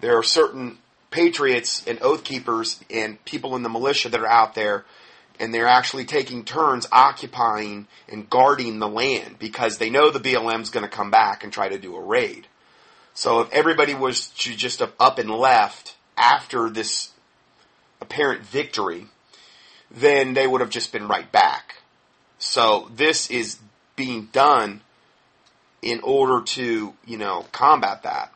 There 0.00 0.18
are 0.18 0.22
certain 0.22 0.78
patriots 1.10 1.84
and 1.86 2.02
oath 2.02 2.24
keepers 2.24 2.80
and 2.90 3.22
people 3.24 3.56
in 3.56 3.62
the 3.62 3.68
militia 3.68 4.08
that 4.10 4.20
are 4.20 4.28
out 4.28 4.54
there 4.54 4.84
and 5.40 5.52
they're 5.52 5.68
actually 5.68 6.04
taking 6.04 6.44
turns 6.44 6.86
occupying 6.92 7.86
and 8.08 8.28
guarding 8.30 8.78
the 8.78 8.88
land 8.88 9.38
because 9.38 9.78
they 9.78 9.90
know 9.90 10.10
the 10.10 10.20
BLM 10.20 10.60
is 10.60 10.70
going 10.70 10.84
to 10.84 10.90
come 10.90 11.10
back 11.10 11.42
and 11.42 11.52
try 11.52 11.68
to 11.68 11.78
do 11.78 11.96
a 11.96 12.00
raid. 12.00 12.46
So 13.14 13.40
if 13.40 13.52
everybody 13.52 13.94
was 13.94 14.28
to 14.28 14.54
just 14.54 14.82
up 14.82 15.18
and 15.18 15.30
left 15.30 15.96
after 16.16 16.68
this 16.68 17.12
apparent 18.00 18.42
victory, 18.42 19.06
then 19.90 20.34
they 20.34 20.46
would 20.46 20.60
have 20.60 20.70
just 20.70 20.92
been 20.92 21.06
right 21.06 21.30
back. 21.30 21.76
So 22.38 22.90
this 22.94 23.30
is 23.30 23.58
being 23.96 24.28
done 24.32 24.82
in 25.80 26.00
order 26.00 26.44
to, 26.44 26.94
you 27.06 27.18
know, 27.18 27.46
combat 27.52 28.02
that. 28.02 28.32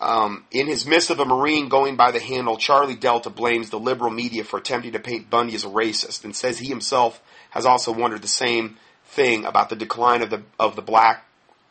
Um, 0.00 0.44
in 0.50 0.66
his 0.66 0.86
missive, 0.86 1.20
a 1.20 1.24
Marine 1.24 1.68
going 1.68 1.96
by 1.96 2.10
the 2.10 2.18
handle 2.18 2.56
Charlie 2.56 2.96
Delta 2.96 3.30
blames 3.30 3.70
the 3.70 3.78
liberal 3.78 4.10
media 4.10 4.42
for 4.42 4.58
attempting 4.58 4.92
to 4.92 4.98
paint 4.98 5.30
Bundy 5.30 5.54
as 5.54 5.64
a 5.64 5.68
racist 5.68 6.24
and 6.24 6.34
says 6.34 6.58
he 6.58 6.68
himself 6.68 7.22
has 7.50 7.64
also 7.64 7.92
wondered 7.92 8.22
the 8.22 8.28
same 8.28 8.76
thing 9.06 9.44
about 9.44 9.68
the 9.68 9.76
decline 9.76 10.20
of 10.22 10.30
the 10.30 10.42
of 10.58 10.74
the 10.74 10.82
black 10.82 11.24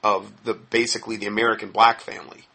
of 0.03 0.43
the 0.43 0.53
basically 0.53 1.17
the 1.17 1.27
American 1.27 1.71
black 1.71 2.01
family. 2.01 2.45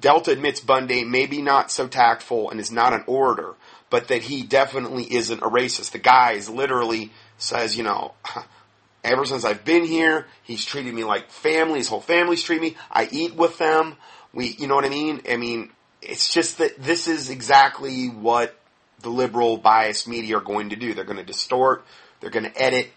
Delta 0.00 0.32
admits 0.32 0.60
Bundy 0.60 1.04
may 1.04 1.26
be 1.26 1.40
not 1.40 1.70
so 1.70 1.86
tactful 1.86 2.50
and 2.50 2.60
is 2.60 2.72
not 2.72 2.92
an 2.92 3.04
orator, 3.06 3.54
but 3.88 4.08
that 4.08 4.22
he 4.22 4.42
definitely 4.42 5.04
isn't 5.14 5.42
a 5.42 5.48
racist. 5.48 5.92
The 5.92 5.98
guy 5.98 6.32
is 6.32 6.50
literally 6.50 7.12
says, 7.38 7.76
you 7.76 7.84
know, 7.84 8.14
ever 9.04 9.24
since 9.24 9.44
I've 9.44 9.64
been 9.64 9.84
here, 9.84 10.26
he's 10.42 10.64
treated 10.64 10.92
me 10.92 11.04
like 11.04 11.30
family. 11.30 11.78
His 11.78 11.88
whole 11.88 12.00
family's 12.00 12.42
treated 12.42 12.62
me. 12.62 12.76
I 12.90 13.08
eat 13.10 13.34
with 13.34 13.58
them. 13.58 13.96
We, 14.32 14.48
you 14.58 14.66
know 14.66 14.74
what 14.74 14.84
I 14.84 14.90
mean? 14.90 15.22
I 15.30 15.36
mean, 15.36 15.70
it's 16.02 16.32
just 16.32 16.58
that 16.58 16.82
this 16.82 17.06
is 17.08 17.30
exactly 17.30 18.08
what 18.08 18.58
the 19.00 19.08
liberal 19.08 19.56
biased 19.56 20.08
media 20.08 20.38
are 20.38 20.42
going 20.42 20.70
to 20.70 20.76
do. 20.76 20.94
They're 20.94 21.04
going 21.04 21.18
to 21.18 21.24
distort, 21.24 21.84
they're 22.20 22.30
going 22.30 22.44
to 22.44 22.62
edit, 22.62 22.90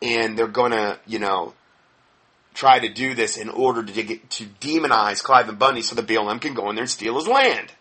and 0.00 0.38
they're 0.38 0.46
going 0.46 0.72
to, 0.72 0.98
you 1.06 1.18
know, 1.18 1.54
try 2.54 2.78
to 2.78 2.88
do 2.88 3.14
this 3.14 3.36
in 3.36 3.48
order 3.48 3.82
to 3.82 4.02
get, 4.02 4.30
to 4.30 4.44
demonize 4.44 5.22
Cliven 5.22 5.58
Bundy 5.58 5.82
so 5.82 5.94
the 5.94 6.02
BLM 6.02 6.40
can 6.40 6.54
go 6.54 6.70
in 6.70 6.76
there 6.76 6.84
and 6.84 6.90
steal 6.90 7.16
his 7.16 7.28
land. 7.28 7.72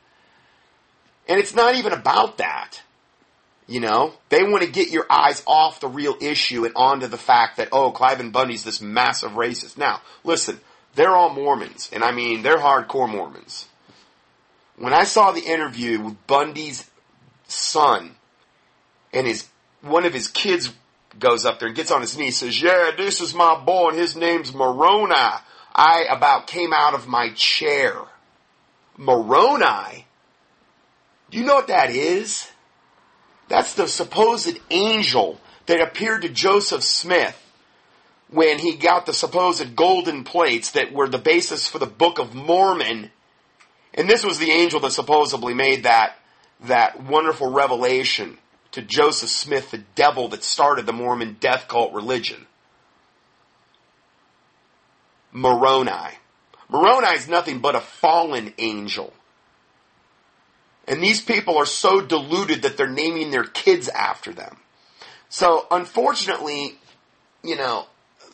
And 1.28 1.40
it's 1.40 1.56
not 1.56 1.76
even 1.76 1.94
about 1.94 2.40
that. 2.40 2.82
You 3.66 3.80
know, 3.80 4.14
they 4.28 4.44
want 4.44 4.64
to 4.64 4.70
get 4.70 4.90
your 4.90 5.06
eyes 5.10 5.42
off 5.48 5.80
the 5.80 5.88
real 5.88 6.18
issue 6.20 6.66
and 6.66 6.74
onto 6.76 7.08
the 7.08 7.18
fact 7.18 7.58
that, 7.58 7.70
oh, 7.72 7.94
Cliven 7.94 8.34
Bundy's 8.34 8.66
this 8.66 8.82
massive 8.82 9.32
racist. 9.32 9.78
Now, 9.78 10.02
listen, 10.26 10.60
they're 10.96 11.16
all 11.16 11.30
Mormons, 11.30 11.90
and 11.94 12.04
I 12.04 12.12
mean, 12.12 12.42
they're 12.42 12.58
hardcore 12.58 13.10
Mormons. 13.10 13.68
When 14.76 14.94
I 14.94 15.06
saw 15.06 15.32
the 15.32 15.46
interview 15.46 16.02
with 16.02 16.28
Bundy's 16.28 16.90
son, 17.48 18.16
and 19.14 19.28
his 19.28 19.48
one 19.82 20.06
of 20.06 20.14
his 20.14 20.28
kids 20.28 20.74
goes 21.20 21.46
up 21.46 21.60
there 21.60 21.68
and 21.68 21.76
gets 21.76 21.92
on 21.92 22.02
his 22.02 22.18
knee, 22.18 22.32
says, 22.32 22.62
"Yeah, 22.62 22.92
this 22.96 23.22
is 23.22 23.34
my 23.34 23.56
boy, 23.56 23.90
and 23.90 23.98
his 23.98 24.16
name's 24.16 24.54
Moroni." 24.54 25.16
I 25.76 26.06
about 26.10 26.48
came 26.48 26.72
out 26.74 26.94
of 26.94 27.08
my 27.08 27.32
chair. 27.32 27.96
Moroni. 28.98 30.06
Do 31.32 31.38
you 31.40 31.46
know 31.46 31.56
what 31.56 31.68
that 31.68 31.90
is? 31.90 32.52
That's 33.48 33.74
the 33.74 33.88
supposed 33.88 34.60
angel 34.70 35.40
that 35.66 35.82
appeared 35.82 36.22
to 36.22 36.30
Joseph 36.30 36.84
Smith 36.84 37.40
when 38.30 38.60
he 38.60 38.76
got 38.76 39.06
the 39.06 39.14
supposed 39.14 39.76
golden 39.76 40.24
plates 40.24 40.72
that 40.72 40.92
were 40.92 41.10
the 41.10 41.18
basis 41.18 41.68
for 41.68 41.80
the 41.80 41.88
Book 41.88 42.20
of 42.20 42.36
Mormon. 42.36 43.12
And 43.94 44.10
this 44.10 44.24
was 44.24 44.40
the 44.40 44.52
angel 44.52 44.80
that 44.82 44.92
supposedly 44.92 45.54
made 45.54 45.84
that, 45.84 46.18
that 46.62 47.02
wonderful 47.04 47.52
revelation 47.52 48.38
to 48.74 48.82
Joseph 48.82 49.30
Smith, 49.30 49.72
the 49.72 49.84
devil 49.96 50.28
that 50.30 50.44
started 50.44 50.86
the 50.86 50.94
Mormon 50.94 51.38
death 51.40 51.68
cult 51.68 51.94
religion. 51.94 52.48
Moroni. 55.32 56.18
Moroni 56.70 57.16
is 57.16 57.28
nothing 57.28 57.60
but 57.60 57.76
a 57.76 57.80
fallen 57.80 58.54
angel. 58.58 59.14
And 60.88 61.02
these 61.02 61.22
people 61.22 61.58
are 61.58 61.66
so 61.66 62.02
deluded 62.02 62.64
that 62.64 62.76
they're 62.76 62.90
naming 62.90 63.32
their 63.32 63.44
kids 63.44 63.90
after 63.90 64.34
them. 64.34 64.58
So 65.30 65.66
unfortunately, 65.72 66.78
you 67.44 67.56
know, 67.56 67.86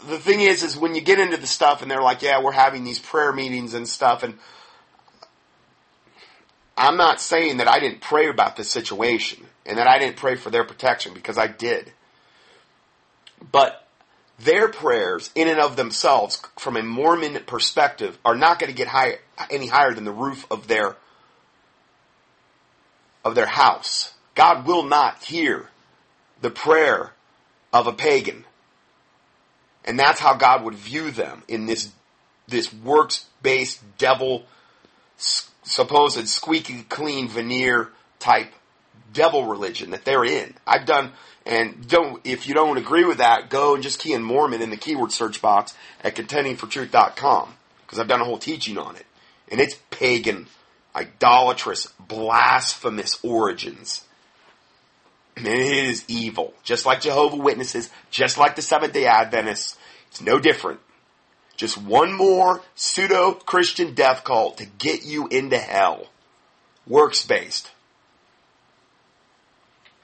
the 0.08 0.18
thing 0.18 0.40
is, 0.40 0.64
is 0.64 0.78
when 0.78 0.96
you 0.96 1.02
get 1.02 1.20
into 1.20 1.38
the 1.38 1.48
stuff 1.48 1.82
and 1.82 1.92
they're 1.92 2.02
like, 2.02 2.22
yeah, 2.22 2.42
we're 2.42 2.52
having 2.54 2.86
these 2.86 3.00
prayer 3.00 3.34
meetings 3.34 3.74
and 3.74 3.88
stuff 3.88 4.24
and 4.24 4.38
I'm 6.78 6.96
not 6.96 7.20
saying 7.20 7.58
that 7.58 7.68
I 7.68 7.80
didn't 7.80 8.00
pray 8.00 8.30
about 8.30 8.56
this 8.56 8.72
situation 8.72 9.46
and 9.66 9.78
that 9.78 9.88
I 9.88 10.00
didn't 10.00 10.18
pray 10.18 10.36
for 10.36 10.50
their 10.50 10.64
protection 10.64 11.14
because 11.14 11.38
I 11.38 11.48
did. 11.48 11.92
But 13.52 13.88
their 14.40 14.68
prayers 14.70 15.32
in 15.36 15.48
and 15.48 15.60
of 15.60 15.76
themselves 15.76 16.42
from 16.58 16.78
a 16.78 16.84
Mormon 16.84 17.44
perspective 17.46 18.18
are 18.24 18.36
not 18.36 18.60
going 18.60 18.72
to 18.72 18.78
get 18.78 18.88
high, 18.88 19.20
any 19.50 19.68
higher 19.68 19.94
than 19.94 20.06
the 20.06 20.12
roof 20.12 20.46
of 20.50 20.68
their 20.68 20.96
of 23.24 23.36
their 23.36 23.48
house. 23.48 24.14
God 24.36 24.66
will 24.66 24.84
not 24.84 25.24
hear 25.24 25.68
the 26.42 26.50
prayer 26.50 27.12
of 27.74 27.86
a 27.86 27.92
pagan. 27.92 28.46
And 29.84 30.00
that's 30.00 30.22
how 30.22 30.36
God 30.36 30.64
would 30.64 30.76
view 30.76 31.12
them 31.12 31.44
in 31.48 31.66
this 31.66 31.92
this 32.48 32.74
works 32.74 33.26
based 33.42 33.82
devil 33.98 34.46
supposed 35.18 36.28
squeaky 36.28 36.84
clean 36.84 37.28
veneer 37.28 37.90
type 38.20 38.54
devil 39.14 39.46
religion 39.46 39.92
that 39.92 40.06
they're 40.06 40.26
in. 40.26 40.54
I've 40.66 40.86
done 40.86 41.12
and 41.46 41.88
don't 41.88 42.22
if 42.26 42.48
you 42.48 42.54
don't 42.54 42.78
agree 42.78 43.06
with 43.06 43.18
that, 43.18 43.50
go 43.50 43.74
and 43.74 43.84
just 43.84 44.00
key 44.00 44.14
in 44.14 44.24
Mormon 44.24 44.62
in 44.62 44.70
the 44.70 44.78
keyword 44.78 45.12
search 45.12 45.42
box 45.42 45.74
at 46.04 46.16
contendingfortruth.com 46.16 47.54
because 47.82 48.00
I've 48.00 48.08
done 48.08 48.22
a 48.22 48.26
whole 48.26 48.38
teaching 48.38 48.78
on 48.78 48.96
it. 48.96 49.06
And 49.52 49.60
it's 49.60 49.76
pagan, 49.90 50.46
idolatrous, 50.96 51.88
blasphemous 52.00 53.18
origins. 53.24 54.06
And 55.36 55.48
it 55.48 55.86
is 55.86 56.06
evil. 56.08 56.54
Just 56.64 56.86
like 56.86 57.02
Jehovah 57.02 57.38
Witnesses, 57.38 57.90
just 58.12 58.38
like 58.38 58.56
the 58.56 58.62
Seventh 58.62 58.94
day 58.94 59.06
Adventists. 59.06 59.78
It's 60.10 60.22
no 60.22 60.40
different. 60.40 60.82
Just 61.56 61.78
one 61.78 62.14
more 62.14 62.62
pseudo 62.76 63.34
Christian 63.34 63.94
death 63.94 64.24
cult 64.24 64.58
to 64.60 64.66
get 64.66 65.04
you 65.04 65.28
into 65.28 65.58
hell. 65.58 66.08
Works 66.86 67.26
based. 67.26 67.72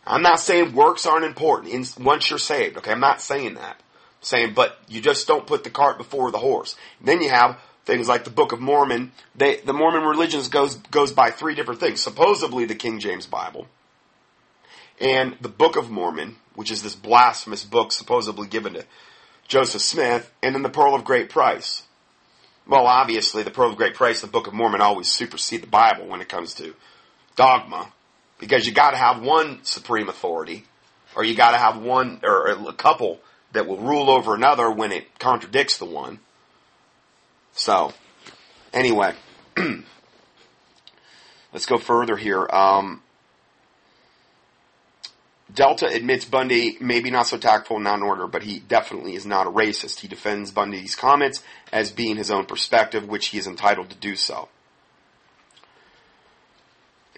I'm 0.05 0.21
not 0.21 0.39
saying 0.39 0.73
works 0.73 1.05
aren't 1.05 1.25
important 1.25 1.73
in, 1.73 2.03
once 2.03 2.29
you're 2.29 2.39
saved. 2.39 2.77
Okay, 2.77 2.91
I'm 2.91 2.99
not 2.99 3.21
saying 3.21 3.55
that. 3.55 3.77
I'm 3.77 4.21
saying, 4.21 4.53
but 4.53 4.77
you 4.87 5.01
just 5.01 5.27
don't 5.27 5.47
put 5.47 5.63
the 5.63 5.69
cart 5.69 5.97
before 5.97 6.31
the 6.31 6.37
horse. 6.37 6.75
Then 7.01 7.21
you 7.21 7.29
have 7.29 7.59
things 7.85 8.07
like 8.07 8.23
the 8.23 8.29
Book 8.29 8.51
of 8.51 8.59
Mormon. 8.59 9.11
They, 9.35 9.57
the 9.57 9.73
Mormon 9.73 10.03
religion 10.03 10.41
goes 10.49 10.75
goes 10.75 11.11
by 11.11 11.31
three 11.31 11.55
different 11.55 11.79
things. 11.79 12.01
Supposedly 12.01 12.65
the 12.65 12.75
King 12.75 12.99
James 12.99 13.25
Bible, 13.25 13.67
and 14.99 15.37
the 15.41 15.49
Book 15.49 15.75
of 15.75 15.89
Mormon, 15.89 16.37
which 16.53 16.71
is 16.71 16.83
this 16.83 16.95
blasphemous 16.95 17.63
book 17.63 17.91
supposedly 17.91 18.47
given 18.47 18.73
to 18.73 18.85
Joseph 19.47 19.81
Smith, 19.81 20.31
and 20.43 20.53
then 20.53 20.63
the 20.63 20.69
Pearl 20.69 20.95
of 20.95 21.03
Great 21.03 21.29
Price. 21.29 21.83
Well, 22.67 22.87
obviously, 22.87 23.43
the 23.43 23.51
Pearl 23.51 23.69
of 23.71 23.77
Great 23.77 23.93
Price, 23.93 24.21
the 24.21 24.27
Book 24.27 24.47
of 24.47 24.53
Mormon, 24.53 24.81
always 24.81 25.07
supersede 25.07 25.61
the 25.61 25.67
Bible 25.67 26.07
when 26.07 26.21
it 26.21 26.29
comes 26.29 26.53
to 26.55 26.73
dogma 27.35 27.91
because 28.39 28.65
you 28.65 28.73
got 28.73 28.91
to 28.91 28.97
have 28.97 29.21
one 29.21 29.63
supreme 29.63 30.09
authority, 30.09 30.65
or 31.15 31.23
you 31.23 31.35
got 31.35 31.51
to 31.51 31.57
have 31.57 31.81
one 31.81 32.19
or 32.23 32.47
a 32.47 32.73
couple 32.73 33.19
that 33.53 33.67
will 33.67 33.77
rule 33.77 34.09
over 34.09 34.35
another 34.35 34.69
when 34.69 34.91
it 34.91 35.17
contradicts 35.19 35.77
the 35.77 35.85
one. 35.85 36.19
So, 37.53 37.93
anyway, 38.73 39.13
let's 41.53 41.65
go 41.65 41.77
further 41.77 42.17
here. 42.17 42.45
Um, 42.51 43.01
Delta 45.53 45.87
admits 45.87 46.25
Bundy 46.25 46.77
maybe 46.81 47.09
not 47.11 47.27
so 47.27 47.37
tactful 47.37 47.79
not 47.79 47.99
in 47.99 48.03
order, 48.03 48.27
but 48.27 48.43
he 48.43 48.59
definitely 48.59 49.15
is 49.15 49.25
not 49.25 49.47
a 49.47 49.51
racist. 49.51 50.01
He 50.01 50.09
defends 50.09 50.51
Bundy's 50.51 50.95
comments 50.95 51.41
as 51.71 51.91
being 51.91 52.17
his 52.17 52.29
own 52.29 52.45
perspective, 52.45 53.07
which 53.07 53.27
he 53.27 53.37
is 53.37 53.47
entitled 53.47 53.89
to 53.91 53.95
do 53.95 54.17
so 54.17 54.49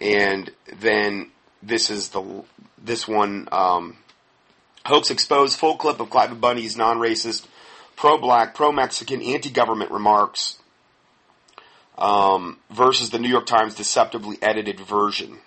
and 0.00 0.50
then 0.78 1.30
this 1.62 1.90
is 1.90 2.10
the 2.10 2.44
this 2.82 3.08
one 3.08 3.48
um, 3.50 3.96
hoax 4.84 5.10
exposed 5.10 5.58
full 5.58 5.76
clip 5.76 6.00
of 6.00 6.08
Cliven 6.08 6.40
Bundy's 6.40 6.76
non-racist, 6.76 7.46
pro-black, 7.96 8.54
pro-Mexican, 8.54 9.20
anti-government 9.20 9.90
remarks 9.90 10.58
um, 11.98 12.58
versus 12.70 13.10
the 13.10 13.18
New 13.18 13.28
York 13.28 13.46
Times 13.46 13.74
deceptively 13.74 14.38
edited 14.40 14.80
version. 14.80 15.38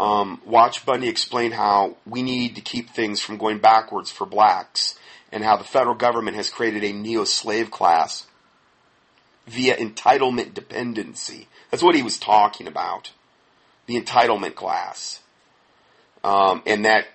Um, 0.00 0.40
watch 0.44 0.84
Bundy 0.84 1.08
explain 1.08 1.52
how 1.52 1.96
we 2.06 2.22
need 2.22 2.56
to 2.56 2.60
keep 2.60 2.90
things 2.90 3.20
from 3.20 3.36
going 3.36 3.58
backwards 3.58 4.10
for 4.10 4.26
blacks 4.26 4.98
and 5.30 5.44
how 5.44 5.56
the 5.56 5.64
federal 5.64 5.94
government 5.94 6.36
has 6.36 6.50
created 6.50 6.82
a 6.82 6.92
neo-slave 6.92 7.70
class 7.70 8.26
via 9.46 9.76
entitlement 9.76 10.54
dependency. 10.54 11.46
That's 11.72 11.82
what 11.82 11.96
he 11.96 12.02
was 12.02 12.18
talking 12.18 12.68
about. 12.68 13.10
The 13.86 14.00
entitlement 14.00 14.54
class. 14.54 15.20
Um, 16.22 16.62
and 16.66 16.84
that, 16.84 17.08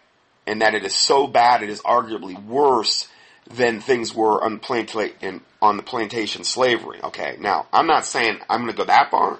and 0.45 0.61
that 0.61 0.73
it 0.73 0.83
is 0.83 0.93
so 0.93 1.27
bad, 1.27 1.63
it 1.63 1.69
is 1.69 1.81
arguably 1.83 2.43
worse 2.43 3.07
than 3.49 3.79
things 3.79 4.13
were 4.13 4.43
on, 4.43 4.59
planta- 4.59 5.41
on 5.61 5.77
the 5.77 5.83
plantation 5.83 6.43
slavery. 6.43 6.99
Okay, 7.01 7.37
now 7.39 7.67
I'm 7.71 7.87
not 7.87 8.05
saying 8.05 8.39
I'm 8.49 8.61
going 8.61 8.71
to 8.71 8.77
go 8.77 8.85
that 8.85 9.11
far, 9.11 9.39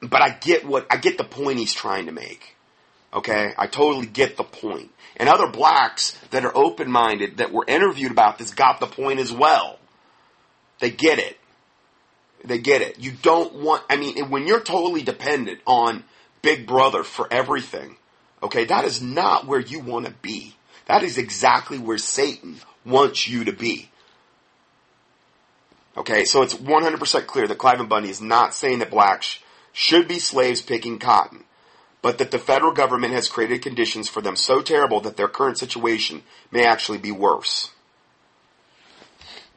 but 0.00 0.22
I 0.22 0.30
get 0.30 0.64
what 0.64 0.86
I 0.90 0.98
get 0.98 1.18
the 1.18 1.24
point 1.24 1.58
he's 1.58 1.74
trying 1.74 2.06
to 2.06 2.12
make. 2.12 2.54
Okay, 3.12 3.52
I 3.56 3.66
totally 3.66 4.06
get 4.06 4.36
the 4.36 4.44
point. 4.44 4.90
And 5.16 5.28
other 5.28 5.48
blacks 5.48 6.18
that 6.30 6.44
are 6.44 6.56
open-minded 6.56 7.38
that 7.38 7.52
were 7.52 7.64
interviewed 7.66 8.10
about 8.10 8.38
this 8.38 8.52
got 8.52 8.80
the 8.80 8.86
point 8.86 9.20
as 9.20 9.32
well. 9.32 9.78
They 10.80 10.90
get 10.90 11.18
it. 11.18 11.38
They 12.44 12.58
get 12.58 12.82
it. 12.82 12.98
You 12.98 13.12
don't 13.22 13.54
want, 13.62 13.82
I 13.88 13.96
mean, 13.96 14.28
when 14.28 14.46
you're 14.46 14.60
totally 14.60 15.02
dependent 15.02 15.60
on 15.66 16.04
Big 16.42 16.66
Brother 16.66 17.02
for 17.02 17.26
everything, 17.32 17.96
okay, 18.42 18.66
that 18.66 18.84
is 18.84 19.00
not 19.00 19.46
where 19.46 19.60
you 19.60 19.80
want 19.80 20.06
to 20.06 20.12
be. 20.12 20.54
That 20.86 21.02
is 21.02 21.16
exactly 21.16 21.78
where 21.78 21.96
Satan 21.96 22.56
wants 22.84 23.26
you 23.26 23.44
to 23.44 23.52
be. 23.52 23.88
Okay, 25.96 26.24
so 26.24 26.42
it's 26.42 26.54
100% 26.54 27.26
clear 27.26 27.46
that 27.46 27.58
Cliven 27.58 27.88
Bundy 27.88 28.10
is 28.10 28.20
not 28.20 28.54
saying 28.54 28.80
that 28.80 28.90
blacks 28.90 29.38
should 29.72 30.06
be 30.06 30.18
slaves 30.18 30.60
picking 30.60 30.98
cotton, 30.98 31.44
but 32.02 32.18
that 32.18 32.30
the 32.30 32.38
federal 32.38 32.72
government 32.72 33.14
has 33.14 33.28
created 33.28 33.62
conditions 33.62 34.08
for 34.08 34.20
them 34.20 34.36
so 34.36 34.60
terrible 34.60 35.00
that 35.00 35.16
their 35.16 35.28
current 35.28 35.56
situation 35.56 36.22
may 36.50 36.66
actually 36.66 36.98
be 36.98 37.12
worse. 37.12 37.70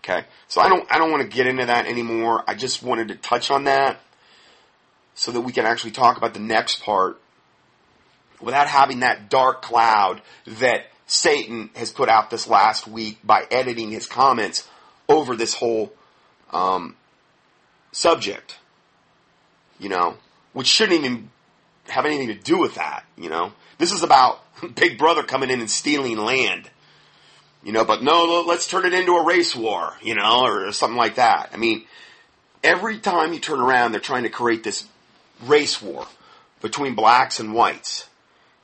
Okay. 0.07 0.25
So 0.47 0.61
I 0.61 0.69
don't, 0.69 0.87
I 0.89 0.97
don't 0.97 1.11
want 1.11 1.23
to 1.23 1.35
get 1.35 1.47
into 1.47 1.65
that 1.65 1.85
anymore. 1.85 2.43
I 2.47 2.55
just 2.55 2.81
wanted 2.81 3.09
to 3.09 3.15
touch 3.15 3.51
on 3.51 3.65
that 3.65 3.99
so 5.15 5.31
that 5.31 5.41
we 5.41 5.51
can 5.51 5.65
actually 5.65 5.91
talk 5.91 6.17
about 6.17 6.33
the 6.33 6.39
next 6.39 6.81
part 6.81 7.19
without 8.39 8.67
having 8.67 9.01
that 9.01 9.29
dark 9.29 9.61
cloud 9.61 10.21
that 10.45 10.85
Satan 11.07 11.71
has 11.75 11.91
put 11.91 12.07
out 12.07 12.29
this 12.29 12.47
last 12.47 12.87
week 12.87 13.19
by 13.23 13.45
editing 13.51 13.91
his 13.91 14.07
comments 14.07 14.67
over 15.09 15.35
this 15.35 15.53
whole 15.53 15.91
um, 16.51 16.95
subject. 17.91 18.57
You 19.77 19.89
know, 19.89 20.15
which 20.53 20.67
shouldn't 20.67 21.03
even 21.03 21.29
have 21.89 22.05
anything 22.05 22.29
to 22.29 22.33
do 22.33 22.57
with 22.57 22.75
that. 22.75 23.03
You 23.17 23.29
know, 23.29 23.51
this 23.77 23.91
is 23.91 24.03
about 24.03 24.39
Big 24.75 24.97
Brother 24.97 25.23
coming 25.23 25.49
in 25.49 25.59
and 25.59 25.69
stealing 25.69 26.17
land 26.17 26.69
you 27.67 27.73
know, 27.73 27.83
but 27.83 28.01
no, 28.01 28.45
let's 28.47 28.65
turn 28.65 28.85
it 28.85 28.93
into 28.93 29.17
a 29.17 29.25
race 29.25 29.53
war, 29.53 29.93
you 30.01 30.15
know, 30.15 30.45
or 30.45 30.71
something 30.71 30.95
like 30.95 31.15
that. 31.15 31.49
I 31.53 31.57
mean, 31.57 31.83
every 32.63 32.97
time 32.97 33.33
you 33.33 33.41
turn 33.41 33.59
around, 33.59 33.91
they're 33.91 33.99
trying 33.99 34.23
to 34.23 34.29
create 34.29 34.63
this 34.63 34.85
race 35.43 35.81
war 35.81 36.07
between 36.61 36.95
blacks 36.95 37.41
and 37.41 37.53
whites, 37.53 38.07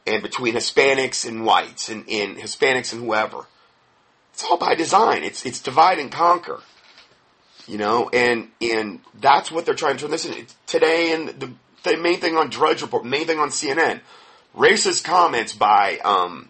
and 0.08 0.24
between 0.24 0.54
Hispanics 0.56 1.28
and 1.28 1.46
whites, 1.46 1.90
and, 1.90 2.08
and 2.08 2.38
Hispanics 2.38 2.94
and 2.94 3.04
whoever. 3.04 3.46
It's 4.32 4.46
all 4.46 4.58
by 4.58 4.74
design. 4.74 5.24
It's 5.24 5.46
it's 5.46 5.60
divide 5.60 6.00
and 6.00 6.10
conquer, 6.10 6.62
you 7.68 7.78
know, 7.78 8.10
and 8.14 8.52
and 8.62 9.02
that's 9.20 9.52
what 9.52 9.66
they're 9.66 9.76
trying 9.76 9.98
to 9.98 10.04
turn 10.04 10.12
this 10.12 10.24
into 10.24 10.46
today. 10.66 11.12
And 11.12 11.28
the, 11.28 11.52
the 11.84 11.98
main 11.98 12.22
thing 12.22 12.38
on 12.38 12.50
Drudge 12.50 12.82
Report, 12.82 13.04
main 13.04 13.28
thing 13.28 13.40
on 13.40 13.50
CNN, 13.50 14.00
racist 14.56 15.04
comments 15.04 15.52
by 15.54 15.98
um, 16.06 16.48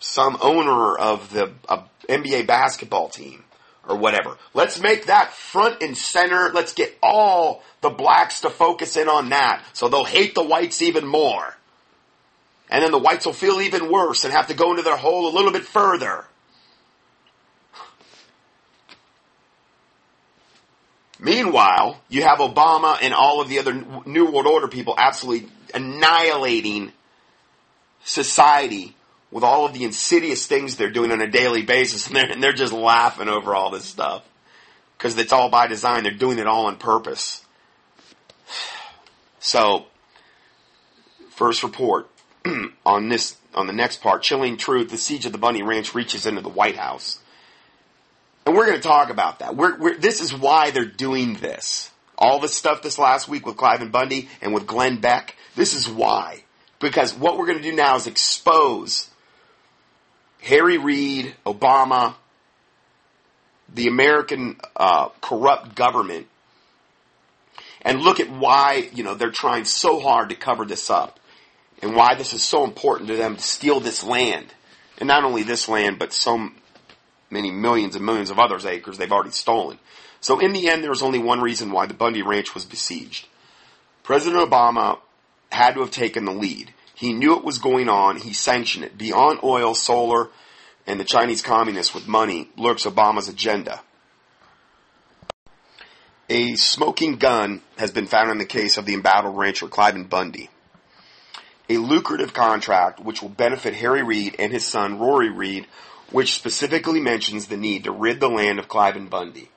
some 0.00 0.38
owner 0.40 0.96
of 0.98 1.32
the 1.32 1.52
NBA 2.08 2.46
basketball 2.46 3.08
team 3.08 3.44
or 3.88 3.96
whatever. 3.96 4.36
Let's 4.54 4.80
make 4.80 5.06
that 5.06 5.32
front 5.32 5.82
and 5.82 5.96
center. 5.96 6.50
Let's 6.52 6.72
get 6.72 6.98
all 7.02 7.62
the 7.82 7.90
blacks 7.90 8.40
to 8.40 8.50
focus 8.50 8.96
in 8.96 9.08
on 9.08 9.28
that 9.28 9.64
so 9.72 9.88
they'll 9.88 10.04
hate 10.04 10.34
the 10.34 10.44
whites 10.44 10.82
even 10.82 11.06
more. 11.06 11.54
And 12.70 12.82
then 12.82 12.92
the 12.92 12.98
whites 12.98 13.26
will 13.26 13.32
feel 13.32 13.60
even 13.60 13.90
worse 13.90 14.24
and 14.24 14.32
have 14.32 14.48
to 14.48 14.54
go 14.54 14.70
into 14.70 14.82
their 14.82 14.96
hole 14.96 15.28
a 15.28 15.34
little 15.34 15.52
bit 15.52 15.64
further. 15.64 16.24
Meanwhile, 21.18 22.00
you 22.08 22.22
have 22.22 22.38
Obama 22.38 22.96
and 23.02 23.12
all 23.12 23.42
of 23.42 23.48
the 23.48 23.58
other 23.58 23.74
New 24.06 24.30
World 24.30 24.46
Order 24.46 24.68
people 24.68 24.94
absolutely 24.96 25.50
annihilating 25.74 26.92
society 28.04 28.96
with 29.30 29.44
all 29.44 29.64
of 29.66 29.72
the 29.72 29.84
insidious 29.84 30.46
things 30.46 30.76
they're 30.76 30.90
doing 30.90 31.12
on 31.12 31.20
a 31.20 31.30
daily 31.30 31.62
basis, 31.62 32.06
and 32.08 32.16
they're, 32.16 32.30
and 32.30 32.42
they're 32.42 32.52
just 32.52 32.72
laughing 32.72 33.28
over 33.28 33.54
all 33.54 33.70
this 33.70 33.84
stuff. 33.84 34.24
Because 34.96 35.16
it's 35.16 35.32
all 35.32 35.48
by 35.48 35.66
design. 35.66 36.02
They're 36.02 36.12
doing 36.12 36.38
it 36.38 36.46
all 36.46 36.66
on 36.66 36.76
purpose. 36.76 37.44
So, 39.42 39.86
first 41.30 41.62
report 41.62 42.10
on 42.84 43.08
this, 43.08 43.36
on 43.54 43.66
the 43.66 43.72
next 43.72 44.02
part, 44.02 44.22
chilling 44.22 44.58
truth, 44.58 44.90
the 44.90 44.98
siege 44.98 45.24
of 45.24 45.32
the 45.32 45.38
Bundy 45.38 45.62
Ranch 45.62 45.94
reaches 45.94 46.26
into 46.26 46.42
the 46.42 46.50
White 46.50 46.76
House. 46.76 47.20
And 48.44 48.54
we're 48.54 48.66
going 48.66 48.76
to 48.76 48.86
talk 48.86 49.08
about 49.08 49.38
that. 49.38 49.56
We're, 49.56 49.78
we're, 49.78 49.96
this 49.96 50.20
is 50.20 50.34
why 50.34 50.70
they're 50.72 50.84
doing 50.84 51.36
this. 51.36 51.90
All 52.18 52.38
the 52.38 52.48
stuff 52.48 52.82
this 52.82 52.98
last 52.98 53.28
week 53.28 53.46
with 53.46 53.56
Cliven 53.56 53.90
Bundy 53.90 54.28
and 54.42 54.52
with 54.52 54.66
Glenn 54.66 55.00
Beck, 55.00 55.36
this 55.56 55.72
is 55.72 55.88
why. 55.88 56.42
Because 56.78 57.14
what 57.14 57.38
we're 57.38 57.46
going 57.46 57.58
to 57.58 57.64
do 57.64 57.74
now 57.74 57.96
is 57.96 58.06
expose 58.06 59.09
Harry 60.42 60.78
Reid, 60.78 61.34
Obama, 61.44 62.14
the 63.72 63.88
American 63.88 64.60
uh, 64.76 65.08
corrupt 65.20 65.74
government, 65.74 66.26
and 67.82 68.00
look 68.00 68.20
at 68.20 68.30
why 68.30 68.88
you 68.92 69.04
know 69.04 69.14
they're 69.14 69.30
trying 69.30 69.64
so 69.64 70.00
hard 70.00 70.30
to 70.30 70.34
cover 70.34 70.64
this 70.64 70.90
up, 70.90 71.20
and 71.82 71.94
why 71.94 72.14
this 72.14 72.32
is 72.32 72.42
so 72.42 72.64
important 72.64 73.08
to 73.08 73.16
them 73.16 73.36
to 73.36 73.42
steal 73.42 73.80
this 73.80 74.02
land, 74.02 74.46
and 74.98 75.06
not 75.06 75.24
only 75.24 75.42
this 75.42 75.68
land, 75.68 75.98
but 75.98 76.12
so 76.12 76.50
many 77.30 77.50
millions 77.50 77.96
and 77.96 78.04
millions 78.04 78.30
of 78.30 78.38
others 78.38 78.66
acres 78.66 78.98
they've 78.98 79.12
already 79.12 79.30
stolen. 79.30 79.78
So 80.20 80.38
in 80.38 80.52
the 80.52 80.68
end, 80.68 80.82
there 80.82 80.90
was 80.90 81.02
only 81.02 81.18
one 81.18 81.40
reason 81.40 81.70
why 81.70 81.86
the 81.86 81.94
Bundy 81.94 82.22
Ranch 82.22 82.54
was 82.54 82.64
besieged. 82.64 83.26
President 84.02 84.50
Obama 84.50 84.98
had 85.50 85.74
to 85.74 85.80
have 85.80 85.90
taken 85.90 86.24
the 86.24 86.32
lead. 86.32 86.72
He 87.00 87.14
knew 87.14 87.34
it 87.38 87.44
was 87.44 87.56
going 87.56 87.88
on. 87.88 88.18
He 88.18 88.34
sanctioned 88.34 88.84
it. 88.84 88.98
Beyond 88.98 89.40
oil, 89.42 89.74
solar, 89.74 90.28
and 90.86 91.00
the 91.00 91.04
Chinese 91.04 91.40
communists 91.40 91.94
with 91.94 92.06
money 92.06 92.50
lurks 92.58 92.84
Obama's 92.84 93.26
agenda. 93.26 93.80
A 96.28 96.56
smoking 96.56 97.16
gun 97.16 97.62
has 97.78 97.90
been 97.90 98.06
found 98.06 98.30
in 98.30 98.36
the 98.36 98.44
case 98.44 98.76
of 98.76 98.84
the 98.84 98.92
embattled 98.92 99.38
rancher 99.38 99.66
Cliven 99.66 100.10
Bundy. 100.10 100.50
A 101.70 101.78
lucrative 101.78 102.34
contract 102.34 103.00
which 103.00 103.22
will 103.22 103.30
benefit 103.30 103.72
Harry 103.72 104.02
Reid 104.02 104.36
and 104.38 104.52
his 104.52 104.66
son 104.66 104.98
Rory 104.98 105.30
Reid, 105.30 105.66
which 106.10 106.34
specifically 106.34 107.00
mentions 107.00 107.46
the 107.46 107.56
need 107.56 107.84
to 107.84 107.92
rid 107.92 108.20
the 108.20 108.28
land 108.28 108.58
of 108.58 108.68
Cliven 108.68 109.08
Bundy. 109.08 109.48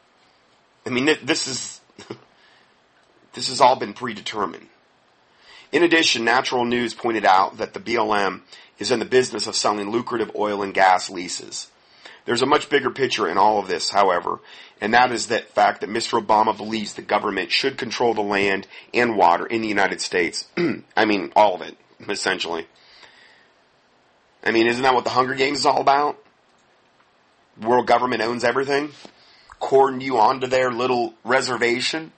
I 0.85 0.91
mean, 0.91 1.13
this 1.23 1.47
is 1.49 1.81
this 3.33 3.49
has 3.49 3.59
all 3.59 3.75
been 3.75 3.93
predetermined. 3.93 4.69
In 5.74 5.82
addition, 5.82 6.24
Natural 6.24 6.65
News 6.65 6.93
pointed 6.93 7.26
out 7.26 7.57
that 7.57 7.74
the 7.74 7.80
BLM 7.80 8.41
is 8.78 8.91
in 8.91 8.99
the 8.99 9.05
business 9.05 9.47
of 9.47 9.55
selling 9.55 9.89
lucrative 9.89 10.32
oil 10.36 10.61
and 10.61 10.71
gas 10.71 11.09
leases. 11.09 11.67
There's 12.26 12.43
a 12.43 12.45
much 12.45 12.69
bigger 12.69 12.91
picture 12.91 13.28
in 13.28 13.39
all 13.39 13.57
of 13.57 13.67
this, 13.67 13.89
however, 13.89 14.39
and 14.80 14.93
that 14.93 15.11
is 15.11 15.26
the 15.28 15.39
fact 15.39 15.82
that 15.82 15.89
Mr. 15.89 16.24
Obama 16.24 16.55
believes 16.55 16.93
the 16.93 17.01
government 17.01 17.51
should 17.51 17.80
control 17.80 18.13
the 18.13 18.21
land 18.21 18.67
and 18.93 19.17
water 19.17 19.47
in 19.47 19.63
the 19.63 19.67
United 19.67 19.99
States. 19.99 20.47
I 20.95 21.05
mean, 21.05 21.34
all 21.36 21.55
of 21.55 21.61
it, 21.63 21.76
essentially. 22.07 22.67
I 24.43 24.51
mean, 24.51 24.67
isn't 24.67 24.84
that 24.84 24.93
what 24.93 25.05
the 25.05 25.09
Hunger 25.09 25.34
Games 25.34 25.59
is 25.59 25.65
all 25.65 25.82
about? 25.82 26.24
World 27.59 27.88
government 27.88 28.21
owns 28.21 28.43
everything? 28.43 28.91
Cordon 29.59 30.01
you 30.01 30.19
onto 30.19 30.45
their 30.45 30.71
little 30.71 31.15
reservation? 31.24 32.11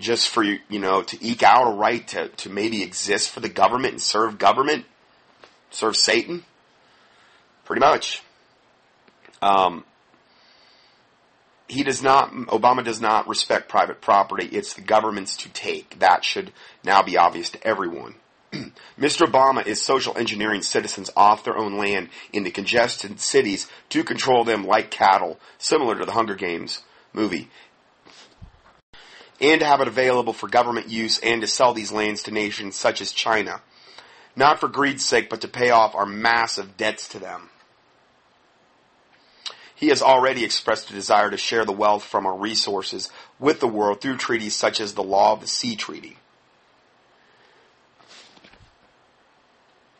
Just 0.00 0.28
for 0.28 0.42
you 0.42 0.60
know 0.70 1.02
to 1.02 1.18
eke 1.24 1.42
out 1.42 1.68
a 1.68 1.74
right 1.74 2.06
to, 2.08 2.28
to 2.28 2.50
maybe 2.50 2.82
exist 2.82 3.30
for 3.30 3.40
the 3.40 3.48
government 3.48 3.92
and 3.92 4.02
serve 4.02 4.38
government, 4.38 4.84
serve 5.70 5.96
Satan, 5.96 6.44
pretty 7.64 7.80
much. 7.80 8.22
Um, 9.40 9.84
he 11.68 11.84
does 11.84 12.02
not. 12.02 12.32
Obama 12.32 12.82
does 12.82 13.00
not 13.00 13.28
respect 13.28 13.68
private 13.68 14.00
property. 14.00 14.46
It's 14.46 14.74
the 14.74 14.80
government's 14.80 15.36
to 15.38 15.48
take. 15.50 15.98
That 15.98 16.24
should 16.24 16.52
now 16.82 17.02
be 17.02 17.16
obvious 17.16 17.50
to 17.50 17.66
everyone. 17.66 18.14
Mr. 18.98 19.26
Obama 19.26 19.66
is 19.66 19.82
social 19.82 20.16
engineering 20.16 20.62
citizens 20.62 21.10
off 21.14 21.44
their 21.44 21.58
own 21.58 21.76
land 21.76 22.08
into 22.32 22.50
congested 22.50 23.20
cities 23.20 23.68
to 23.90 24.02
control 24.02 24.44
them 24.44 24.66
like 24.66 24.90
cattle, 24.90 25.38
similar 25.58 25.98
to 25.98 26.06
the 26.06 26.12
Hunger 26.12 26.34
Games 26.34 26.82
movie 27.12 27.50
and 29.40 29.60
to 29.60 29.66
have 29.66 29.80
it 29.80 29.88
available 29.88 30.32
for 30.32 30.48
government 30.48 30.88
use 30.88 31.18
and 31.20 31.40
to 31.40 31.46
sell 31.46 31.72
these 31.72 31.92
lands 31.92 32.22
to 32.24 32.30
nations 32.30 32.76
such 32.76 33.00
as 33.00 33.12
China. 33.12 33.60
Not 34.34 34.60
for 34.60 34.68
greed's 34.68 35.04
sake, 35.04 35.30
but 35.30 35.40
to 35.40 35.48
pay 35.48 35.70
off 35.70 35.94
our 35.94 36.06
massive 36.06 36.76
debts 36.76 37.08
to 37.08 37.18
them. 37.18 37.50
He 39.74 39.88
has 39.88 40.02
already 40.02 40.44
expressed 40.44 40.90
a 40.90 40.92
desire 40.92 41.30
to 41.30 41.36
share 41.36 41.64
the 41.64 41.72
wealth 41.72 42.02
from 42.02 42.26
our 42.26 42.36
resources 42.36 43.10
with 43.38 43.60
the 43.60 43.68
world 43.68 44.00
through 44.00 44.16
treaties 44.16 44.56
such 44.56 44.80
as 44.80 44.94
the 44.94 45.04
Law 45.04 45.34
of 45.34 45.40
the 45.40 45.46
Sea 45.46 45.76
Treaty. 45.76 46.18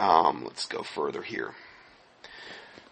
Um, 0.00 0.44
let's 0.44 0.66
go 0.66 0.82
further 0.82 1.22
here. 1.22 1.54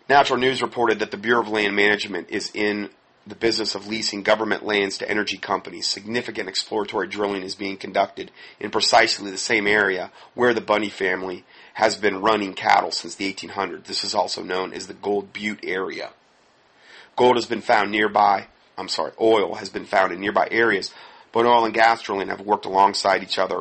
Natural 0.08 0.38
News 0.38 0.62
reported 0.62 1.00
that 1.00 1.10
the 1.10 1.16
Bureau 1.16 1.40
of 1.40 1.48
Land 1.48 1.74
Management 1.74 2.30
is 2.30 2.52
in 2.54 2.90
the 3.26 3.34
business 3.34 3.74
of 3.74 3.88
leasing 3.88 4.22
government 4.22 4.64
lands 4.64 4.98
to 4.98 5.10
energy 5.10 5.36
companies. 5.36 5.86
Significant 5.86 6.48
exploratory 6.48 7.08
drilling 7.08 7.42
is 7.42 7.56
being 7.56 7.76
conducted 7.76 8.30
in 8.60 8.70
precisely 8.70 9.30
the 9.30 9.38
same 9.38 9.66
area 9.66 10.12
where 10.34 10.54
the 10.54 10.60
Bundy 10.60 10.90
family 10.90 11.44
has 11.74 11.96
been 11.96 12.22
running 12.22 12.54
cattle 12.54 12.92
since 12.92 13.16
the 13.16 13.32
1800s. 13.32 13.84
This 13.84 14.04
is 14.04 14.14
also 14.14 14.42
known 14.42 14.72
as 14.72 14.86
the 14.86 14.94
Gold 14.94 15.32
Butte 15.32 15.64
area. 15.64 16.10
Gold 17.16 17.36
has 17.36 17.46
been 17.46 17.62
found 17.62 17.90
nearby, 17.90 18.46
I'm 18.78 18.88
sorry, 18.88 19.12
oil 19.20 19.54
has 19.54 19.70
been 19.70 19.86
found 19.86 20.12
in 20.12 20.20
nearby 20.20 20.48
areas, 20.50 20.94
but 21.32 21.46
oil 21.46 21.64
and 21.64 21.74
gas 21.74 22.02
drilling 22.02 22.28
have 22.28 22.40
worked 22.40 22.64
alongside 22.64 23.22
each 23.22 23.38
other 23.38 23.60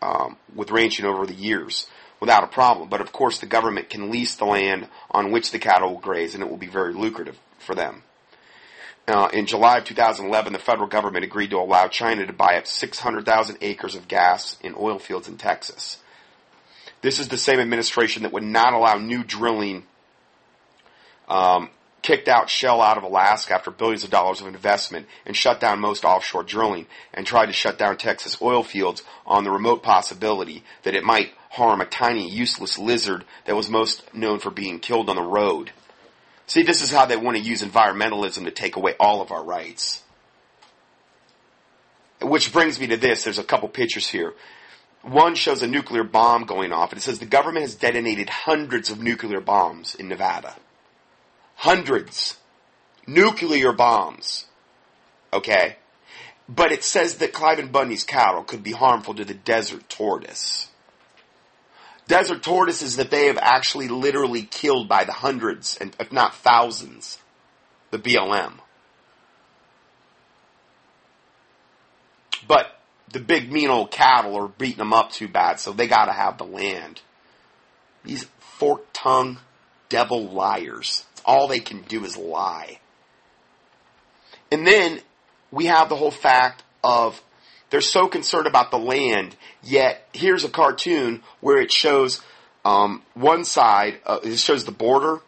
um, 0.00 0.36
with 0.54 0.70
ranching 0.70 1.04
over 1.04 1.26
the 1.26 1.34
years 1.34 1.86
without 2.20 2.44
a 2.44 2.48
problem. 2.48 2.88
But 2.88 3.00
of 3.00 3.12
course, 3.12 3.38
the 3.38 3.46
government 3.46 3.90
can 3.90 4.10
lease 4.10 4.36
the 4.36 4.46
land 4.46 4.88
on 5.10 5.30
which 5.30 5.50
the 5.50 5.58
cattle 5.58 5.90
will 5.90 6.00
graze, 6.00 6.34
and 6.34 6.42
it 6.42 6.48
will 6.48 6.56
be 6.56 6.66
very 6.68 6.94
lucrative 6.94 7.38
for 7.58 7.74
them. 7.74 8.02
Uh, 9.08 9.30
in 9.32 9.46
July 9.46 9.78
of 9.78 9.84
2011, 9.84 10.52
the 10.52 10.58
federal 10.58 10.86
government 10.86 11.24
agreed 11.24 11.48
to 11.48 11.56
allow 11.56 11.88
China 11.88 12.26
to 12.26 12.32
buy 12.34 12.58
up 12.58 12.66
600,000 12.66 13.56
acres 13.62 13.94
of 13.94 14.06
gas 14.06 14.58
in 14.62 14.74
oil 14.78 14.98
fields 14.98 15.28
in 15.28 15.38
Texas. 15.38 15.96
This 17.00 17.18
is 17.18 17.28
the 17.28 17.38
same 17.38 17.58
administration 17.58 18.24
that 18.24 18.34
would 18.34 18.42
not 18.42 18.74
allow 18.74 18.98
new 18.98 19.24
drilling, 19.24 19.84
um, 21.26 21.70
kicked 22.02 22.28
out 22.28 22.50
Shell 22.50 22.82
out 22.82 22.98
of 22.98 23.02
Alaska 23.02 23.54
after 23.54 23.70
billions 23.70 24.04
of 24.04 24.10
dollars 24.10 24.42
of 24.42 24.46
investment 24.46 25.06
and 25.24 25.34
shut 25.34 25.58
down 25.58 25.80
most 25.80 26.04
offshore 26.04 26.42
drilling 26.42 26.86
and 27.14 27.26
tried 27.26 27.46
to 27.46 27.54
shut 27.54 27.78
down 27.78 27.96
Texas 27.96 28.36
oil 28.42 28.62
fields 28.62 29.02
on 29.24 29.42
the 29.42 29.50
remote 29.50 29.82
possibility 29.82 30.64
that 30.82 30.94
it 30.94 31.02
might 31.02 31.32
harm 31.48 31.80
a 31.80 31.86
tiny 31.86 32.28
useless 32.28 32.78
lizard 32.78 33.24
that 33.46 33.56
was 33.56 33.70
most 33.70 34.02
known 34.14 34.38
for 34.38 34.50
being 34.50 34.78
killed 34.80 35.08
on 35.08 35.16
the 35.16 35.22
road. 35.22 35.72
See, 36.48 36.62
this 36.62 36.80
is 36.80 36.90
how 36.90 37.04
they 37.04 37.16
want 37.16 37.36
to 37.36 37.42
use 37.42 37.62
environmentalism 37.62 38.44
to 38.44 38.50
take 38.50 38.76
away 38.76 38.94
all 38.98 39.20
of 39.20 39.30
our 39.30 39.44
rights. 39.44 40.02
Which 42.22 42.52
brings 42.54 42.80
me 42.80 42.86
to 42.88 42.96
this. 42.96 43.22
There's 43.22 43.38
a 43.38 43.44
couple 43.44 43.68
pictures 43.68 44.08
here. 44.08 44.32
One 45.02 45.34
shows 45.34 45.62
a 45.62 45.68
nuclear 45.68 46.04
bomb 46.04 46.44
going 46.44 46.72
off, 46.72 46.90
and 46.90 46.98
it 46.98 47.02
says 47.02 47.18
the 47.18 47.26
government 47.26 47.64
has 47.64 47.74
detonated 47.74 48.30
hundreds 48.30 48.90
of 48.90 49.00
nuclear 49.00 49.40
bombs 49.40 49.94
in 49.94 50.08
Nevada. 50.08 50.56
Hundreds. 51.56 52.38
Nuclear 53.06 53.72
bombs. 53.72 54.46
Okay? 55.32 55.76
But 56.48 56.72
it 56.72 56.82
says 56.82 57.16
that 57.16 57.34
Cliven 57.34 57.70
Bundy's 57.70 58.04
cattle 58.04 58.42
could 58.42 58.64
be 58.64 58.72
harmful 58.72 59.14
to 59.14 59.24
the 59.24 59.34
desert 59.34 59.86
tortoise 59.90 60.67
desert 62.08 62.42
tortoises 62.42 62.96
that 62.96 63.10
they 63.10 63.26
have 63.26 63.38
actually 63.40 63.86
literally 63.86 64.42
killed 64.42 64.88
by 64.88 65.04
the 65.04 65.12
hundreds, 65.12 65.76
and 65.76 65.94
if 66.00 66.10
not 66.10 66.34
thousands, 66.34 67.18
the 67.90 67.98
BLM. 67.98 68.54
But 72.48 72.80
the 73.12 73.20
big 73.20 73.52
mean 73.52 73.68
old 73.68 73.90
cattle 73.90 74.34
are 74.36 74.48
beating 74.48 74.78
them 74.78 74.92
up 74.92 75.12
too 75.12 75.28
bad, 75.28 75.60
so 75.60 75.72
they 75.72 75.86
gotta 75.86 76.12
have 76.12 76.38
the 76.38 76.44
land. 76.44 77.02
These 78.04 78.26
fork 78.40 78.86
tongue 78.92 79.38
devil 79.88 80.28
liars. 80.28 81.04
All 81.24 81.46
they 81.46 81.60
can 81.60 81.82
do 81.82 82.04
is 82.04 82.16
lie. 82.16 82.78
And 84.50 84.66
then 84.66 85.00
we 85.50 85.66
have 85.66 85.88
the 85.88 85.96
whole 85.96 86.10
fact 86.10 86.62
of 86.82 87.20
They're 87.70 87.80
so 87.80 88.08
concerned 88.08 88.46
about 88.46 88.70
the 88.70 88.78
land, 88.78 89.36
yet 89.62 90.08
here's 90.12 90.44
a 90.44 90.48
cartoon 90.48 91.22
where 91.40 91.60
it 91.60 91.70
shows 91.70 92.22
um, 92.64 93.02
one 93.14 93.44
side, 93.44 94.00
uh, 94.06 94.20
it 94.22 94.38
shows 94.38 94.64
the 94.64 94.72
border, 94.72 95.20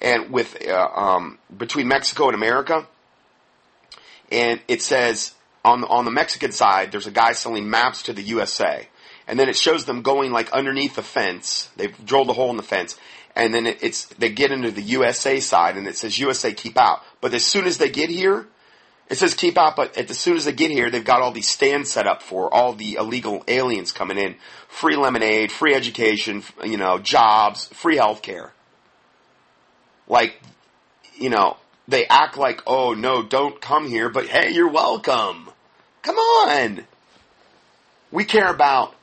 and 0.00 0.30
with 0.30 0.56
uh, 0.66 0.88
um, 0.94 1.38
between 1.56 1.88
Mexico 1.88 2.26
and 2.26 2.34
America, 2.34 2.86
and 4.30 4.60
it 4.68 4.82
says 4.82 5.34
on 5.64 5.82
the, 5.82 5.86
on 5.88 6.04
the 6.04 6.10
Mexican 6.10 6.52
side, 6.52 6.92
there's 6.92 7.06
a 7.06 7.12
guy 7.12 7.32
selling 7.32 7.68
maps 7.68 8.02
to 8.04 8.12
the 8.12 8.22
USA, 8.22 8.88
and 9.26 9.38
then 9.38 9.48
it 9.48 9.56
shows 9.56 9.84
them 9.84 10.02
going 10.02 10.32
like 10.32 10.50
underneath 10.52 10.94
the 10.94 11.02
fence. 11.02 11.70
They've 11.76 11.94
drilled 12.04 12.30
a 12.30 12.32
hole 12.32 12.50
in 12.50 12.56
the 12.56 12.62
fence, 12.62 12.96
and 13.36 13.52
then 13.52 13.66
it, 13.66 13.82
it's 13.82 14.06
they 14.06 14.30
get 14.30 14.52
into 14.52 14.70
the 14.70 14.82
USA 14.82 15.40
side, 15.40 15.76
and 15.76 15.86
it 15.86 15.96
says 15.96 16.18
USA 16.18 16.52
keep 16.52 16.78
out. 16.78 17.02
But 17.20 17.34
as 17.34 17.44
soon 17.44 17.66
as 17.66 17.78
they 17.78 17.90
get 17.90 18.10
here, 18.10 18.46
it 19.10 19.18
says 19.18 19.34
keep 19.34 19.58
out, 19.58 19.74
but 19.74 19.98
as 19.98 20.16
soon 20.16 20.36
as 20.36 20.44
they 20.44 20.52
get 20.52 20.70
here, 20.70 20.88
they've 20.88 21.04
got 21.04 21.20
all 21.20 21.32
these 21.32 21.48
stands 21.48 21.90
set 21.90 22.06
up 22.06 22.22
for 22.22 22.52
all 22.54 22.74
the 22.74 22.94
illegal 22.94 23.42
aliens 23.48 23.90
coming 23.90 24.16
in. 24.16 24.36
Free 24.68 24.94
lemonade, 24.94 25.50
free 25.50 25.74
education, 25.74 26.44
you 26.64 26.76
know, 26.76 26.98
jobs, 26.98 27.66
free 27.66 27.96
health 27.96 28.22
care. 28.22 28.52
Like, 30.06 30.40
you 31.16 31.28
know, 31.28 31.56
they 31.88 32.06
act 32.06 32.38
like, 32.38 32.62
oh 32.68 32.94
no, 32.94 33.24
don't 33.24 33.60
come 33.60 33.88
here, 33.88 34.08
but 34.08 34.26
hey, 34.26 34.52
you're 34.52 34.70
welcome. 34.70 35.50
Come 36.02 36.16
on. 36.16 36.84
We 38.12 38.24
care 38.24 38.48
about, 38.48 38.94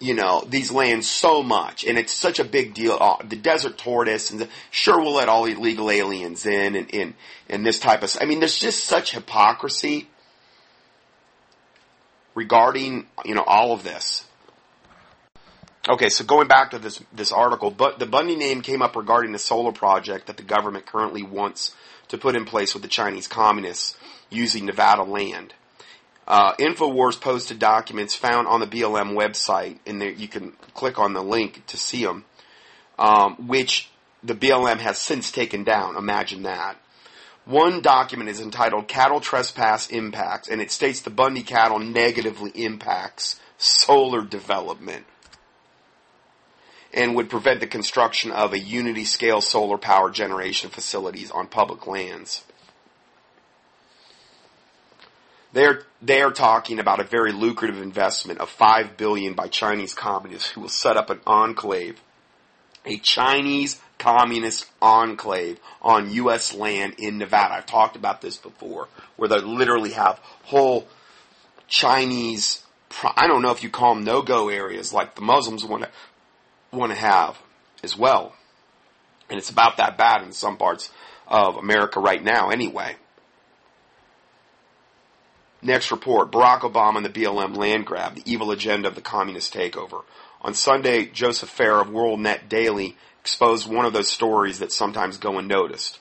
you 0.00 0.14
know, 0.14 0.44
these 0.48 0.70
lands 0.70 1.08
so 1.08 1.42
much, 1.42 1.84
and 1.84 1.98
it's 1.98 2.12
such 2.12 2.38
a 2.38 2.44
big 2.44 2.74
deal. 2.74 2.96
Uh, 3.00 3.16
the 3.26 3.36
desert 3.36 3.78
tortoise, 3.78 4.30
and 4.30 4.40
the, 4.40 4.48
sure, 4.70 5.00
we'll 5.00 5.14
let 5.14 5.28
all 5.28 5.44
the 5.44 5.52
illegal 5.52 5.90
aliens 5.90 6.46
in, 6.46 6.76
and, 6.76 6.94
and, 6.94 7.14
and 7.48 7.66
this 7.66 7.78
type 7.78 8.02
of, 8.02 8.16
I 8.20 8.24
mean, 8.24 8.38
there's 8.38 8.58
just 8.58 8.84
such 8.84 9.12
hypocrisy 9.12 10.08
regarding, 12.34 13.06
you 13.24 13.34
know, 13.34 13.42
all 13.42 13.72
of 13.72 13.82
this. 13.82 14.24
Okay, 15.88 16.10
so 16.10 16.22
going 16.22 16.48
back 16.48 16.72
to 16.72 16.78
this 16.78 17.02
this 17.14 17.32
article, 17.32 17.70
but 17.70 17.98
the 17.98 18.04
Bundy 18.04 18.36
name 18.36 18.60
came 18.60 18.82
up 18.82 18.94
regarding 18.94 19.32
the 19.32 19.38
solar 19.38 19.72
project 19.72 20.26
that 20.26 20.36
the 20.36 20.42
government 20.42 20.84
currently 20.84 21.22
wants 21.22 21.74
to 22.08 22.18
put 22.18 22.36
in 22.36 22.44
place 22.44 22.74
with 22.74 22.82
the 22.82 22.88
Chinese 22.88 23.26
communists 23.26 23.96
using 24.28 24.66
Nevada 24.66 25.02
land. 25.02 25.54
Uh, 26.28 26.54
Infowars 26.56 27.18
posted 27.18 27.58
documents 27.58 28.14
found 28.14 28.46
on 28.46 28.60
the 28.60 28.66
BLM 28.66 29.16
website, 29.16 29.78
and 29.86 29.98
there 29.98 30.10
you 30.10 30.28
can 30.28 30.52
click 30.74 30.98
on 30.98 31.14
the 31.14 31.22
link 31.22 31.64
to 31.68 31.78
see 31.78 32.04
them, 32.04 32.26
um, 32.98 33.48
which 33.48 33.88
the 34.22 34.34
BLM 34.34 34.76
has 34.76 34.98
since 34.98 35.32
taken 35.32 35.64
down. 35.64 35.96
Imagine 35.96 36.42
that. 36.42 36.76
One 37.46 37.80
document 37.80 38.28
is 38.28 38.40
entitled 38.40 38.88
Cattle 38.88 39.20
Trespass 39.20 39.88
Impacts, 39.88 40.48
and 40.48 40.60
it 40.60 40.70
states 40.70 41.00
the 41.00 41.08
Bundy 41.08 41.42
cattle 41.42 41.78
negatively 41.78 42.50
impacts 42.50 43.40
solar 43.56 44.20
development 44.20 45.06
and 46.92 47.14
would 47.14 47.30
prevent 47.30 47.60
the 47.60 47.66
construction 47.66 48.30
of 48.32 48.52
a 48.52 48.58
unity 48.58 49.06
scale 49.06 49.40
solar 49.40 49.78
power 49.78 50.10
generation 50.10 50.68
facilities 50.68 51.30
on 51.30 51.46
public 51.46 51.86
lands. 51.86 52.44
They're, 55.58 55.82
they're 56.00 56.30
talking 56.30 56.78
about 56.78 57.00
a 57.00 57.02
very 57.02 57.32
lucrative 57.32 57.82
investment 57.82 58.38
of 58.38 58.48
five 58.48 58.96
billion 58.96 59.34
by 59.34 59.48
Chinese 59.48 59.92
communists 59.92 60.50
who 60.50 60.60
will 60.60 60.68
set 60.68 60.96
up 60.96 61.10
an 61.10 61.18
enclave, 61.26 62.00
a 62.84 62.98
Chinese 62.98 63.80
communist 63.98 64.66
enclave 64.80 65.58
on 65.82 66.12
U.S. 66.12 66.54
land 66.54 66.94
in 66.96 67.18
Nevada. 67.18 67.54
I've 67.54 67.66
talked 67.66 67.96
about 67.96 68.20
this 68.20 68.36
before, 68.36 68.86
where 69.16 69.28
they 69.28 69.40
literally 69.40 69.90
have 69.94 70.20
whole 70.44 70.86
Chinese, 71.66 72.62
I 73.16 73.26
don't 73.26 73.42
know 73.42 73.50
if 73.50 73.64
you 73.64 73.68
call 73.68 73.96
them 73.96 74.04
no-go 74.04 74.50
areas 74.50 74.92
like 74.92 75.16
the 75.16 75.22
Muslims 75.22 75.64
want 75.64 75.82
to 75.82 75.90
want 76.70 76.92
to 76.92 76.98
have 76.98 77.36
as 77.82 77.98
well. 77.98 78.32
And 79.28 79.40
it's 79.40 79.50
about 79.50 79.78
that 79.78 79.98
bad 79.98 80.22
in 80.22 80.30
some 80.30 80.56
parts 80.56 80.92
of 81.26 81.56
America 81.56 81.98
right 81.98 82.22
now 82.22 82.50
anyway. 82.50 82.94
Next 85.60 85.90
report, 85.90 86.30
Barack 86.30 86.60
Obama 86.60 86.98
and 86.98 87.06
the 87.06 87.10
BLM 87.10 87.56
land 87.56 87.84
grab, 87.84 88.14
the 88.14 88.30
evil 88.30 88.52
agenda 88.52 88.88
of 88.88 88.94
the 88.94 89.00
communist 89.00 89.52
takeover. 89.52 90.04
On 90.40 90.54
Sunday, 90.54 91.06
Joseph 91.06 91.56
Farah 91.56 91.82
of 91.82 91.88
WorldNet 91.88 92.48
Daily 92.48 92.96
exposed 93.20 93.68
one 93.68 93.84
of 93.84 93.92
those 93.92 94.08
stories 94.08 94.60
that 94.60 94.70
sometimes 94.70 95.16
go 95.16 95.36
unnoticed. 95.36 95.98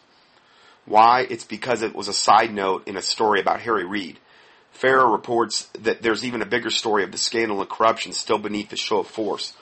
Why? 0.86 1.26
It's 1.30 1.44
because 1.44 1.82
it 1.82 1.96
was 1.96 2.08
a 2.08 2.14
side 2.14 2.54
note 2.54 2.88
in 2.88 2.96
a 2.96 3.02
story 3.02 3.42
about 3.42 3.62
Harry 3.62 3.84
Reid. 3.84 4.20
Farah 4.80 5.12
reports 5.12 5.64
that 5.80 6.04
there's 6.04 6.24
even 6.24 6.44
a 6.44 6.46
bigger 6.46 6.70
story 6.70 7.04
of 7.04 7.12
the 7.12 7.18
scandal 7.18 7.60
and 7.60 7.70
corruption 7.70 8.14
still 8.14 8.38
beneath 8.38 8.70
the 8.70 8.78
show 8.78 9.00
of 9.00 9.08
force 9.08 9.54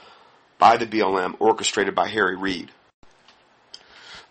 by 0.59 0.75
the 0.75 0.85
BLM 0.85 1.35
orchestrated 1.39 1.95
by 1.95 2.09
Harry 2.09 2.35
Reid. 2.35 2.69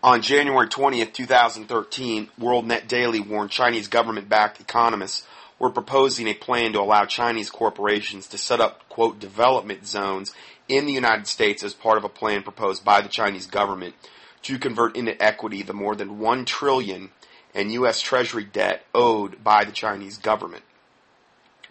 On 0.03 0.21
January 0.21 0.67
20th, 0.67 1.13
2013, 1.13 2.29
WorldNet 2.39 2.87
Daily 2.87 3.19
warned 3.19 3.49
Chinese 3.49 3.87
government-backed 3.87 4.61
economists 4.61 5.25
were 5.59 5.69
proposing 5.69 6.27
a 6.27 6.33
plan 6.33 6.73
to 6.73 6.79
allow 6.79 7.05
Chinese 7.05 7.49
corporations 7.49 8.27
to 8.27 8.37
set 8.37 8.59
up, 8.59 8.87
quote, 8.89 9.19
development 9.19 9.87
zones 9.87 10.33
in 10.67 10.85
the 10.85 10.93
United 10.93 11.27
States 11.27 11.63
as 11.63 11.73
part 11.73 11.97
of 11.97 12.03
a 12.03 12.09
plan 12.09 12.43
proposed 12.43 12.83
by 12.83 13.01
the 13.01 13.09
Chinese 13.09 13.47
government 13.47 13.95
to 14.41 14.59
convert 14.59 14.95
into 14.95 15.21
equity 15.23 15.63
the 15.63 15.73
more 15.73 15.95
than 15.95 16.19
1 16.19 16.45
trillion 16.45 17.09
in 17.53 17.69
U.S. 17.71 18.01
Treasury 18.01 18.43
debt 18.43 18.85
owed 18.93 19.43
by 19.43 19.63
the 19.63 19.71
Chinese 19.71 20.17
government. 20.17 20.63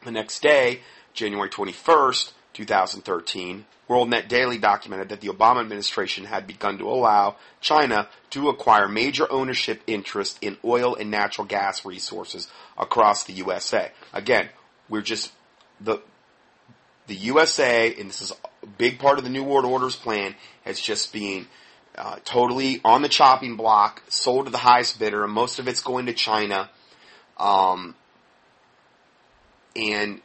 The 0.05 0.11
next 0.11 0.43
day, 0.43 0.81
January 1.13 1.51
21st, 1.51 2.33
2013, 2.55 3.67
WorldNet 3.89 4.29
Daily 4.29 4.57
documented 4.57 5.11
that 5.11 5.21
the 5.21 5.29
Obama 5.29 5.61
administration 5.61 6.25
had 6.25 6.47
begun 6.47 6.79
to 6.79 6.89
allow 6.89 7.37
China 7.61 8.09
to 8.31 8.49
acquire 8.49 8.89
major 8.89 9.31
ownership 9.31 9.83
interest 9.87 10.39
in 10.41 10.57
oil 10.65 10.95
and 10.95 11.11
natural 11.11 11.47
gas 11.47 11.85
resources 11.85 12.49
across 12.79 13.25
the 13.25 13.35
USA. 13.35 13.91
Again, 14.13 14.49
we're 14.89 15.03
just 15.03 15.33
the 15.81 16.01
the 17.07 17.15
USA, 17.15 17.95
and 17.99 18.09
this 18.09 18.23
is 18.23 18.33
a 18.63 18.67
big 18.67 18.99
part 18.99 19.19
of 19.19 19.25
the 19.25 19.31
New 19.31 19.45
World 19.45 19.67
Order's 19.67 19.97
plan, 19.97 20.35
has 20.65 20.81
just 20.81 21.13
been 21.13 21.47
uh, 21.97 22.17
totally 22.25 22.81
on 22.83 23.03
the 23.03 23.11
chopping 23.11 23.57
block, 23.57 24.03
sold 24.09 24.47
to 24.47 24.51
the 24.51 24.59
highest 24.59 24.99
bidder, 24.99 25.23
and 25.23 25.33
most 25.33 25.59
of 25.59 25.69
it's 25.69 25.83
going 25.83 26.07
to 26.07 26.15
China. 26.15 26.71
Um, 27.37 27.95
and 29.77 30.23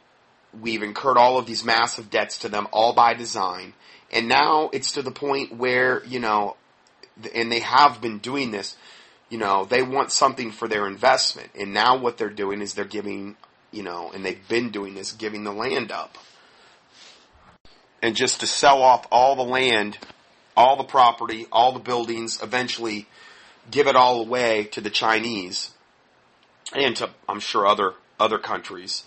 we've 0.58 0.82
incurred 0.82 1.16
all 1.16 1.38
of 1.38 1.46
these 1.46 1.64
massive 1.64 2.10
debts 2.10 2.38
to 2.38 2.48
them 2.48 2.66
all 2.72 2.92
by 2.92 3.14
design. 3.14 3.74
And 4.12 4.28
now 4.28 4.70
it's 4.72 4.92
to 4.92 5.02
the 5.02 5.10
point 5.10 5.56
where, 5.56 6.04
you 6.04 6.18
know, 6.18 6.56
and 7.34 7.50
they 7.50 7.60
have 7.60 8.00
been 8.00 8.18
doing 8.18 8.50
this, 8.50 8.76
you 9.28 9.38
know, 9.38 9.64
they 9.64 9.82
want 9.82 10.10
something 10.10 10.50
for 10.50 10.66
their 10.66 10.86
investment. 10.86 11.50
And 11.58 11.72
now 11.72 11.96
what 11.96 12.18
they're 12.18 12.28
doing 12.28 12.62
is 12.62 12.74
they're 12.74 12.84
giving, 12.84 13.36
you 13.70 13.82
know, 13.82 14.10
and 14.12 14.24
they've 14.24 14.48
been 14.48 14.70
doing 14.70 14.94
this, 14.94 15.12
giving 15.12 15.44
the 15.44 15.52
land 15.52 15.92
up. 15.92 16.18
And 18.02 18.16
just 18.16 18.40
to 18.40 18.46
sell 18.46 18.82
off 18.82 19.06
all 19.12 19.36
the 19.36 19.42
land, 19.42 19.98
all 20.56 20.76
the 20.76 20.84
property, 20.84 21.46
all 21.52 21.72
the 21.72 21.78
buildings, 21.78 22.42
eventually 22.42 23.06
give 23.70 23.86
it 23.86 23.94
all 23.94 24.20
away 24.20 24.64
to 24.72 24.80
the 24.80 24.90
Chinese 24.90 25.70
and 26.74 26.96
to, 26.96 27.10
I'm 27.28 27.40
sure, 27.40 27.66
other, 27.66 27.94
other 28.18 28.38
countries 28.38 29.04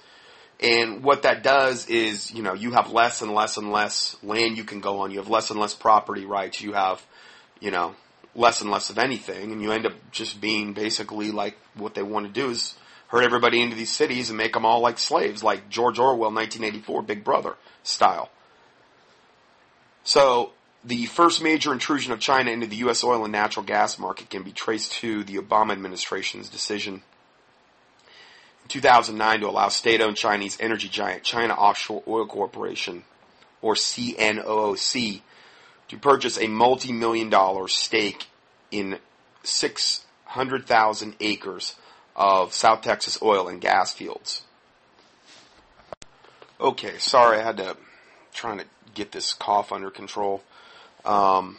and 0.64 1.04
what 1.04 1.24
that 1.24 1.44
does 1.44 1.88
is, 1.88 2.34
you 2.34 2.42
know, 2.42 2.54
you 2.54 2.72
have 2.72 2.90
less 2.90 3.22
and 3.22 3.34
less 3.34 3.58
and 3.58 3.70
less 3.72 4.16
land 4.24 4.56
you 4.56 4.64
can 4.64 4.80
go 4.80 5.02
on. 5.02 5.12
You 5.12 5.18
have 5.18 5.28
less 5.28 5.52
and 5.52 5.60
less 5.60 5.74
property 5.74 6.24
rights. 6.24 6.62
You 6.62 6.72
have, 6.72 7.06
you 7.60 7.70
know, 7.70 7.96
less 8.34 8.62
and 8.62 8.72
less 8.72 8.90
of 8.90 8.98
anything. 8.98 9.52
And 9.52 9.62
you 9.62 9.74
end 9.74 9.86
up 9.86 9.94
just 10.12 10.40
being 10.40 10.72
basically 10.72 11.32
like 11.32 11.58
what 11.76 11.96
they 11.96 12.02
want 12.02 12.28
to 12.28 12.32
do 12.32 12.50
is 12.50 12.76
herd 13.10 13.26
everybody 13.26 13.62
into 13.62 13.76
these 13.76 13.92
cities 13.92 14.30
and 14.30 14.38
make 14.38 14.54
them 14.54 14.66
all 14.66 14.80
like 14.80 15.00
slaves, 15.00 15.44
like 15.44 15.70
George 15.70 16.00
Orwell 16.00 16.32
1984 16.32 17.02
Big 17.02 17.26
Brother 17.26 17.56
style. 17.84 18.30
So, 20.06 20.52
the 20.86 21.06
first 21.06 21.42
major 21.42 21.72
intrusion 21.72 22.12
of 22.12 22.20
China 22.20 22.52
into 22.52 22.68
the 22.68 22.76
U.S. 22.78 23.06
oil 23.06 23.24
and 23.24 23.32
natural 23.32 23.66
gas 23.66 23.98
market 23.98 24.30
can 24.30 24.44
be 24.44 24.52
traced 24.52 24.92
to 24.94 25.24
the 25.24 25.36
Obama 25.36 25.72
administration's 25.72 26.50
decision 26.50 27.04
2009 28.74 29.42
to 29.42 29.48
allow 29.48 29.70
state-owned 29.70 30.18
Chinese 30.18 30.58
energy 30.60 30.90
giant 30.90 31.22
China 31.22 31.54
Offshore 31.54 32.02
Oil 32.08 32.26
Corporation, 32.26 33.04
or 33.62 33.76
CNOOC, 33.76 35.22
to 35.90 35.98
purchase 36.00 36.40
a 36.40 36.48
multi-million 36.48 37.30
dollar 37.30 37.68
stake 37.68 38.26
in 38.72 38.98
600,000 39.44 41.16
acres 41.20 41.76
of 42.16 42.52
South 42.56 42.82
Texas 42.82 43.20
oil 43.22 43.48
and 43.48 43.62
gas 43.62 43.94
fields. 43.94 44.42
Okay, 46.60 46.98
sorry, 46.98 47.38
I 47.38 47.44
had 47.44 47.58
to 47.58 47.78
trying 48.34 48.58
to 48.58 48.66
get 48.96 49.12
this 49.12 49.34
cough 49.34 49.72
under 49.72 49.92
control. 49.92 50.42
Um, 51.06 51.58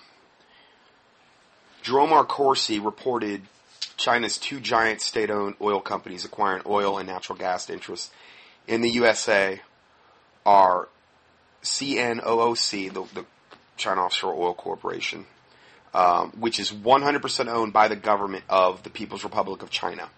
Jerome 1.83 2.13
R. 2.13 2.25
Corsi 2.25 2.81
reported 2.81 3.43
China's 3.97 4.39
two 4.39 4.61
giant 4.61 5.01
state-owned 5.01 5.57
oil 5.61 5.81
companies 5.81 6.25
acquiring 6.25 6.63
oil 6.67 6.99
and 6.99 7.09
natural 7.09 7.39
gas 7.39 7.71
interests 7.71 8.11
in 8.67 8.81
the 8.81 8.91
USA 8.91 9.61
are 10.45 10.89
CNOOC, 11.63 12.93
the, 12.93 13.21
the 13.21 13.27
China 13.77 14.03
Offshore 14.03 14.35
Oil 14.35 14.55
Corporation, 14.55 15.27
um, 15.95 16.33
which 16.39 16.59
is 16.59 16.71
100% 16.71 17.49
owned 17.49 17.73
by 17.73 17.89
the 17.89 17.97
government 17.97 18.45
of 18.49 18.83
the 18.83 18.91
People's 18.91 19.25
Republic 19.25 19.63
of 19.63 19.71
China. 19.71 20.09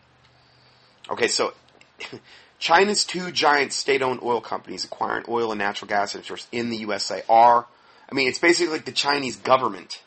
Okay, 1.11 1.29
so 1.29 1.55
China's 2.59 3.05
two 3.05 3.31
giant 3.31 3.73
state-owned 3.73 4.21
oil 4.23 4.41
companies 4.41 4.85
acquiring 4.85 5.25
oil 5.29 5.53
and 5.53 5.59
natural 5.59 5.89
gas 5.89 6.15
interests 6.15 6.49
in 6.51 6.71
the 6.71 6.79
USA 6.79 7.23
are, 7.29 7.67
I 8.11 8.15
mean, 8.15 8.29
it's 8.29 8.39
basically 8.39 8.73
like 8.73 8.85
the 8.85 8.93
Chinese 8.93 9.37
government, 9.37 10.03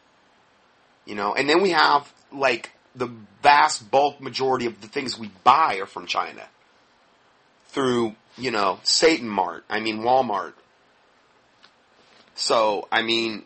you 1.06 1.16
know. 1.16 1.34
And 1.34 1.50
then 1.50 1.62
we 1.62 1.72
have 1.72 2.12
like 2.32 2.72
the 2.96 3.10
vast 3.42 3.90
bulk 3.90 4.22
majority 4.22 4.66
of 4.66 4.82
the 4.82 4.88
things 4.88 5.18
we 5.18 5.32
buy 5.44 5.76
are 5.76 5.86
from 5.86 6.06
China 6.06 6.44
through, 7.68 8.16
you 8.38 8.52
know, 8.52 8.80
Satan 8.84 9.28
Mart. 9.28 9.64
I 9.70 9.80
mean, 9.80 10.00
Walmart. 10.00 10.54
So, 12.36 12.88
I 12.92 13.02
mean, 13.02 13.44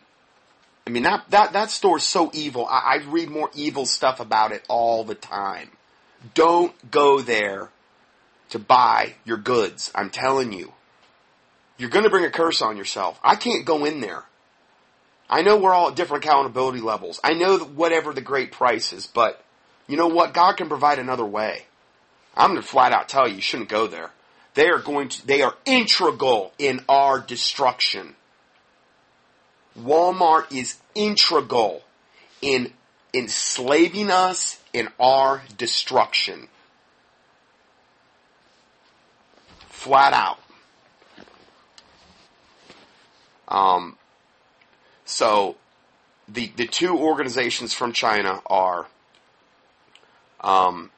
I 0.86 0.90
mean 0.90 1.02
that 1.04 1.24
that 1.30 1.52
that 1.54 1.70
store's 1.70 2.04
so 2.04 2.30
evil. 2.32 2.66
I, 2.66 2.96
I 2.96 3.04
read 3.06 3.30
more 3.30 3.50
evil 3.54 3.86
stuff 3.86 4.20
about 4.20 4.52
it 4.52 4.62
all 4.68 5.04
the 5.04 5.14
time. 5.14 5.70
Don't 6.34 6.90
go 6.90 7.20
there 7.20 7.70
to 8.50 8.58
buy 8.58 9.14
your 9.24 9.36
goods. 9.36 9.90
I'm 9.94 10.10
telling 10.10 10.52
you. 10.52 10.72
You're 11.76 11.90
going 11.90 12.04
to 12.04 12.10
bring 12.10 12.24
a 12.24 12.30
curse 12.30 12.62
on 12.62 12.76
yourself. 12.76 13.18
I 13.22 13.34
can't 13.34 13.66
go 13.66 13.84
in 13.84 14.00
there. 14.00 14.24
I 15.28 15.42
know 15.42 15.56
we're 15.56 15.74
all 15.74 15.88
at 15.88 15.96
different 15.96 16.24
accountability 16.24 16.80
levels. 16.80 17.20
I 17.24 17.34
know 17.34 17.58
whatever 17.58 18.12
the 18.12 18.20
great 18.20 18.52
price 18.52 18.92
is, 18.92 19.06
but 19.06 19.42
you 19.86 19.96
know 19.96 20.08
what? 20.08 20.34
God 20.34 20.56
can 20.56 20.68
provide 20.68 20.98
another 20.98 21.24
way. 21.24 21.64
I'm 22.36 22.50
going 22.50 22.60
to 22.60 22.66
flat 22.66 22.92
out 22.92 23.08
tell 23.08 23.28
you, 23.28 23.36
you 23.36 23.40
shouldn't 23.40 23.68
go 23.68 23.86
there. 23.86 24.10
They 24.54 24.68
are 24.68 24.78
going 24.78 25.08
to, 25.08 25.26
they 25.26 25.42
are 25.42 25.54
integral 25.64 26.52
in 26.58 26.80
our 26.88 27.18
destruction. 27.18 28.14
Walmart 29.78 30.52
is 30.54 30.76
integral 30.94 31.82
in 32.40 32.72
enslaving 33.12 34.10
us 34.10 34.60
in 34.72 34.88
our 35.00 35.42
destruction. 35.56 36.48
Flat 39.68 40.12
out. 40.12 40.38
Um, 43.48 43.96
so 45.04 45.56
the 46.28 46.50
the 46.56 46.66
two 46.66 46.96
organizations 46.96 47.74
from 47.74 47.92
China 47.92 48.40
are 48.46 48.86
um, 50.40 50.90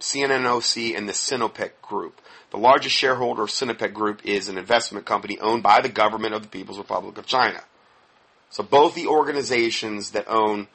CNOOC 0.00 0.96
and 0.96 1.08
the 1.08 1.12
Sinopec 1.12 1.70
Group. 1.82 2.20
The 2.50 2.58
largest 2.58 2.94
shareholder 2.94 3.42
of 3.42 3.50
Sinopec 3.50 3.92
Group 3.94 4.24
is 4.24 4.48
an 4.48 4.58
investment 4.58 5.06
company 5.06 5.38
owned 5.38 5.62
by 5.62 5.80
the 5.80 5.88
government 5.88 6.34
of 6.34 6.42
the 6.42 6.48
People's 6.48 6.78
Republic 6.78 7.16
of 7.18 7.26
China. 7.26 7.60
So 8.50 8.62
both 8.62 8.94
the 8.94 9.06
organizations 9.06 10.10
that 10.10 10.28
own 10.28 10.68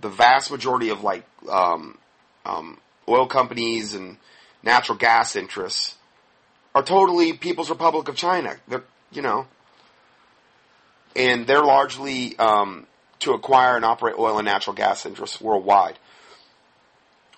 the 0.00 0.10
vast 0.10 0.50
majority 0.50 0.90
of 0.90 1.02
like 1.02 1.24
um, 1.50 1.96
um, 2.44 2.78
oil 3.08 3.26
companies 3.26 3.94
and 3.94 4.18
natural 4.62 4.98
gas 4.98 5.36
interests 5.36 5.96
are 6.74 6.82
totally 6.82 7.32
People's 7.32 7.70
Republic 7.70 8.08
of 8.08 8.16
China. 8.16 8.56
They're 8.68 8.84
you 9.12 9.22
know, 9.22 9.46
and 11.14 11.46
they're 11.46 11.64
largely 11.64 12.38
um, 12.38 12.86
to 13.20 13.32
acquire 13.32 13.76
and 13.76 13.84
operate 13.84 14.16
oil 14.18 14.38
and 14.38 14.46
natural 14.46 14.74
gas 14.74 15.06
interests 15.06 15.40
worldwide. 15.40 15.98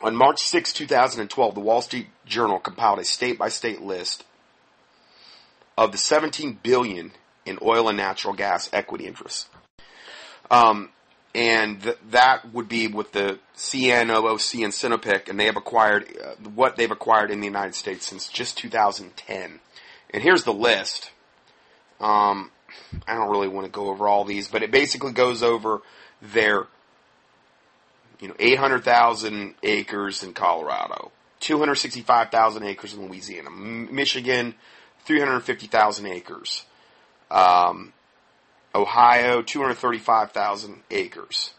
On 0.00 0.14
March 0.14 0.40
6, 0.40 0.72
2012, 0.72 1.54
the 1.54 1.60
Wall 1.60 1.80
Street 1.80 2.08
Journal 2.26 2.58
compiled 2.58 2.98
a 2.98 3.04
state-by-state 3.04 3.80
list 3.80 4.24
of 5.78 5.92
the 5.92 5.98
17 5.98 6.58
billion 6.62 7.12
in 7.46 7.58
oil 7.62 7.88
and 7.88 7.96
natural 7.96 8.34
gas 8.34 8.68
equity 8.72 9.06
interests. 9.06 9.48
Um, 10.50 10.90
and 11.34 11.82
th- 11.82 11.98
that 12.10 12.52
would 12.52 12.68
be 12.68 12.86
with 12.86 13.12
the 13.12 13.38
CNOOC 13.56 14.64
and 14.64 14.72
Sinopec, 14.72 15.28
and 15.28 15.38
they 15.38 15.46
have 15.46 15.56
acquired 15.56 16.06
uh, 16.22 16.34
what 16.54 16.76
they've 16.76 16.90
acquired 16.90 17.30
in 17.30 17.40
the 17.40 17.46
United 17.46 17.74
States 17.74 18.06
since 18.06 18.28
just 18.28 18.56
2010. 18.58 19.60
And 20.10 20.22
here's 20.22 20.44
the 20.44 20.52
list. 20.52 21.10
Um, 22.00 22.50
I 23.06 23.14
don't 23.14 23.30
really 23.30 23.48
want 23.48 23.66
to 23.66 23.70
go 23.70 23.88
over 23.88 24.08
all 24.08 24.24
these, 24.24 24.48
but 24.48 24.62
it 24.62 24.70
basically 24.70 25.12
goes 25.12 25.42
over 25.42 25.82
their, 26.20 26.66
you 28.20 28.28
know, 28.28 28.34
800,000 28.38 29.54
acres 29.62 30.22
in 30.22 30.32
Colorado, 30.32 31.10
265,000 31.40 32.62
acres 32.62 32.94
in 32.94 33.06
Louisiana, 33.06 33.50
Michigan, 33.50 34.54
350,000 35.04 36.06
acres, 36.06 36.64
um, 37.30 37.92
Ohio, 38.74 39.42
235,000 39.42 40.82
acres, 40.90 41.52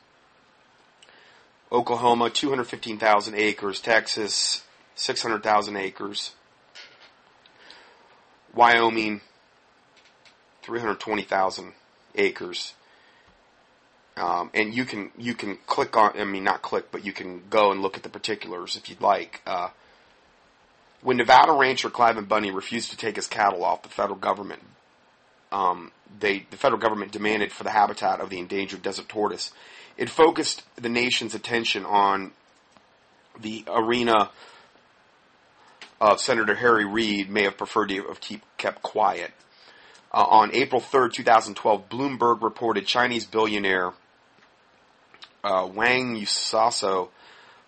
Oklahoma, 1.71 2.29
215,000 2.29 3.35
acres, 3.35 3.79
Texas, 3.79 4.63
600,000 4.95 5.75
acres, 5.75 6.31
Wyoming, 8.53 9.21
320,000 10.65 11.73
acres. 12.15 12.73
Um, 14.17 14.49
and 14.53 14.73
you 14.73 14.85
can 14.85 15.11
you 15.17 15.33
can 15.33 15.57
click 15.67 15.97
on 15.97 16.17
I 16.17 16.23
mean 16.23 16.45
not 16.45 16.61
click 16.61 16.85
but 16.89 17.05
you 17.05 17.11
can 17.11 17.43
go 17.49 17.71
and 17.73 17.81
look 17.81 17.97
at 17.97 18.03
the 18.03 18.09
particulars 18.09 18.77
if 18.77 18.89
you'd 18.89 19.01
like. 19.01 19.41
Uh, 19.45 19.69
when 21.01 21.17
Nevada 21.17 21.51
rancher 21.51 21.89
Cliven 21.89 22.27
Bundy 22.27 22.49
refused 22.49 22.91
to 22.91 22.97
take 22.97 23.17
his 23.17 23.27
cattle 23.27 23.63
off, 23.63 23.83
the 23.83 23.89
federal 23.89 24.17
government 24.17 24.61
um, 25.51 25.91
they 26.19 26.45
the 26.49 26.57
federal 26.57 26.79
government 26.79 27.11
demanded 27.11 27.51
for 27.51 27.63
the 27.63 27.69
habitat 27.71 28.21
of 28.21 28.29
the 28.29 28.39
endangered 28.39 28.81
desert 28.81 29.09
tortoise. 29.09 29.51
It 29.97 30.09
focused 30.09 30.63
the 30.75 30.89
nation's 30.89 31.35
attention 31.35 31.85
on 31.85 32.31
the 33.39 33.63
arena 33.67 34.29
of 36.01 36.19
Senator 36.19 36.55
Harry 36.55 36.85
Reid 36.85 37.29
may 37.29 37.43
have 37.43 37.57
preferred 37.57 37.89
to 37.89 38.03
have 38.03 38.21
keep 38.21 38.43
kept 38.57 38.81
quiet. 38.81 39.31
Uh, 40.15 40.25
on 40.29 40.55
April 40.55 40.79
3rd, 40.79 41.11
2012, 41.11 41.89
Bloomberg 41.89 42.41
reported 42.41 42.87
Chinese 42.87 43.25
billionaire 43.25 43.91
uh, 45.43 45.69
Wang 45.71 46.15
Yusuo, 46.15 47.09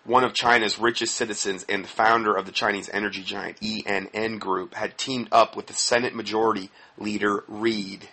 one 0.04 0.24
of 0.24 0.32
China's 0.32 0.78
richest 0.78 1.14
citizens 1.14 1.66
and 1.68 1.84
the 1.84 1.88
founder 1.88 2.34
of 2.34 2.46
the 2.46 2.52
Chinese 2.52 2.88
energy 2.90 3.22
giant 3.22 3.60
ENN 3.60 4.38
Group, 4.38 4.72
had 4.72 4.96
teamed 4.96 5.28
up 5.30 5.56
with 5.56 5.66
the 5.66 5.74
Senate 5.74 6.14
Majority 6.14 6.70
Leader 6.96 7.44
Reid 7.48 8.08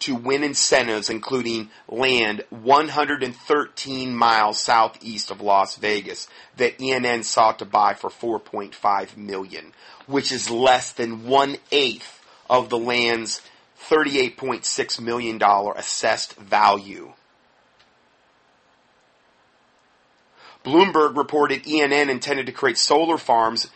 to 0.00 0.14
win 0.14 0.42
incentives 0.42 1.10
including 1.10 1.68
land 1.86 2.44
113 2.48 4.14
miles 4.14 4.58
southeast 4.58 5.30
of 5.30 5.42
Las 5.42 5.76
Vegas 5.76 6.28
that 6.56 6.78
ENN 6.78 7.22
sought 7.24 7.58
to 7.58 7.66
buy 7.66 7.92
for 7.92 8.08
4.5 8.08 9.18
million, 9.18 9.72
which 10.06 10.32
is 10.32 10.50
less 10.50 10.92
than 10.92 11.26
one 11.26 11.58
eighth 11.70 12.24
of 12.48 12.70
the 12.70 12.78
land's 12.78 13.42
$38.6 13.88 15.00
million 15.00 15.40
assessed 15.76 16.34
value. 16.36 17.12
Bloomberg 20.64 21.16
reported 21.16 21.64
ENN 21.64 22.10
intended 22.10 22.46
to 22.46 22.52
create 22.52 22.78
solar 22.78 23.18
farms 23.18 23.68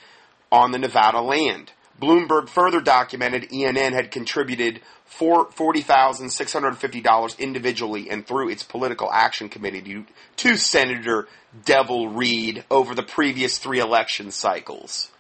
on 0.51 0.73
the 0.73 0.79
Nevada 0.79 1.21
land. 1.21 1.73
Bloomberg 2.01 2.49
further 2.49 2.81
documented 2.81 3.51
ENN 3.51 3.93
had 3.93 4.11
contributed 4.11 4.81
$40,650 5.19 7.39
individually 7.39 8.11
and 8.11 8.27
through 8.27 8.49
its 8.49 8.65
political 8.65 9.09
action 9.13 9.49
committee 9.49 9.81
to, 9.83 10.05
to 10.37 10.57
Senator 10.57 11.29
Devil 11.65 12.09
Reid 12.09 12.65
over 12.71 12.95
the 12.95 13.03
previous 13.03 13.59
three 13.59 13.81
election 13.81 14.31
cycles. 14.31 15.11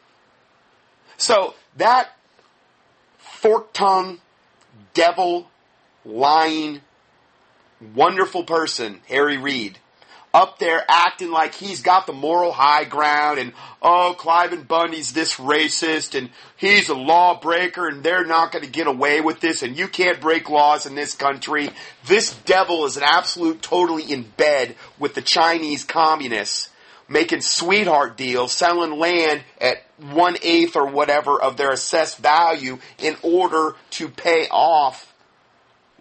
So 1.16 1.55
that 1.76 2.11
fork 3.18 3.72
tongue, 3.72 4.20
devil, 4.95 5.49
lying, 6.05 6.81
wonderful 7.95 8.45
person, 8.45 9.01
Harry 9.09 9.39
Reid, 9.39 9.78
up 10.33 10.59
there 10.59 10.85
acting 10.89 11.31
like 11.31 11.55
he's 11.55 11.83
got 11.83 12.07
the 12.07 12.12
moral 12.12 12.53
high 12.53 12.85
ground 12.85 13.39
and, 13.39 13.53
oh, 13.83 14.14
Cliven 14.16 14.66
Bundy's 14.66 15.12
this 15.12 15.35
racist 15.35 16.16
and 16.16 16.31
he's 16.57 16.89
a 16.89 16.95
lawbreaker 16.95 17.89
and 17.89 18.03
they're 18.03 18.24
not 18.24 18.53
going 18.53 18.64
to 18.64 18.70
get 18.70 18.87
away 18.87 19.20
with 19.20 19.41
this 19.41 19.62
and 19.62 19.76
you 19.76 19.89
can't 19.89 20.20
break 20.20 20.49
laws 20.49 20.87
in 20.87 20.95
this 20.95 21.14
country. 21.14 21.70
This 22.07 22.33
devil 22.45 22.87
is 22.87 22.97
an 22.97 23.03
absolute 23.05 23.61
totally 23.61 24.05
in 24.05 24.22
bed 24.22 24.76
with 24.99 25.14
the 25.14 25.22
Chinese 25.22 25.85
communists 25.85 26.70
making 27.11 27.41
sweetheart 27.41 28.17
deals, 28.17 28.53
selling 28.53 28.99
land 28.99 29.43
at 29.61 29.83
one 29.99 30.37
eighth 30.43 30.77
or 30.77 30.87
whatever 30.87 31.43
of 31.43 31.59
their 31.59 31.73
assessed 31.73 32.19
value 32.19 32.79
in 32.99 33.17
order 33.23 33.75
to 33.91 34.09
pay 34.09 34.47
off 34.51 35.13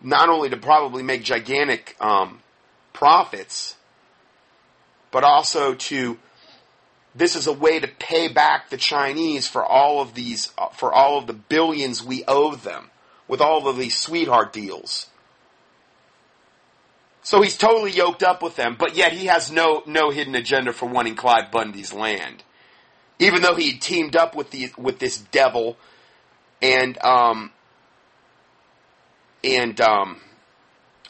not 0.02 0.30
only 0.30 0.50
to 0.50 0.56
probably 0.56 1.04
make 1.04 1.24
gigantic 1.24 1.98
um, 2.00 2.40
profits, 2.94 3.76
but 5.12 5.24
also 5.24 5.74
to 5.74 6.18
this 7.16 7.36
is 7.36 7.48
a 7.48 7.54
way 7.54 7.80
to 7.80 7.88
pay 7.88 8.28
back 8.28 8.70
the 8.70 8.78
Chinese 8.78 9.48
for 9.48 9.66
all 9.66 10.02
of 10.02 10.14
these, 10.14 10.54
uh, 10.58 10.68
for 10.68 10.94
all 10.94 11.18
of 11.18 11.26
the 11.26 11.34
billions 11.34 12.04
we 12.04 12.24
owe 12.28 12.56
them 12.56 12.92
with 13.28 13.42
all 13.42 13.68
of 13.68 13.78
these 13.78 13.98
sweetheart 13.98 14.54
deals. 14.54 15.08
So 17.22 17.42
he's 17.42 17.58
totally 17.58 17.92
yoked 17.92 18.24
up 18.24 18.42
with 18.42 18.56
them, 18.56 18.76
but 18.80 18.96
yet 18.96 19.12
he 19.12 19.26
has 19.26 19.52
no, 19.52 19.84
no 19.86 20.10
hidden 20.10 20.36
agenda 20.36 20.74
for 20.74 20.88
wanting 20.88 21.16
Cliven 21.16 21.52
Bundy's 21.52 21.94
land. 21.94 22.44
Even 23.20 23.42
though 23.42 23.56
he 23.56 23.78
teamed 23.78 24.16
up 24.16 24.36
with 24.36 24.52
the, 24.52 24.72
with 24.78 25.00
this 25.00 25.18
devil 25.18 25.78
and, 26.62 26.98
um, 27.04 27.52
and, 29.44 29.80
um, 29.82 30.22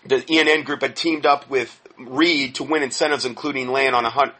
the 0.05 0.17
ENN 0.21 0.65
group 0.65 0.81
had 0.81 0.95
teamed 0.95 1.25
up 1.25 1.49
with 1.49 1.79
Reid 1.97 2.55
to 2.55 2.63
win 2.63 2.83
incentives, 2.83 3.25
including 3.25 3.67
land 3.67 3.95
on 3.95 4.05
a 4.05 4.09
hun- 4.09 4.31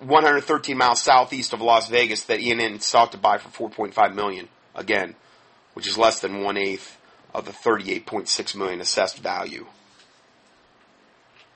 113 0.00 0.76
miles 0.76 1.02
southeast 1.02 1.52
of 1.52 1.60
Las 1.60 1.88
Vegas 1.88 2.24
that 2.24 2.40
ENN 2.40 2.80
sought 2.80 3.12
to 3.12 3.18
buy 3.18 3.38
for 3.38 3.68
4.5 3.68 4.14
million 4.14 4.48
again, 4.74 5.14
which 5.74 5.86
is 5.86 5.98
less 5.98 6.20
than 6.20 6.42
one 6.42 6.56
eighth 6.56 6.96
of 7.34 7.44
the 7.44 7.52
38.6 7.52 8.54
million 8.54 8.80
assessed 8.80 9.18
value. 9.18 9.66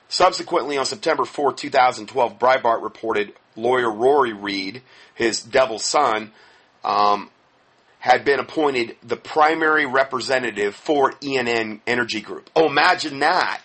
Subsequently, 0.09 0.77
on 0.77 0.85
September 0.85 1.23
4, 1.23 1.53
2012, 1.53 2.39
Breitbart 2.39 2.81
reported 2.81 3.31
lawyer 3.55 3.91
Rory 3.91 4.33
Reid, 4.33 4.81
his 5.13 5.41
devil 5.41 5.77
son, 5.77 6.31
um, 6.83 7.29
had 7.99 8.25
been 8.25 8.39
appointed 8.39 8.97
the 9.03 9.15
primary 9.15 9.85
representative 9.85 10.75
for 10.75 11.11
ENN 11.21 11.81
Energy 11.85 12.21
Group. 12.21 12.49
Oh, 12.55 12.65
imagine 12.65 13.19
that. 13.19 13.61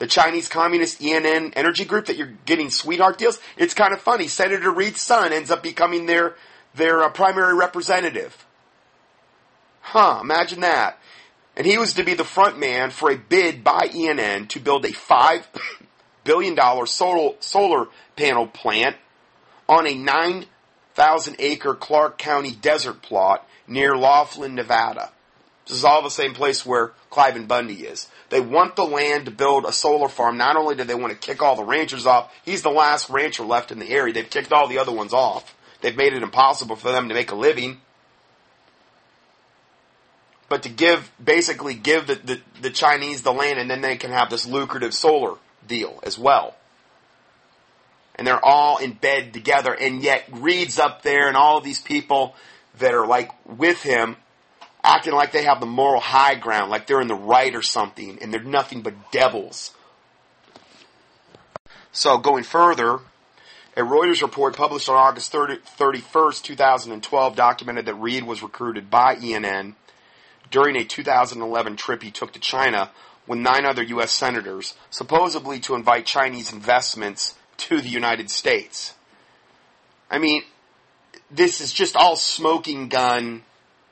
The 0.00 0.06
Chinese 0.06 0.48
Communist 0.48 1.00
ENN 1.00 1.54
Energy 1.56 1.86
Group 1.86 2.06
that 2.06 2.16
you're 2.16 2.34
getting 2.44 2.68
sweetheart 2.68 3.16
deals. 3.16 3.38
It's 3.56 3.72
kind 3.72 3.94
of 3.94 4.02
funny. 4.02 4.28
Senator 4.28 4.70
Reid's 4.70 5.00
son 5.00 5.32
ends 5.32 5.50
up 5.50 5.62
becoming 5.62 6.04
their, 6.04 6.34
their 6.74 7.04
uh, 7.04 7.08
primary 7.08 7.54
representative. 7.54 8.44
Huh, 9.80 10.18
imagine 10.20 10.60
that. 10.60 10.98
And 11.56 11.66
he 11.66 11.78
was 11.78 11.94
to 11.94 12.04
be 12.04 12.14
the 12.14 12.24
front 12.24 12.58
man 12.58 12.90
for 12.90 13.10
a 13.10 13.16
bid 13.16 13.62
by 13.62 13.88
ENN 13.88 14.48
to 14.48 14.60
build 14.60 14.84
a 14.84 14.90
$5 14.90 15.44
billion 16.24 16.86
solar, 16.86 17.34
solar 17.40 17.86
panel 18.16 18.46
plant 18.46 18.96
on 19.68 19.86
a 19.86 19.94
9,000 19.94 21.36
acre 21.38 21.74
Clark 21.74 22.18
County 22.18 22.52
desert 22.52 23.02
plot 23.02 23.48
near 23.66 23.96
Laughlin, 23.96 24.54
Nevada. 24.54 25.10
This 25.66 25.78
is 25.78 25.84
all 25.84 26.02
the 26.02 26.10
same 26.10 26.34
place 26.34 26.66
where 26.66 26.92
Cliven 27.10 27.48
Bundy 27.48 27.86
is. 27.86 28.08
They 28.28 28.40
want 28.40 28.76
the 28.76 28.84
land 28.84 29.26
to 29.26 29.30
build 29.30 29.64
a 29.64 29.72
solar 29.72 30.08
farm. 30.08 30.36
Not 30.36 30.56
only 30.56 30.74
do 30.74 30.84
they 30.84 30.94
want 30.94 31.12
to 31.12 31.18
kick 31.18 31.40
all 31.40 31.56
the 31.56 31.64
ranchers 31.64 32.04
off, 32.04 32.34
he's 32.44 32.62
the 32.62 32.70
last 32.70 33.08
rancher 33.08 33.44
left 33.44 33.70
in 33.70 33.78
the 33.78 33.88
area. 33.88 34.12
They've 34.12 34.28
kicked 34.28 34.52
all 34.52 34.68
the 34.68 34.78
other 34.78 34.92
ones 34.92 35.14
off. 35.14 35.54
They've 35.80 35.96
made 35.96 36.12
it 36.12 36.22
impossible 36.22 36.76
for 36.76 36.90
them 36.90 37.08
to 37.08 37.14
make 37.14 37.30
a 37.30 37.36
living 37.36 37.80
but 40.48 40.62
to 40.64 40.68
give 40.68 41.10
basically 41.22 41.74
give 41.74 42.06
the, 42.06 42.14
the, 42.16 42.40
the, 42.60 42.70
Chinese 42.70 43.22
the 43.22 43.32
land 43.32 43.58
and 43.58 43.70
then 43.70 43.80
they 43.80 43.96
can 43.96 44.10
have 44.10 44.30
this 44.30 44.46
lucrative 44.46 44.94
solar 44.94 45.36
deal 45.66 46.00
as 46.02 46.18
well. 46.18 46.54
And 48.16 48.26
they're 48.26 48.44
all 48.44 48.78
in 48.78 48.92
bed 48.92 49.32
together 49.32 49.74
and 49.74 50.02
yet 50.02 50.24
Reid's 50.30 50.78
up 50.78 51.02
there 51.02 51.28
and 51.28 51.36
all 51.36 51.58
of 51.58 51.64
these 51.64 51.80
people 51.80 52.34
that 52.78 52.94
are 52.94 53.06
like 53.06 53.30
with 53.46 53.82
him 53.82 54.16
acting 54.82 55.14
like 55.14 55.32
they 55.32 55.44
have 55.44 55.60
the 55.60 55.66
moral 55.66 56.00
high 56.00 56.34
ground, 56.34 56.70
like 56.70 56.86
they're 56.86 57.00
in 57.00 57.08
the 57.08 57.14
right 57.14 57.54
or 57.54 57.62
something, 57.62 58.18
and 58.20 58.32
they're 58.32 58.42
nothing 58.42 58.82
but 58.82 59.10
devils. 59.10 59.72
So 61.90 62.18
going 62.18 62.44
further, 62.44 62.98
a 63.76 63.80
Reuters 63.80 64.20
report 64.20 64.56
published 64.56 64.88
on 64.88 64.96
August 64.96 65.32
30, 65.32 65.58
31st, 65.78 66.42
2012 66.42 67.36
documented 67.36 67.86
that 67.86 67.94
Reid 67.94 68.24
was 68.24 68.42
recruited 68.42 68.90
by 68.90 69.16
ENN 69.16 69.74
during 70.54 70.76
a 70.76 70.84
2011 70.84 71.74
trip 71.74 72.00
he 72.00 72.12
took 72.12 72.32
to 72.32 72.38
China 72.38 72.88
with 73.26 73.40
nine 73.40 73.66
other 73.66 73.82
U.S. 73.82 74.12
senators, 74.12 74.74
supposedly 74.88 75.58
to 75.58 75.74
invite 75.74 76.06
Chinese 76.06 76.52
investments 76.52 77.34
to 77.56 77.80
the 77.80 77.88
United 77.88 78.30
States. 78.30 78.94
I 80.08 80.18
mean, 80.18 80.44
this 81.28 81.60
is 81.60 81.72
just 81.72 81.96
all 81.96 82.14
smoking 82.14 82.88
gun, 82.88 83.42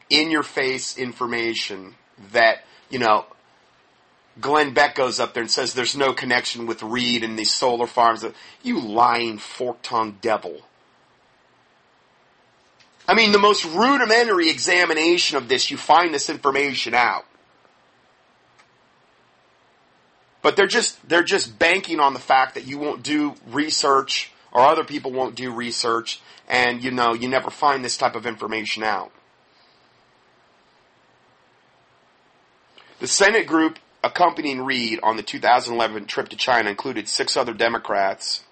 in 0.08 0.30
your 0.30 0.44
face 0.44 0.96
information 0.96 1.96
that, 2.30 2.58
you 2.90 3.00
know, 3.00 3.24
Glenn 4.40 4.72
Beck 4.72 4.94
goes 4.94 5.18
up 5.18 5.34
there 5.34 5.42
and 5.42 5.50
says 5.50 5.74
there's 5.74 5.96
no 5.96 6.12
connection 6.12 6.66
with 6.66 6.84
Reid 6.84 7.24
and 7.24 7.36
these 7.36 7.52
solar 7.52 7.88
farms. 7.88 8.24
You 8.62 8.78
lying 8.78 9.38
fork 9.38 9.78
tongued 9.82 10.20
devil. 10.20 10.60
I 13.12 13.14
mean, 13.14 13.32
the 13.32 13.38
most 13.38 13.66
rudimentary 13.66 14.48
examination 14.48 15.36
of 15.36 15.46
this, 15.46 15.70
you 15.70 15.76
find 15.76 16.14
this 16.14 16.30
information 16.30 16.94
out. 16.94 17.26
But 20.40 20.56
they're 20.56 20.66
just, 20.66 21.06
they're 21.06 21.22
just 21.22 21.58
banking 21.58 22.00
on 22.00 22.14
the 22.14 22.18
fact 22.18 22.54
that 22.54 22.66
you 22.66 22.78
won't 22.78 23.02
do 23.02 23.34
research 23.48 24.32
or 24.50 24.62
other 24.62 24.82
people 24.82 25.12
won't 25.12 25.34
do 25.34 25.52
research 25.52 26.22
and 26.48 26.82
you 26.82 26.90
know, 26.90 27.12
you 27.12 27.28
never 27.28 27.50
find 27.50 27.84
this 27.84 27.98
type 27.98 28.16
of 28.16 28.24
information 28.24 28.82
out. 28.82 29.12
The 33.00 33.08
Senate 33.08 33.46
group 33.46 33.78
accompanying 34.02 34.62
Reid 34.62 35.00
on 35.02 35.18
the 35.18 35.22
2011 35.22 36.06
trip 36.06 36.30
to 36.30 36.36
China 36.36 36.70
included 36.70 37.08
six 37.08 37.36
other 37.36 37.52
Democrats 37.52 38.42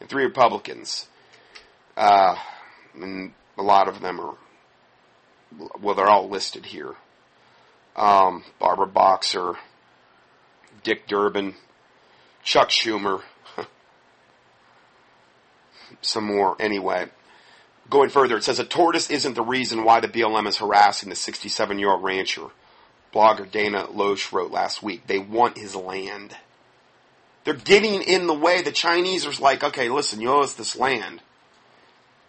and 0.00 0.08
three 0.08 0.24
Republicans. 0.24 1.06
Uh, 1.96 2.34
and 3.00 3.32
a 3.56 3.62
lot 3.62 3.88
of 3.88 4.00
them 4.00 4.20
are, 4.20 4.34
well, 5.80 5.94
they're 5.94 6.08
all 6.08 6.28
listed 6.28 6.66
here. 6.66 6.94
Um, 7.96 8.44
Barbara 8.58 8.86
Boxer, 8.86 9.54
Dick 10.82 11.06
Durbin, 11.06 11.54
Chuck 12.42 12.70
Schumer, 12.70 13.22
some 16.00 16.24
more 16.24 16.56
anyway. 16.58 17.06
Going 17.90 18.10
further, 18.10 18.36
it 18.36 18.44
says 18.44 18.58
a 18.58 18.64
tortoise 18.64 19.10
isn't 19.10 19.34
the 19.34 19.42
reason 19.42 19.84
why 19.84 20.00
the 20.00 20.08
BLM 20.08 20.48
is 20.48 20.56
harassing 20.56 21.10
the 21.10 21.14
67 21.16 21.78
year 21.78 21.90
old 21.90 22.02
rancher. 22.02 22.46
Blogger 23.12 23.48
Dana 23.48 23.86
Loesch 23.86 24.32
wrote 24.32 24.50
last 24.50 24.82
week. 24.82 25.06
They 25.06 25.18
want 25.18 25.56
his 25.56 25.76
land. 25.76 26.34
They're 27.44 27.54
getting 27.54 28.02
in 28.02 28.26
the 28.26 28.34
way. 28.34 28.62
The 28.62 28.72
Chinese 28.72 29.26
are 29.26 29.42
like, 29.42 29.62
okay, 29.62 29.88
listen, 29.88 30.20
you 30.20 30.30
owe 30.30 30.42
us 30.42 30.54
this 30.54 30.76
land. 30.76 31.20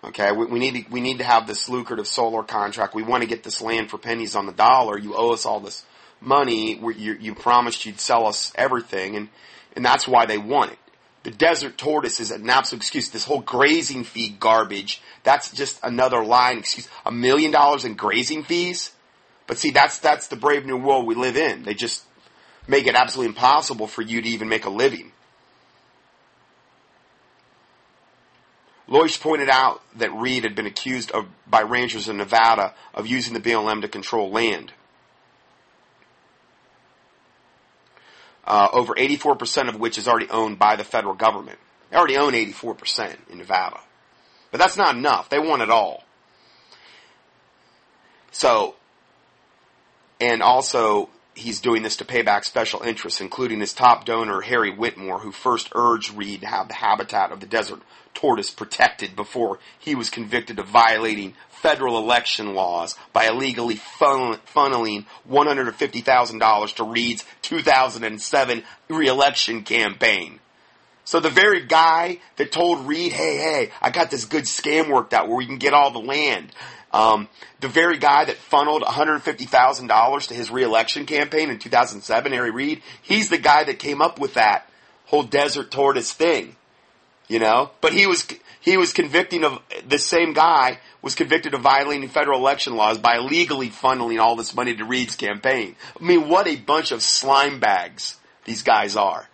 Okay, 0.06 0.32
we, 0.32 0.46
we, 0.46 0.60
need 0.60 0.86
to, 0.86 0.92
we 0.92 1.02
need 1.02 1.18
to 1.18 1.24
have 1.24 1.48
this 1.48 1.68
lucrative 1.68 2.08
solar 2.08 2.44
contract. 2.44 2.94
We 2.94 3.04
want 3.04 3.24
to 3.24 3.30
get 3.30 3.44
this 3.44 3.60
land 3.62 3.90
for 3.90 3.98
pennies 3.98 4.36
on 4.36 4.46
the 4.46 4.52
dollar. 4.52 5.00
You 5.00 5.16
owe 5.16 5.34
us 5.34 5.46
all 5.46 5.60
this 5.60 5.84
money. 6.22 6.78
You, 6.78 7.14
you 7.14 7.34
promised 7.34 7.86
you'd 7.86 8.00
sell 8.00 8.28
us 8.28 8.52
everything, 8.56 9.16
and 9.16 9.30
and 9.76 9.84
that's 9.84 10.08
why 10.08 10.26
they 10.26 10.38
want 10.38 10.72
it. 10.72 10.80
The 11.24 11.32
desert 11.32 11.78
tortoise 11.78 12.20
is 12.20 12.30
an 12.30 12.48
absolute 12.50 12.82
excuse. 12.82 13.10
This 13.10 13.26
whole 13.26 13.42
grazing 13.42 14.04
fee 14.04 14.30
garbage. 14.30 15.02
That's 15.24 15.52
just 15.52 15.80
another 15.84 16.24
line 16.24 16.60
excuse. 16.60 16.88
A 17.06 17.12
million 17.12 17.52
dollars 17.52 17.84
in 17.84 17.96
grazing 17.96 18.44
fees. 18.44 18.92
But 19.48 19.58
see, 19.58 19.72
that's 19.72 20.00
that's 20.00 20.28
the 20.28 20.36
brave 20.36 20.66
new 20.66 20.78
world 20.78 21.08
we 21.08 21.16
live 21.16 21.36
in. 21.36 21.64
They 21.64 21.74
just 21.74 22.04
make 22.68 22.86
it 22.86 22.96
absolutely 22.96 23.30
impossible 23.30 23.88
for 23.88 24.04
you 24.04 24.22
to 24.22 24.30
even 24.30 24.50
make 24.50 24.66
a 24.66 24.70
living. 24.70 25.12
Loesch 28.88 29.20
pointed 29.20 29.50
out 29.50 29.82
that 29.98 30.14
Reid 30.14 30.44
had 30.44 30.56
been 30.56 30.68
accused 30.68 31.12
of, 31.12 31.28
by 31.48 31.64
ranchers 31.64 32.08
in 32.08 32.18
Nevada 32.18 32.74
of 32.94 33.08
using 33.08 33.34
the 33.34 33.40
BLM 33.40 33.82
to 33.82 33.88
control 33.88 34.30
land. 34.30 34.72
Uh, 38.46 38.68
over 38.72 38.94
84% 38.94 39.70
of 39.70 39.80
which 39.80 39.98
is 39.98 40.08
already 40.08 40.30
owned 40.30 40.60
by 40.60 40.76
the 40.76 40.84
federal 40.84 41.16
government. 41.16 41.58
They 41.90 41.98
already 41.98 42.18
own 42.18 42.34
84% 42.34 43.16
in 43.32 43.40
Nevada. 43.40 43.80
But 44.52 44.60
that's 44.60 44.78
not 44.78 44.96
enough. 44.96 45.30
They 45.30 45.40
want 45.40 45.64
it 45.64 45.72
all. 45.72 46.04
So, 48.32 48.76
and 50.20 50.44
also, 50.44 51.10
he's 51.36 51.60
doing 51.60 51.84
this 51.84 51.98
to 51.98 52.06
pay 52.06 52.22
back 52.22 52.46
special 52.46 52.82
interests, 52.82 53.22
including 53.22 53.60
his 53.60 53.74
top 53.74 54.06
donor, 54.06 54.42
Harry 54.42 54.72
Whittemore, 54.72 55.20
who 55.20 55.32
first 55.32 55.70
urged 55.76 56.14
Reid 56.14 56.42
to 56.42 56.48
have 56.48 56.68
the 56.68 56.74
habitat 56.74 57.32
of 57.32 57.42
the 57.42 57.46
desert 57.46 57.82
tortoise 58.14 58.50
protected 58.50 59.16
before 59.16 59.60
he 59.78 59.94
was 59.94 60.10
convicted 60.10 60.58
of 60.58 60.68
violating 60.68 61.34
federal 61.50 61.98
election 61.98 62.54
laws 62.54 62.96
by 63.12 63.26
illegally 63.26 63.76
funneling 63.76 65.06
$150,000 65.30 66.76
to 66.76 66.84
Reid's 66.84 67.26
2007 67.42 68.64
reelection 68.88 69.64
campaign. 69.64 70.40
So 71.04 71.20
the 71.20 71.30
very 71.30 71.66
guy 71.66 72.20
that 72.38 72.52
told 72.52 72.88
Reid, 72.88 73.12
hey, 73.12 73.38
hey, 73.38 73.72
I 73.82 73.92
got 73.92 74.10
this 74.10 74.26
good 74.26 74.46
scam 74.46 74.90
worked 74.90 75.14
out 75.14 75.28
where 75.28 75.38
we 75.38 75.46
can 75.46 75.58
get 75.58 75.74
all 75.74 75.92
the 75.92 76.00
land. 76.00 76.52
Um, 76.96 77.28
the 77.60 77.68
very 77.68 77.98
guy 77.98 78.24
that 78.24 78.38
funneled 78.38 78.82
$150,000 78.82 80.28
to 80.28 80.34
his 80.34 80.50
reelection 80.50 81.06
campaign 81.06 81.50
in 81.50 81.60
2007, 81.60 82.32
Harry 82.32 82.52
Reid, 82.52 82.82
he's 83.02 83.30
the 83.30 83.38
guy 83.38 83.66
that 83.66 83.80
came 83.80 84.02
up 84.02 84.18
with 84.18 84.36
that 84.36 84.70
whole 85.08 85.24
desert 85.24 85.72
tortoise 85.72 86.14
thing. 86.14 86.56
You 87.28 87.40
know, 87.40 87.72
but 87.82 87.92
he 87.92 88.06
was 88.06 88.28
he 88.62 88.78
was 88.78 88.94
convicting 88.94 89.44
of 89.44 89.60
the 89.88 89.98
same 89.98 90.34
guy 90.34 90.78
was 91.02 91.16
convicted 91.16 91.56
of 91.56 91.62
violating 91.62 92.08
federal 92.08 92.40
election 92.40 92.76
laws 92.76 93.00
by 93.00 93.18
illegally 93.18 93.70
funneling 93.70 94.22
all 94.22 94.36
this 94.36 94.56
money 94.56 94.76
to 94.76 94.86
Reid's 94.86 95.16
campaign. 95.16 95.76
I 96.00 96.04
mean, 96.04 96.30
what 96.30 96.48
a 96.48 96.56
bunch 96.56 96.92
of 96.92 97.02
slime 97.02 97.60
bags 97.60 98.18
these 98.46 98.62
guys 98.62 98.96
are. 98.96 99.28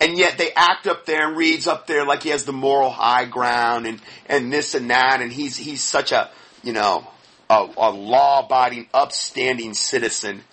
And 0.00 0.16
yet 0.16 0.38
they 0.38 0.52
act 0.52 0.86
up 0.86 1.04
there 1.04 1.26
and 1.28 1.36
Reid's 1.36 1.66
up 1.66 1.88
there 1.88 2.06
like 2.06 2.22
he 2.22 2.28
has 2.28 2.44
the 2.44 2.52
moral 2.52 2.90
high 2.90 3.24
ground 3.24 3.86
and, 3.86 4.00
and 4.26 4.52
this 4.52 4.74
and 4.76 4.88
that 4.90 5.20
and 5.20 5.32
he's, 5.32 5.56
he's 5.56 5.82
such 5.82 6.12
a, 6.12 6.30
you 6.66 6.72
know, 6.72 7.06
a, 7.48 7.64
a 7.76 7.90
law 7.92 8.44
abiding, 8.44 8.88
upstanding 8.92 9.72
citizen. 9.72 10.42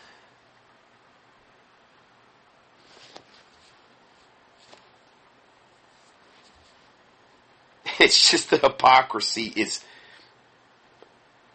It's 7.99 8.31
just 8.31 8.49
the 8.49 8.57
hypocrisy 8.57 9.53
is 9.55 9.83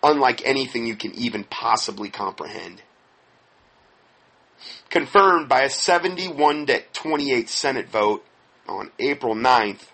unlike 0.02 0.42
anything 0.44 0.86
you 0.86 0.96
can 0.96 1.14
even 1.14 1.44
possibly 1.44 2.08
comprehend. 2.08 2.82
Confirmed 4.88 5.48
by 5.48 5.62
a 5.62 5.70
71 5.70 6.66
to 6.66 6.82
28 6.94 7.48
Senate 7.48 7.88
vote 7.90 8.24
on 8.66 8.90
April 8.98 9.34
9th, 9.34 9.86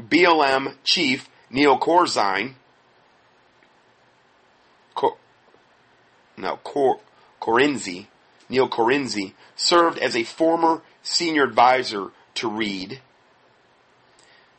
BLM 0.00 0.76
chief 0.84 1.28
Neil 1.50 1.78
Corzine, 1.78 2.54
Cor, 4.98 5.16
no, 6.36 6.56
Cor, 6.64 6.98
Corinzi, 7.40 8.06
Neil 8.48 8.68
Corinzi, 8.68 9.34
served 9.54 9.98
as 9.98 10.16
a 10.16 10.24
former 10.24 10.82
senior 11.02 11.44
advisor 11.44 12.10
to 12.34 12.48
Reid 12.48 13.00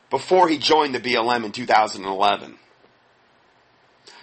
before 0.08 0.48
he 0.48 0.56
joined 0.56 0.94
the 0.94 1.00
BLM 1.00 1.44
in 1.44 1.52
2011 1.52 2.56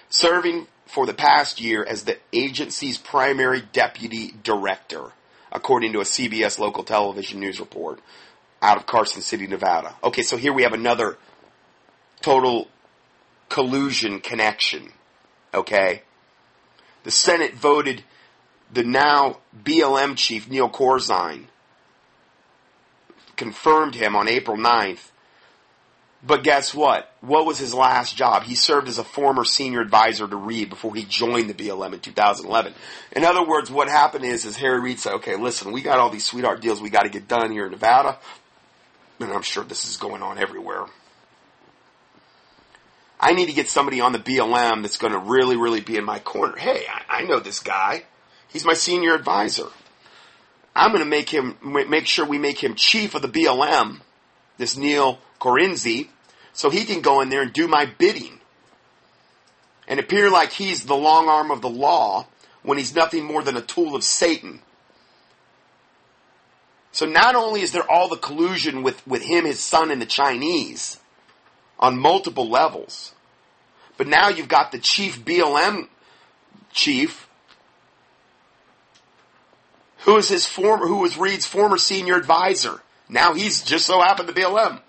serving 0.10 0.68
for 0.86 1.06
the 1.06 1.14
past 1.14 1.62
year 1.62 1.84
as 1.84 2.04
the 2.04 2.18
agency's 2.34 2.98
primary 2.98 3.62
deputy 3.74 4.34
director, 4.44 5.12
according 5.52 5.94
to 5.94 6.00
a 6.00 6.04
CBS 6.04 6.58
local 6.58 6.84
television 6.84 7.40
news 7.40 7.60
report 7.60 8.00
out 8.62 8.78
of 8.78 8.86
Carson 8.86 9.22
City, 9.22 9.46
Nevada. 9.46 9.96
Okay, 10.04 10.24
so 10.24 10.38
here 10.38 10.54
we 10.54 10.64
have 10.64 10.74
another 10.74 11.18
total 12.22 12.68
collusion 13.50 14.20
connection. 14.20 14.92
Okay? 15.54 16.02
The 17.04 17.12
Senate 17.12 17.54
voted 17.54 18.04
the 18.72 18.84
now 18.84 19.40
BLM 19.64 20.16
chief, 20.18 20.50
Neil 20.50 20.70
Corzine, 20.70 21.46
confirmed 23.36 23.96
him 23.96 24.16
on 24.16 24.28
April 24.28 24.58
9th 24.58 25.12
but 26.28 26.44
guess 26.44 26.74
what? 26.74 27.14
What 27.22 27.46
was 27.46 27.60
his 27.60 27.74
last 27.74 28.18
job? 28.18 28.44
He 28.44 28.56
served 28.56 28.88
as 28.88 28.98
a 28.98 29.04
former 29.04 29.46
senior 29.46 29.82
advisor 29.82 30.28
to 30.28 30.36
Reid 30.36 30.70
before 30.70 30.96
he 30.96 31.04
joined 31.04 31.50
the 31.50 31.54
BLM 31.54 31.94
in 31.94 32.00
2011. 32.00 32.74
In 33.12 33.24
other 33.24 33.46
words, 33.46 33.70
what 33.70 33.88
happened 33.88 34.26
is, 34.26 34.44
is 34.44 34.58
Harry 34.58 34.80
Reid 34.80 35.00
said, 35.00 35.14
okay, 35.16 35.36
listen, 35.36 35.72
we 35.72 35.82
got 35.82 36.00
all 36.00 36.10
these 36.10 36.26
sweetheart 36.26 36.62
deals 36.62 36.82
we 36.82 36.90
got 36.90 37.04
to 37.04 37.10
get 37.10 37.28
done 37.28 37.52
here 37.52 37.66
in 37.66 37.72
Nevada. 37.72 38.18
And 39.20 39.32
I'm 39.32 39.44
sure 39.44 39.64
this 39.64 39.88
is 39.88 39.98
going 39.98 40.24
on 40.24 40.38
everywhere. 40.38 40.86
I 43.28 43.34
need 43.34 43.48
to 43.48 43.54
get 43.54 43.68
somebody 43.68 44.00
on 44.00 44.14
the 44.14 44.20
BLM 44.20 44.84
that's 44.84 44.98
going 44.98 45.12
to 45.12 45.20
really, 45.20 45.58
really 45.58 45.82
be 45.82 45.98
in 45.98 46.06
my 46.06 46.18
corner. 46.18 46.56
Hey, 46.56 46.86
I, 46.90 47.24
I 47.24 47.24
know 47.26 47.42
this 47.42 47.60
guy. 47.60 48.04
He's 48.48 48.64
my 48.64 48.74
senior 48.74 49.14
advisor. 49.14 49.68
I'm 50.74 50.92
going 50.92 51.04
to 51.04 51.10
make 51.10 51.30
him, 51.30 51.58
make 51.62 52.08
sure 52.08 52.26
we 52.26 52.38
make 52.38 52.64
him 52.64 52.76
chief 52.76 53.16
of 53.16 53.22
the 53.22 53.28
BLM, 53.28 54.00
this 54.58 54.78
Neil 54.78 55.20
Corinzi, 55.42 56.08
so 56.54 56.70
he 56.70 56.86
can 56.86 57.02
go 57.02 57.20
in 57.20 57.28
there 57.28 57.42
and 57.42 57.52
do 57.52 57.68
my 57.68 57.86
bidding 57.86 58.40
and 59.90 60.00
appear 60.00 60.30
like 60.30 60.54
he's 60.54 60.86
the 60.86 60.96
long 60.96 61.28
arm 61.28 61.52
of 61.52 61.62
the 61.62 61.70
law 61.70 62.28
when 62.64 62.78
he's 62.78 62.96
nothing 62.96 63.26
more 63.26 63.44
than 63.44 63.58
a 63.58 63.62
tool 63.62 63.94
of 63.94 64.06
Satan. 64.06 64.62
So 66.94 67.06
not 67.06 67.36
only 67.36 67.60
is 67.60 67.74
there 67.74 67.92
all 67.92 68.08
the 68.08 68.16
collusion 68.16 68.84
with, 68.84 69.06
with 69.06 69.24
him, 69.24 69.44
his 69.44 69.60
son, 69.60 69.92
and 69.92 70.02
the 70.02 70.06
Chinese 70.06 71.02
on 71.78 72.00
multiple 72.00 72.48
levels, 72.48 73.14
but 73.98 74.08
now 74.08 74.30
you've 74.30 74.48
got 74.48 74.72
the 74.72 74.80
chief 74.80 75.24
BLM 75.24 75.88
chief, 76.72 77.28
who 80.00 80.18
is 80.18 80.30
his 80.30 80.46
former, 80.46 80.88
who 80.88 80.98
was 80.98 81.18
Reid's 81.18 81.46
former 81.46 81.78
senior 81.78 82.16
advisor. 82.16 82.82
Now 83.10 83.34
he's 83.34 83.64
just 83.64 83.86
so 83.86 84.00
happened 84.00 84.28
to 84.28 84.34
BLM. 84.34 84.82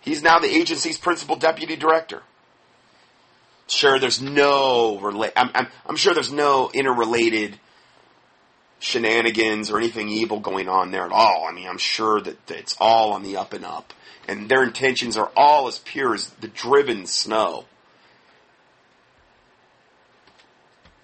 He's 0.00 0.22
now 0.22 0.38
the 0.38 0.48
agency's 0.48 0.98
principal 0.98 1.36
deputy 1.36 1.76
director. 1.76 2.22
Sure, 3.66 3.98
there's 3.98 4.22
no 4.22 4.98
rela- 5.02 5.32
I'm, 5.36 5.50
I'm, 5.54 5.66
I'm 5.86 5.96
sure 5.96 6.14
there's 6.14 6.30
no 6.32 6.70
interrelated 6.72 7.58
shenanigans 8.86 9.68
or 9.68 9.78
anything 9.78 10.08
evil 10.08 10.38
going 10.38 10.68
on 10.68 10.92
there 10.92 11.04
at 11.04 11.12
all. 11.12 11.44
I 11.48 11.52
mean, 11.52 11.66
I'm 11.68 11.78
sure 11.78 12.20
that, 12.20 12.36
it's 12.48 12.76
all 12.78 13.12
on 13.12 13.24
the 13.24 13.36
up 13.36 13.52
and 13.52 13.64
up. 13.64 13.92
And 14.28 14.48
their 14.48 14.62
intentions 14.62 15.16
are 15.16 15.30
all 15.36 15.66
as 15.66 15.78
pure 15.80 16.14
as 16.14 16.30
the 16.40 16.48
driven 16.48 17.06
snow. 17.06 17.64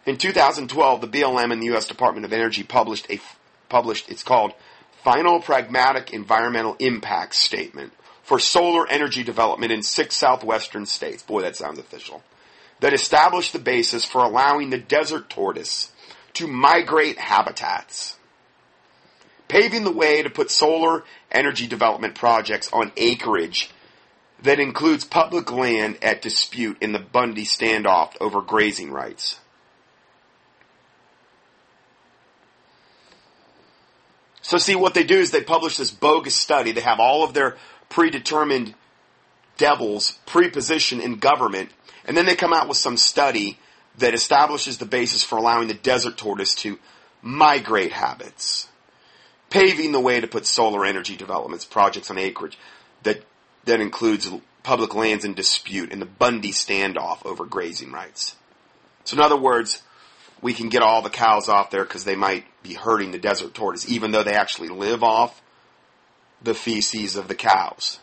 In 0.07 0.17
2012, 0.17 1.01
the 1.01 1.09
BLM 1.09 1.53
and 1.53 1.61
the 1.63 1.67
U.S. 1.67 1.87
Department 1.87 2.25
of 2.25 2.33
Energy 2.33 2.63
published 2.63 3.09
a 3.11 3.21
published. 3.69 4.11
It's 4.11 4.25
called 4.25 4.53
Final 5.03 5.41
Pragmatic 5.41 6.13
Environmental 6.13 6.77
Impact 6.79 7.35
Statement 7.35 7.93
for 8.23 8.39
solar 8.39 8.89
energy 8.89 9.23
development 9.23 9.73
in 9.73 9.83
six 9.83 10.17
southwestern 10.17 10.87
states. 10.87 11.23
Boy, 11.23 11.43
that 11.43 11.57
sounds 11.57 11.79
official. 11.79 12.23
That 12.81 12.93
established 12.93 13.53
the 13.53 13.61
basis 13.61 14.05
for 14.05 14.25
allowing 14.25 14.71
the 14.71 14.79
desert 14.79 15.31
tortoise 15.31 15.92
to 16.35 16.47
migrate 16.47 17.19
habitats, 17.19 18.17
paving 19.49 19.85
the 19.85 19.93
way 19.93 20.23
to 20.23 20.31
put 20.31 20.51
solar 20.51 21.05
energy 21.31 21.67
development 21.67 22.15
projects 22.15 22.71
on 22.73 22.93
acreage 22.97 23.71
that 24.43 24.59
includes 24.59 25.05
public 25.05 25.53
land 25.53 25.99
at 26.03 26.23
dispute 26.23 26.77
in 26.81 26.93
the 26.93 26.99
Bundy 26.99 27.45
standoff 27.45 28.15
over 28.21 28.41
grazing 28.41 28.91
rights. 28.91 29.39
So 34.43 34.59
see 34.59 34.75
what 34.75 34.95
they 34.95 35.05
do 35.05 35.19
is 35.19 35.31
they 35.31 35.43
publish 35.43 35.77
this 35.77 35.93
bogus 35.93 36.35
study. 36.35 36.73
They 36.73 36.81
have 36.81 36.99
all 36.99 37.23
of 37.23 37.33
their 37.33 37.57
predetermined 37.89 38.75
devils 39.57 40.19
preposition 40.27 41.01
in 41.01 41.19
government, 41.19 41.71
and 42.05 42.17
then 42.17 42.27
they 42.27 42.35
come 42.35 42.53
out 42.53 42.69
with 42.69 42.77
some 42.77 42.97
study 42.97 43.59
that 43.99 44.15
establishes 44.15 44.79
the 44.79 44.87
basis 44.87 45.23
for 45.23 45.39
allowing 45.39 45.69
the 45.69 45.75
desert 45.75 46.17
tortoise 46.17 46.55
to 46.57 46.79
migrate 47.21 47.93
habits, 47.93 48.69
paving 49.51 49.93
the 49.93 50.01
way 50.01 50.21
to 50.21 50.27
put 50.27 50.47
solar 50.47 50.85
energy 50.85 51.17
developments 51.17 51.65
projects 51.65 52.11
on 52.11 52.19
acreage 52.19 52.59
that 53.03 53.25
that 53.65 53.81
includes 53.81 54.31
public 54.63 54.95
lands 54.95 55.25
in 55.25 55.35
dispute 55.35 55.93
and 55.93 56.01
the 56.01 56.07
Bundy 56.07 56.53
standoff 56.53 57.25
over 57.25 57.45
grazing 57.45 57.93
rights. 57.93 58.37
So 59.05 59.17
in 59.17 59.23
other 59.23 59.37
words, 59.37 59.83
we 60.41 60.55
can 60.55 60.69
get 60.69 60.83
all 60.83 61.03
the 61.03 61.11
cows 61.11 61.49
off 61.49 61.71
there 61.71 61.85
because 61.85 62.05
they 62.05 62.17
might 62.17 62.45
be 62.63 62.75
hurting 62.75 63.13
the 63.13 63.19
desert 63.19 63.55
tortoise, 63.55 63.89
even 63.89 64.11
though 64.11 64.23
they 64.23 64.35
actually 64.35 64.69
live 64.69 65.03
off 65.03 65.41
the 66.43 66.55
feces 66.55 67.17
of 67.17 67.29
the 67.29 67.35
cows. 67.35 68.01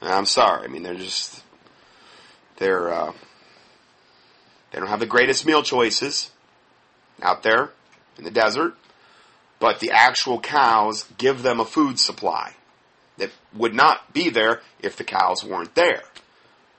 And 0.00 0.10
I'm 0.10 0.26
sorry. 0.26 0.64
I 0.64 0.68
mean, 0.68 0.82
they're 0.82 0.94
just 0.94 1.42
they're 2.56 2.92
uh, 2.92 3.12
they 4.70 4.78
don't 4.78 4.88
have 4.88 5.00
the 5.00 5.06
greatest 5.06 5.46
meal 5.46 5.62
choices 5.62 6.30
out 7.22 7.42
there 7.42 7.70
in 8.16 8.24
the 8.24 8.30
desert, 8.30 8.74
but 9.58 9.80
the 9.80 9.90
actual 9.90 10.40
cows 10.40 11.06
give 11.18 11.42
them 11.42 11.60
a 11.60 11.64
food 11.64 11.98
supply 11.98 12.54
that 13.18 13.30
would 13.54 13.74
not 13.74 14.12
be 14.12 14.30
there 14.30 14.60
if 14.80 14.96
the 14.96 15.04
cows 15.04 15.44
weren't 15.44 15.74
there. 15.74 16.02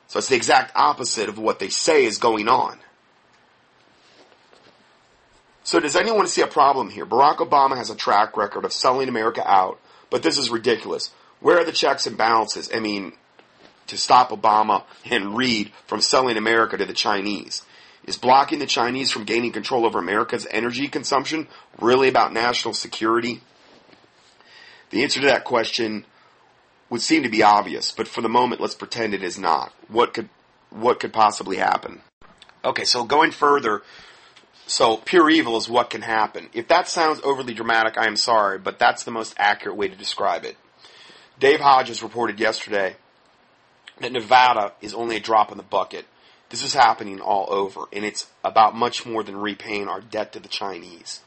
So 0.08 0.18
it's 0.18 0.30
the 0.30 0.36
exact 0.36 0.72
opposite 0.76 1.30
of 1.30 1.38
what 1.38 1.60
they 1.60 1.70
say 1.70 2.06
is 2.06 2.18
going 2.18 2.48
on. 2.48 2.80
So 5.64 5.80
does 5.80 5.96
anyone 5.96 6.28
see 6.28 6.42
a 6.42 6.48
problem 6.48 6.90
here? 6.90 7.06
Barack 7.06 7.38
Obama 7.38 7.78
has 7.78 7.90
a 7.90 7.96
track 7.96 8.36
record 8.36 8.66
of 8.66 8.74
selling 8.74 9.08
America 9.08 9.44
out 9.46 9.80
but 10.12 10.22
this 10.22 10.38
is 10.38 10.52
ridiculous. 10.52 11.10
Where 11.40 11.58
are 11.58 11.64
the 11.64 11.72
checks 11.72 12.06
and 12.06 12.16
balances? 12.16 12.70
I 12.72 12.80
mean, 12.80 13.14
to 13.88 13.98
stop 13.98 14.30
Obama 14.30 14.84
and 15.10 15.36
Reid 15.36 15.72
from 15.88 16.02
selling 16.02 16.38
America 16.38 16.78
to 16.78 16.86
the 16.86 16.94
Chinese. 16.94 17.64
Is 18.06 18.18
blocking 18.18 18.60
the 18.60 18.66
Chinese 18.66 19.12
from 19.12 19.26
gaining 19.26 19.52
control 19.52 19.86
over 19.86 20.00
America's 20.00 20.48
energy 20.50 20.88
consumption 20.88 21.48
really 21.80 22.08
about 22.08 22.34
national 22.34 22.74
security? 22.74 23.42
The 24.90 25.04
answer 25.04 25.22
to 25.22 25.28
that 25.28 25.44
question 25.44 26.06
would 26.90 27.02
seem 27.02 27.24
to 27.24 27.30
be 27.30 27.44
obvious, 27.44 27.92
but 27.92 28.08
for 28.08 28.22
the 28.22 28.30
moment, 28.30 28.60
let's 28.60 28.76
pretend 28.76 29.14
it 29.14 29.24
is 29.24 29.40
not. 29.40 29.72
What 29.88 30.14
could, 30.14 30.30
what 30.70 31.00
could 31.00 31.14
possibly 31.14 31.58
happen? 31.58 32.02
Okay, 32.66 32.84
so 32.84 33.06
going 33.06 33.32
further, 33.32 33.82
so 34.68 34.98
pure 34.98 35.30
evil 35.30 35.58
is 35.58 35.70
what 35.70 35.90
can 35.90 36.02
happen. 36.02 36.50
If 36.54 36.68
that 36.68 36.88
sounds 36.88 37.22
overly 37.24 37.54
dramatic, 37.54 37.98
I 37.98 38.08
am 38.08 38.18
sorry, 38.18 38.60
but 38.60 38.80
that's 38.80 39.04
the 39.04 39.12
most 39.12 39.34
accurate 39.38 39.78
way 39.78 39.88
to 39.88 39.96
describe 39.96 40.44
it. 40.44 40.58
Dave 41.40 41.60
Hodges 41.60 42.04
reported 42.04 42.40
yesterday 42.40 42.96
that 44.00 44.12
Nevada 44.12 44.74
is 44.82 44.94
only 44.94 45.16
a 45.16 45.20
drop 45.20 45.52
in 45.52 45.58
the 45.58 45.64
bucket. 45.64 46.06
This 46.52 46.64
is 46.64 46.74
happening 46.74 47.22
all 47.22 47.48
over, 47.50 47.86
and 47.92 48.06
it's 48.06 48.28
about 48.44 48.76
much 48.76 49.06
more 49.06 49.24
than 49.24 49.38
repaying 49.38 49.88
our 49.88 50.02
debt 50.02 50.34
to 50.34 50.40
the 50.40 50.50
Chinese. 50.50 51.22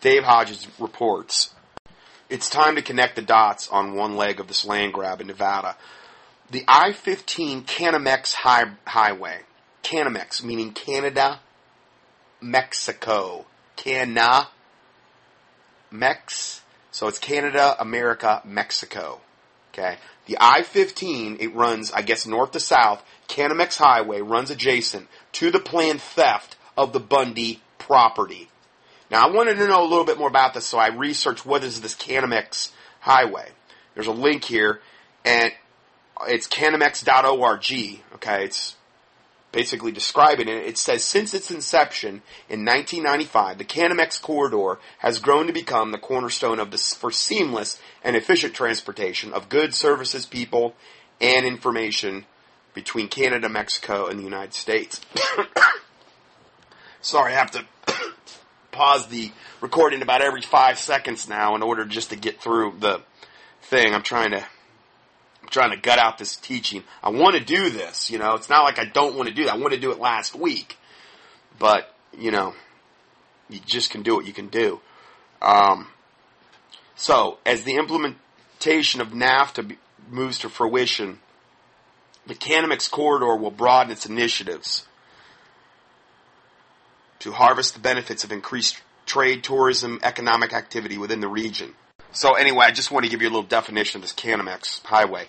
Dave 0.00 0.24
Hodges 0.24 0.66
reports 0.78 1.54
it's 2.30 2.48
time 2.48 2.76
to 2.76 2.82
connect 2.82 3.16
the 3.16 3.22
dots 3.22 3.68
on 3.68 3.94
one 3.94 4.16
leg 4.16 4.40
of 4.40 4.46
this 4.46 4.64
land 4.64 4.92
grab 4.92 5.20
in 5.20 5.26
Nevada. 5.26 5.76
The 6.50 6.64
I 6.66 6.92
15 6.92 7.64
Canamex 7.64 8.32
high, 8.34 8.72
Highway, 8.86 9.40
Canamex 9.82 10.42
meaning 10.42 10.72
Canada, 10.72 11.40
Mexico. 12.40 13.46
Cana, 13.80 14.48
Mex. 15.90 16.60
So 16.90 17.08
it's 17.08 17.18
Canada, 17.18 17.76
America, 17.78 18.42
Mexico. 18.44 19.20
Okay. 19.72 19.96
The 20.26 20.36
I-15, 20.38 21.40
it 21.40 21.54
runs, 21.54 21.90
I 21.92 22.02
guess, 22.02 22.26
north 22.26 22.50
to 22.52 22.60
south. 22.60 23.02
Canamex 23.30 23.76
Highway 23.76 24.20
runs 24.20 24.50
adjacent 24.50 25.08
to 25.32 25.50
the 25.50 25.60
planned 25.60 26.02
theft 26.02 26.56
of 26.76 26.92
the 26.92 27.00
Bundy 27.00 27.62
property. 27.78 28.48
Now, 29.10 29.26
I 29.26 29.30
wanted 29.30 29.54
to 29.54 29.66
know 29.66 29.82
a 29.82 29.88
little 29.88 30.04
bit 30.04 30.18
more 30.18 30.28
about 30.28 30.54
this, 30.54 30.66
so 30.66 30.78
I 30.78 30.88
researched 30.88 31.46
what 31.46 31.64
is 31.64 31.80
this 31.80 31.94
Canamex 31.94 32.70
Highway. 33.00 33.48
There's 33.94 34.08
a 34.08 34.12
link 34.12 34.44
here, 34.44 34.80
and 35.24 35.52
it's 36.26 36.48
canamex.org. 36.48 38.00
Okay, 38.14 38.44
it's 38.44 38.76
basically 39.52 39.92
describing 39.92 40.48
it. 40.48 40.66
It 40.66 40.78
says 40.78 41.04
since 41.04 41.32
its 41.32 41.50
inception 41.50 42.22
in 42.48 42.64
1995, 42.64 43.58
the 43.58 43.64
Canamex 43.64 44.20
corridor 44.20 44.80
has 44.98 45.18
grown 45.18 45.46
to 45.46 45.52
become 45.52 45.92
the 45.92 45.98
cornerstone 45.98 46.58
of 46.58 46.70
this 46.70 46.94
for 46.94 47.10
seamless 47.10 47.80
and 48.02 48.16
efficient 48.16 48.54
transportation 48.54 49.32
of 49.32 49.48
goods, 49.48 49.76
services, 49.76 50.26
people, 50.26 50.74
and 51.20 51.46
information 51.46 52.26
between 52.74 53.08
Canada, 53.08 53.48
Mexico, 53.48 54.06
and 54.06 54.18
the 54.18 54.24
United 54.24 54.54
States. 54.54 55.00
Sorry, 57.00 57.32
I 57.32 57.36
have 57.36 57.50
to 57.52 57.64
pause 58.72 59.06
the 59.08 59.32
recording 59.60 60.02
about 60.02 60.22
every 60.22 60.42
five 60.42 60.78
seconds 60.78 61.28
now 61.28 61.54
in 61.54 61.62
order 61.62 61.84
just 61.84 62.10
to 62.10 62.16
get 62.16 62.40
through 62.40 62.74
the 62.78 63.02
thing. 63.62 63.94
I'm 63.94 64.02
trying 64.02 64.32
to 64.32 64.44
I'm 65.42 65.48
trying 65.48 65.70
to 65.70 65.76
gut 65.76 65.98
out 65.98 66.18
this 66.18 66.36
teaching. 66.36 66.84
I 67.02 67.10
want 67.10 67.36
to 67.36 67.44
do 67.44 67.70
this, 67.70 68.10
you 68.10 68.18
know. 68.18 68.34
It's 68.34 68.48
not 68.48 68.64
like 68.64 68.78
I 68.78 68.84
don't 68.84 69.16
want 69.16 69.28
to 69.28 69.34
do 69.34 69.44
that. 69.44 69.54
I 69.54 69.58
want 69.58 69.72
to 69.72 69.80
do 69.80 69.90
it 69.90 69.98
last 69.98 70.34
week, 70.34 70.76
but 71.58 71.94
you 72.16 72.30
know, 72.30 72.54
you 73.48 73.60
just 73.64 73.90
can 73.90 74.02
do 74.02 74.14
what 74.14 74.26
you 74.26 74.32
can 74.32 74.48
do. 74.48 74.80
Um, 75.42 75.88
so, 76.96 77.38
as 77.46 77.64
the 77.64 77.76
implementation 77.76 79.00
of 79.00 79.08
NAFTA 79.08 79.76
moves 80.10 80.38
to 80.40 80.48
fruition, 80.50 81.20
the 82.30 82.36
Canamex 82.36 82.88
corridor 82.88 83.34
will 83.34 83.50
broaden 83.50 83.90
its 83.90 84.06
initiatives 84.06 84.86
to 87.18 87.32
harvest 87.32 87.74
the 87.74 87.80
benefits 87.80 88.22
of 88.22 88.30
increased 88.30 88.80
trade, 89.04 89.42
tourism, 89.42 89.98
economic 90.04 90.52
activity 90.52 90.96
within 90.96 91.18
the 91.18 91.26
region. 91.26 91.74
So 92.12 92.34
anyway, 92.34 92.66
I 92.66 92.70
just 92.70 92.92
want 92.92 93.04
to 93.04 93.10
give 93.10 93.20
you 93.20 93.26
a 93.26 93.34
little 93.34 93.42
definition 93.42 93.98
of 93.98 94.02
this 94.02 94.14
Canamex 94.14 94.80
highway. 94.84 95.26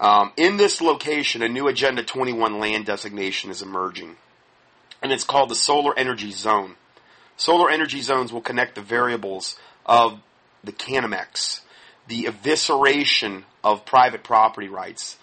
Um, 0.00 0.32
in 0.38 0.56
this 0.56 0.80
location, 0.80 1.42
a 1.42 1.50
new 1.50 1.68
Agenda 1.68 2.02
21 2.02 2.58
land 2.58 2.86
designation 2.86 3.50
is 3.50 3.60
emerging, 3.60 4.16
and 5.02 5.12
it's 5.12 5.24
called 5.24 5.50
the 5.50 5.54
Solar 5.54 5.92
Energy 5.98 6.30
Zone. 6.30 6.76
Solar 7.36 7.70
energy 7.70 8.00
zones 8.00 8.32
will 8.32 8.40
connect 8.40 8.74
the 8.74 8.80
variables 8.80 9.58
of 9.84 10.18
the 10.64 10.72
Canamex, 10.72 11.60
the 12.06 12.24
evisceration 12.24 13.44
of 13.62 13.84
private 13.84 14.24
property 14.24 14.68
rights, 14.68 15.18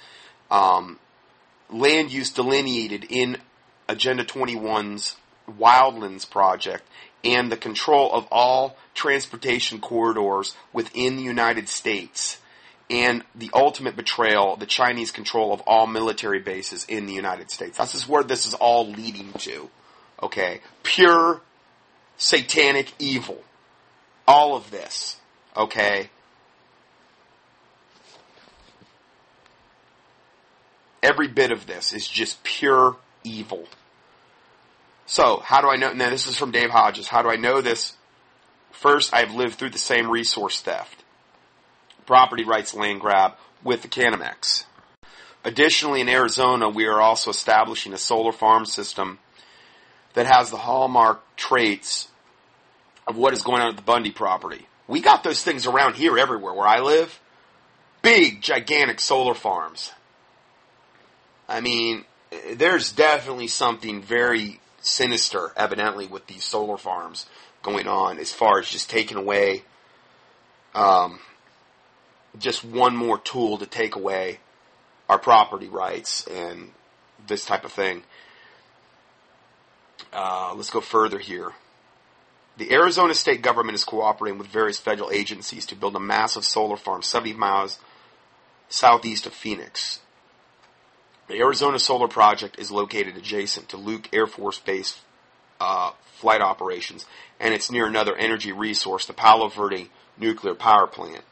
um, 0.51 0.99
land 1.69 2.11
use 2.11 2.31
delineated 2.31 3.05
in 3.09 3.37
Agenda 3.87 4.23
21's 4.23 5.17
Wildlands 5.49 6.29
project, 6.29 6.87
and 7.23 7.51
the 7.51 7.57
control 7.57 8.11
of 8.11 8.27
all 8.31 8.77
transportation 8.93 9.79
corridors 9.79 10.55
within 10.73 11.17
the 11.17 11.23
United 11.23 11.67
States, 11.69 12.39
and 12.89 13.23
the 13.33 13.49
ultimate 13.53 13.95
betrayal, 13.95 14.55
the 14.55 14.65
Chinese 14.65 15.11
control 15.11 15.53
of 15.53 15.61
all 15.61 15.87
military 15.87 16.39
bases 16.39 16.85
in 16.85 17.07
the 17.07 17.13
United 17.13 17.49
States. 17.49 17.77
This 17.77 17.95
is 17.95 18.07
where 18.07 18.23
this 18.23 18.45
is 18.45 18.53
all 18.53 18.87
leading 18.87 19.33
to. 19.33 19.69
Okay? 20.21 20.61
Pure 20.83 21.41
satanic 22.17 22.93
evil. 22.99 23.43
All 24.27 24.55
of 24.55 24.71
this. 24.71 25.17
Okay? 25.57 26.09
Every 31.05 31.27
bit 31.27 31.51
of 31.51 31.67
this 31.67 31.93
is 31.93 32.07
just 32.07 32.43
pure 32.43 32.97
evil. 33.23 33.67
So, 35.05 35.39
how 35.45 35.61
do 35.61 35.69
I 35.69 35.75
know? 35.75 35.93
Now, 35.93 36.09
this 36.09 36.25
is 36.25 36.35
from 36.35 36.49
Dave 36.49 36.71
Hodges. 36.71 37.07
How 37.07 37.21
do 37.21 37.29
I 37.29 37.35
know 37.35 37.61
this? 37.61 37.93
First, 38.71 39.13
I've 39.13 39.35
lived 39.35 39.59
through 39.59 39.69
the 39.69 39.77
same 39.77 40.09
resource 40.09 40.61
theft, 40.61 41.03
property 42.07 42.43
rights 42.43 42.73
land 42.73 43.01
grab 43.01 43.33
with 43.63 43.83
the 43.83 43.87
Canamex. 43.87 44.65
Additionally, 45.43 46.01
in 46.01 46.09
Arizona, 46.09 46.69
we 46.69 46.87
are 46.87 46.99
also 46.99 47.29
establishing 47.29 47.93
a 47.93 47.99
solar 47.99 48.31
farm 48.31 48.65
system 48.65 49.19
that 50.15 50.25
has 50.25 50.49
the 50.49 50.57
hallmark 50.57 51.21
traits 51.35 52.07
of 53.05 53.15
what 53.15 53.33
is 53.33 53.43
going 53.43 53.61
on 53.61 53.69
at 53.69 53.75
the 53.75 53.83
Bundy 53.83 54.09
property. 54.09 54.65
We 54.87 55.01
got 55.01 55.23
those 55.23 55.43
things 55.43 55.67
around 55.67 55.97
here 55.97 56.17
everywhere 56.17 56.53
where 56.53 56.67
I 56.67 56.79
live. 56.79 57.19
Big, 58.01 58.41
gigantic 58.41 58.99
solar 58.99 59.35
farms. 59.35 59.91
I 61.47 61.61
mean, 61.61 62.05
there's 62.53 62.91
definitely 62.91 63.47
something 63.47 64.01
very 64.01 64.59
sinister, 64.81 65.51
evidently, 65.55 66.07
with 66.07 66.27
these 66.27 66.43
solar 66.43 66.77
farms 66.77 67.25
going 67.61 67.87
on 67.87 68.19
as 68.19 68.31
far 68.31 68.59
as 68.59 68.69
just 68.69 68.89
taking 68.89 69.17
away 69.17 69.63
um, 70.75 71.19
just 72.37 72.63
one 72.63 72.95
more 72.95 73.17
tool 73.17 73.57
to 73.57 73.65
take 73.65 73.95
away 73.95 74.39
our 75.09 75.17
property 75.17 75.67
rights 75.67 76.27
and 76.27 76.71
this 77.27 77.45
type 77.45 77.63
of 77.63 77.71
thing. 77.71 78.03
Uh, 80.11 80.53
let's 80.55 80.69
go 80.69 80.81
further 80.81 81.19
here. 81.19 81.53
The 82.57 82.71
Arizona 82.71 83.13
state 83.13 83.41
government 83.41 83.75
is 83.75 83.83
cooperating 83.83 84.37
with 84.37 84.47
various 84.47 84.79
federal 84.79 85.11
agencies 85.11 85.65
to 85.67 85.75
build 85.75 85.95
a 85.95 85.99
massive 85.99 86.45
solar 86.45 86.77
farm 86.77 87.01
70 87.01 87.33
miles 87.33 87.79
southeast 88.69 89.25
of 89.25 89.33
Phoenix. 89.33 89.99
The 91.27 91.39
Arizona 91.39 91.79
Solar 91.79 92.07
Project 92.07 92.59
is 92.59 92.69
located 92.69 93.17
adjacent 93.17 93.69
to 93.69 93.77
Luke 93.77 94.09
Air 94.13 94.27
Force 94.27 94.59
Base 94.59 94.99
uh, 95.59 95.91
flight 96.19 96.41
operations, 96.41 97.05
and 97.39 97.53
it's 97.53 97.71
near 97.71 97.87
another 97.87 98.15
energy 98.15 98.51
resource, 98.51 99.05
the 99.05 99.13
Palo 99.13 99.49
Verde 99.49 99.89
nuclear 100.17 100.53
power 100.53 100.85
plant. 100.85 101.23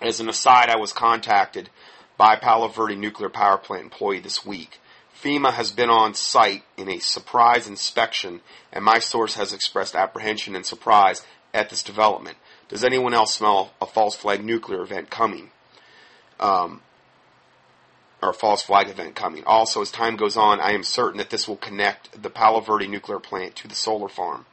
As 0.00 0.20
an 0.20 0.30
aside, 0.30 0.70
I 0.70 0.76
was 0.76 0.94
contacted 0.94 1.68
by 2.16 2.36
Palo 2.36 2.68
Verde 2.68 2.96
nuclear 2.96 3.28
power 3.28 3.58
plant 3.58 3.84
employee 3.84 4.20
this 4.20 4.46
week. 4.46 4.80
FEMA 5.22 5.52
has 5.52 5.72
been 5.72 5.90
on 5.90 6.14
site 6.14 6.62
in 6.78 6.88
a 6.88 7.00
surprise 7.00 7.68
inspection, 7.68 8.40
and 8.72 8.82
my 8.82 8.98
source 8.98 9.34
has 9.34 9.52
expressed 9.52 9.94
apprehension 9.94 10.56
and 10.56 10.64
surprise 10.64 11.22
at 11.52 11.68
this 11.68 11.82
development. 11.82 12.38
Does 12.68 12.84
anyone 12.84 13.12
else 13.12 13.34
smell 13.34 13.72
a 13.82 13.86
false 13.86 14.16
flag 14.16 14.42
nuclear 14.42 14.80
event 14.80 15.10
coming? 15.10 15.50
Um, 16.38 16.80
or 18.22 18.32
false 18.32 18.62
flag 18.62 18.88
event 18.88 19.14
coming. 19.14 19.44
Also, 19.44 19.80
as 19.80 19.90
time 19.90 20.16
goes 20.16 20.36
on, 20.36 20.60
I 20.60 20.72
am 20.72 20.84
certain 20.84 21.18
that 21.18 21.30
this 21.30 21.48
will 21.48 21.56
connect 21.56 22.22
the 22.22 22.30
Palo 22.30 22.60
Verde 22.60 22.86
nuclear 22.86 23.18
plant 23.18 23.56
to 23.56 23.68
the 23.68 23.74
solar 23.74 24.08
farm. 24.08 24.46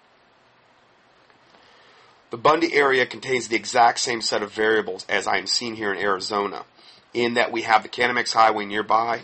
The 2.30 2.38
Bundy 2.38 2.74
area 2.74 3.06
contains 3.06 3.48
the 3.48 3.56
exact 3.56 4.00
same 4.00 4.22
set 4.22 4.44
of 4.44 4.52
variables 4.52 5.06
as 5.08 5.28
I 5.28 5.38
am 5.38 5.48
seeing 5.48 5.76
here 5.76 5.94
in 5.94 6.00
Arizona, 6.00 6.66
in 7.14 7.36
that 7.36 7.52
we 7.52 7.62
have 7.62 7.84
the 7.84 7.90
Canamex 7.90 8.34
Highway 8.34 8.66
nearby. 8.66 9.22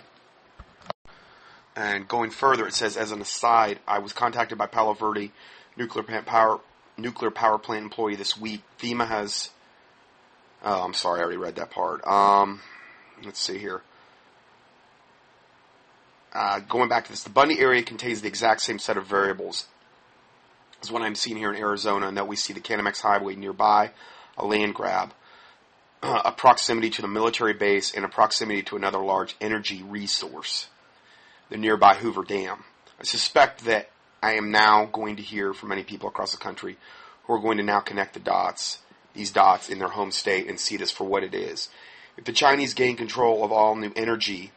And 1.75 2.07
going 2.07 2.29
further, 2.29 2.67
it 2.67 2.73
says, 2.73 2.95
as 2.95 3.11
an 3.11 3.21
aside, 3.21 3.79
I 3.87 3.99
was 3.99 4.13
contacted 4.13 4.57
by 4.57 4.67
Palo 4.67 4.93
Verde 4.93 5.31
nuclear 5.75 6.03
plant 6.03 6.25
power 6.25 6.59
nuclear 6.97 7.31
power 7.31 7.57
plant 7.57 7.83
employee 7.83 8.15
this 8.15 8.37
week. 8.37 8.61
FEMA 8.79 9.07
has. 9.07 9.49
Oh, 10.63 10.83
I'm 10.83 10.93
sorry, 10.93 11.19
I 11.19 11.23
already 11.23 11.37
read 11.37 11.55
that 11.55 11.71
part. 11.71 12.05
Um, 12.07 12.61
let's 13.25 13.39
see 13.39 13.57
here. 13.57 13.81
Uh, 16.33 16.59
going 16.59 16.89
back 16.89 17.05
to 17.05 17.11
this, 17.11 17.23
the 17.23 17.29
Bundy 17.29 17.59
area 17.59 17.83
contains 17.83 18.21
the 18.21 18.27
exact 18.27 18.61
same 18.61 18.79
set 18.79 18.97
of 18.97 19.05
variables 19.05 19.67
as 20.81 20.91
what 20.91 21.01
I'm 21.01 21.15
seeing 21.15 21.37
here 21.37 21.53
in 21.53 21.59
Arizona, 21.59 22.07
and 22.07 22.17
that 22.17 22.27
we 22.27 22.35
see 22.35 22.51
the 22.51 22.59
Canamex 22.59 22.99
Highway 22.99 23.35
nearby, 23.35 23.91
a 24.37 24.45
land 24.45 24.75
grab, 24.75 25.13
a 26.03 26.31
proximity 26.31 26.89
to 26.89 27.01
the 27.01 27.07
military 27.07 27.53
base, 27.53 27.93
and 27.93 28.03
a 28.03 28.09
proximity 28.09 28.63
to 28.63 28.75
another 28.75 28.97
large 28.97 29.35
energy 29.39 29.83
resource, 29.83 30.67
the 31.49 31.57
nearby 31.57 31.93
Hoover 31.95 32.23
Dam. 32.23 32.63
I 32.99 33.03
suspect 33.03 33.65
that 33.65 33.89
I 34.21 34.33
am 34.33 34.51
now 34.51 34.85
going 34.85 35.15
to 35.17 35.21
hear 35.21 35.53
from 35.53 35.69
many 35.69 35.83
people 35.83 36.09
across 36.09 36.31
the 36.31 36.37
country 36.37 36.77
who 37.23 37.33
are 37.33 37.39
going 37.39 37.57
to 37.57 37.63
now 37.63 37.79
connect 37.79 38.13
the 38.13 38.19
dots 38.19 38.79
these 39.13 39.31
dots 39.31 39.69
in 39.69 39.79
their 39.79 39.89
home 39.89 40.11
state 40.11 40.47
and 40.47 40.59
see 40.59 40.77
this 40.77 40.91
for 40.91 41.03
what 41.03 41.23
it 41.23 41.33
is. 41.33 41.69
If 42.17 42.25
the 42.25 42.33
Chinese 42.33 42.73
gain 42.73 42.95
control 42.95 43.43
of 43.43 43.51
all 43.51 43.75
new 43.75 43.91
energy 43.95 44.51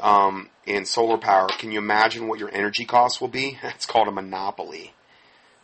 um, 0.00 0.48
solar 0.84 1.18
power, 1.18 1.48
can 1.58 1.72
you 1.72 1.78
imagine 1.78 2.28
what 2.28 2.38
your 2.38 2.52
energy 2.52 2.84
costs 2.84 3.20
will 3.20 3.28
be? 3.28 3.58
It's 3.64 3.86
called 3.86 4.08
a 4.08 4.12
monopoly. 4.12 4.94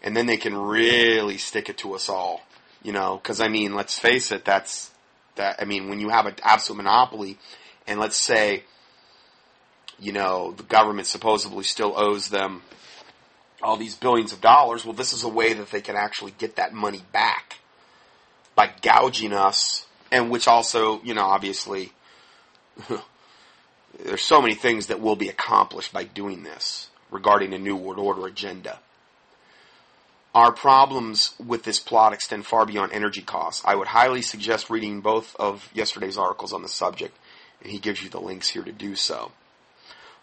And 0.02 0.16
then 0.16 0.26
they 0.26 0.36
can 0.36 0.56
really 0.56 1.38
stick 1.38 1.68
it 1.68 1.78
to 1.78 1.94
us 1.94 2.08
all, 2.08 2.42
you 2.82 2.92
know, 2.92 3.16
because 3.16 3.40
I 3.40 3.48
mean, 3.48 3.74
let's 3.74 3.98
face 3.98 4.30
it, 4.30 4.44
that's 4.44 4.90
that. 5.36 5.56
I 5.60 5.64
mean, 5.64 5.88
when 5.88 6.00
you 6.00 6.10
have 6.10 6.26
an 6.26 6.34
absolute 6.42 6.76
monopoly, 6.76 7.38
and 7.86 7.98
let's 7.98 8.16
say, 8.16 8.64
you 9.98 10.12
know, 10.12 10.52
the 10.52 10.62
government 10.62 11.06
supposedly 11.06 11.64
still 11.64 11.94
owes 11.96 12.28
them 12.28 12.62
all 13.62 13.76
these 13.76 13.96
billions 13.96 14.32
of 14.32 14.40
dollars. 14.40 14.84
Well, 14.84 14.94
this 14.94 15.12
is 15.12 15.24
a 15.24 15.28
way 15.28 15.54
that 15.54 15.70
they 15.70 15.80
can 15.80 15.96
actually 15.96 16.32
get 16.32 16.56
that 16.56 16.72
money 16.72 17.02
back 17.12 17.58
by 18.54 18.70
gouging 18.82 19.32
us, 19.32 19.86
and 20.12 20.30
which 20.30 20.46
also, 20.46 21.02
you 21.02 21.14
know, 21.14 21.24
obviously, 21.24 21.92
there's 24.04 24.22
so 24.22 24.40
many 24.40 24.54
things 24.54 24.86
that 24.86 25.00
will 25.00 25.16
be 25.16 25.28
accomplished 25.28 25.92
by 25.92 26.04
doing 26.04 26.42
this 26.42 26.88
regarding 27.10 27.52
a 27.54 27.58
new 27.58 27.76
world 27.76 27.98
order 27.98 28.26
agenda. 28.26 28.78
Our 30.34 30.52
problems 30.52 31.34
with 31.44 31.62
this 31.62 31.78
plot 31.78 32.12
extend 32.12 32.44
far 32.44 32.66
beyond 32.66 32.92
energy 32.92 33.22
costs. 33.22 33.62
I 33.64 33.74
would 33.74 33.88
highly 33.88 34.20
suggest 34.20 34.68
reading 34.68 35.00
both 35.00 35.34
of 35.36 35.70
yesterday's 35.72 36.18
articles 36.18 36.52
on 36.52 36.62
the 36.62 36.68
subject, 36.68 37.16
and 37.62 37.72
he 37.72 37.78
gives 37.78 38.02
you 38.02 38.10
the 38.10 38.20
links 38.20 38.50
here 38.50 38.62
to 38.62 38.72
do 38.72 38.96
so. 38.96 39.32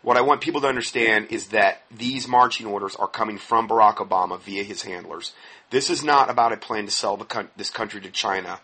What 0.03 0.17
I 0.17 0.21
want 0.21 0.41
people 0.41 0.61
to 0.61 0.67
understand 0.67 1.27
is 1.31 1.47
that 1.47 1.83
these 1.89 2.27
marching 2.27 2.67
orders 2.67 2.95
are 2.95 3.07
coming 3.07 3.37
from 3.37 3.67
Barack 3.67 3.95
Obama 3.95 4.39
via 4.39 4.63
his 4.63 4.83
handlers. 4.83 5.31
This 5.69 5.89
is 5.89 6.03
not 6.03 6.29
about 6.29 6.51
a 6.51 6.57
plan 6.57 6.85
to 6.85 6.91
sell 6.91 7.17
the, 7.17 7.47
this 7.55 7.69
country 7.69 8.01
to 8.01 8.11
China. 8.11 8.59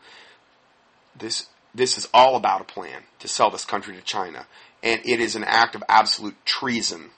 This 1.15 1.47
this 1.73 1.97
is 1.97 2.07
all 2.13 2.35
about 2.35 2.61
a 2.61 2.65
plan 2.65 3.03
to 3.19 3.27
sell 3.27 3.49
this 3.49 3.65
country 3.65 3.95
to 3.95 4.01
China, 4.01 4.47
and 4.83 5.01
it 5.05 5.19
is 5.19 5.35
an 5.35 5.43
act 5.43 5.75
of 5.75 5.83
absolute 5.89 6.35
treason. 6.45 7.11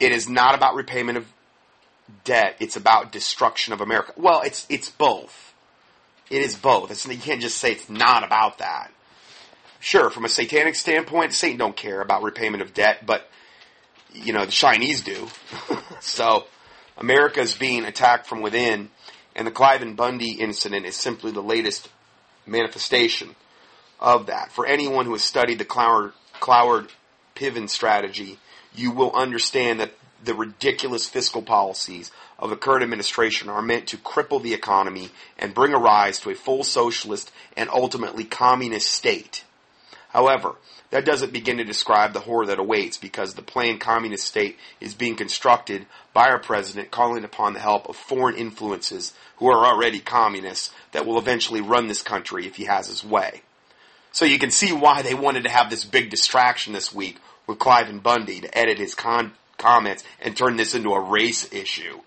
It 0.00 0.12
is 0.12 0.28
not 0.28 0.54
about 0.54 0.74
repayment 0.74 1.18
of 1.18 1.26
debt; 2.24 2.56
it's 2.60 2.76
about 2.76 3.12
destruction 3.12 3.72
of 3.72 3.80
America. 3.80 4.12
Well, 4.16 4.42
it's 4.42 4.66
it's 4.68 4.90
both. 4.90 5.54
It 6.30 6.42
is 6.42 6.54
both. 6.56 6.90
It's, 6.90 7.06
you 7.06 7.16
can't 7.16 7.40
just 7.40 7.56
say 7.56 7.72
it's 7.72 7.88
not 7.88 8.22
about 8.22 8.58
that. 8.58 8.90
Sure, 9.80 10.10
from 10.10 10.24
a 10.24 10.28
satanic 10.28 10.74
standpoint, 10.74 11.32
Satan 11.32 11.56
don't 11.56 11.76
care 11.76 12.00
about 12.00 12.22
repayment 12.22 12.62
of 12.62 12.74
debt, 12.74 13.06
but 13.06 13.28
you 14.12 14.32
know 14.32 14.44
the 14.44 14.52
Chinese 14.52 15.02
do. 15.02 15.28
so 16.00 16.46
America 16.96 17.40
is 17.40 17.54
being 17.54 17.84
attacked 17.84 18.26
from 18.26 18.42
within, 18.42 18.90
and 19.36 19.46
the 19.46 19.52
Cliven 19.52 19.94
Bundy 19.94 20.32
incident 20.32 20.84
is 20.84 20.96
simply 20.96 21.30
the 21.30 21.42
latest 21.42 21.88
manifestation 22.44 23.36
of 24.00 24.26
that. 24.26 24.50
For 24.52 24.66
anyone 24.66 25.06
who 25.06 25.12
has 25.12 25.22
studied 25.22 25.58
the 25.58 25.64
Cloward, 25.64 26.12
Cloward 26.40 26.90
Piven 27.34 27.68
strategy, 27.68 28.38
you 28.74 28.90
will 28.90 29.12
understand 29.12 29.80
that 29.80 29.92
the 30.22 30.34
ridiculous 30.34 31.08
fiscal 31.08 31.42
policies 31.42 32.10
of 32.38 32.50
the 32.50 32.56
current 32.56 32.82
administration 32.82 33.48
are 33.48 33.62
meant 33.62 33.86
to 33.88 33.96
cripple 33.96 34.42
the 34.42 34.54
economy 34.54 35.10
and 35.38 35.54
bring 35.54 35.72
a 35.72 35.78
rise 35.78 36.20
to 36.20 36.30
a 36.30 36.34
full 36.34 36.64
socialist 36.64 37.30
and 37.56 37.68
ultimately 37.70 38.24
communist 38.24 38.90
state. 38.90 39.44
However, 40.10 40.56
that 40.90 41.04
doesn't 41.04 41.32
begin 41.32 41.58
to 41.58 41.64
describe 41.64 42.12
the 42.12 42.20
horror 42.20 42.46
that 42.46 42.58
awaits 42.58 42.96
because 42.96 43.34
the 43.34 43.42
planned 43.42 43.80
communist 43.80 44.26
state 44.26 44.56
is 44.80 44.94
being 44.94 45.16
constructed 45.16 45.86
by 46.14 46.28
our 46.28 46.38
president 46.38 46.90
calling 46.90 47.24
upon 47.24 47.52
the 47.52 47.60
help 47.60 47.88
of 47.88 47.96
foreign 47.96 48.36
influences 48.36 49.12
who 49.36 49.48
are 49.48 49.66
already 49.66 50.00
communists 50.00 50.72
that 50.92 51.04
will 51.04 51.18
eventually 51.18 51.60
run 51.60 51.88
this 51.88 52.02
country 52.02 52.46
if 52.46 52.56
he 52.56 52.64
has 52.64 52.88
his 52.88 53.04
way. 53.04 53.42
So 54.18 54.24
you 54.24 54.40
can 54.40 54.50
see 54.50 54.72
why 54.72 55.02
they 55.02 55.14
wanted 55.14 55.44
to 55.44 55.48
have 55.48 55.70
this 55.70 55.84
big 55.84 56.10
distraction 56.10 56.72
this 56.72 56.92
week 56.92 57.18
with 57.46 57.60
Cliven 57.60 58.02
Bundy 58.02 58.40
to 58.40 58.58
edit 58.58 58.76
his 58.76 58.96
con- 58.96 59.34
comments 59.58 60.02
and 60.20 60.36
turn 60.36 60.56
this 60.56 60.74
into 60.74 60.90
a 60.90 61.00
race 61.00 61.52
issue. 61.52 62.00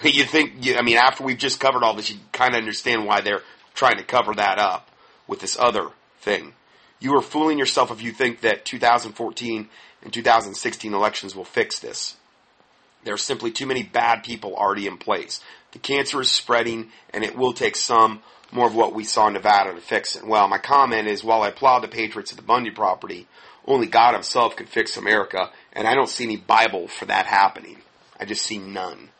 You 0.04 0.22
think, 0.22 0.64
I 0.78 0.82
mean, 0.82 0.96
after 0.96 1.24
we've 1.24 1.36
just 1.36 1.58
covered 1.58 1.82
all 1.82 1.94
this, 1.94 2.08
you 2.08 2.20
kind 2.30 2.54
of 2.54 2.60
understand 2.60 3.04
why 3.04 3.20
they're 3.20 3.42
trying 3.74 3.96
to 3.96 4.04
cover 4.04 4.32
that 4.34 4.60
up 4.60 4.88
with 5.26 5.40
this 5.40 5.58
other 5.58 5.88
thing. 6.20 6.52
You 7.00 7.16
are 7.16 7.20
fooling 7.20 7.58
yourself 7.58 7.90
if 7.90 8.00
you 8.00 8.12
think 8.12 8.42
that 8.42 8.64
2014 8.64 9.68
and 10.04 10.12
2016 10.12 10.94
elections 10.94 11.34
will 11.34 11.44
fix 11.44 11.80
this. 11.80 12.16
There 13.02 13.14
are 13.14 13.18
simply 13.18 13.50
too 13.50 13.66
many 13.66 13.82
bad 13.82 14.22
people 14.22 14.54
already 14.54 14.86
in 14.86 14.98
place. 14.98 15.40
The 15.72 15.80
cancer 15.80 16.20
is 16.20 16.30
spreading, 16.30 16.92
and 17.12 17.24
it 17.24 17.36
will 17.36 17.52
take 17.52 17.74
some 17.74 18.22
more 18.50 18.66
of 18.66 18.74
what 18.74 18.94
we 18.94 19.04
saw 19.04 19.26
in 19.28 19.34
Nevada 19.34 19.74
to 19.74 19.80
fix 19.80 20.16
it. 20.16 20.26
Well, 20.26 20.48
my 20.48 20.58
comment 20.58 21.06
is 21.06 21.22
while 21.22 21.42
I 21.42 21.48
applaud 21.48 21.80
the 21.80 21.88
patriots 21.88 22.30
of 22.30 22.36
the 22.36 22.42
Bundy 22.42 22.70
property, 22.70 23.26
only 23.66 23.86
God 23.86 24.14
Himself 24.14 24.56
can 24.56 24.66
fix 24.66 24.96
America, 24.96 25.50
and 25.72 25.86
I 25.86 25.94
don't 25.94 26.08
see 26.08 26.24
any 26.24 26.36
Bible 26.36 26.88
for 26.88 27.04
that 27.06 27.26
happening. 27.26 27.78
I 28.18 28.24
just 28.24 28.42
see 28.42 28.58
none. 28.58 29.10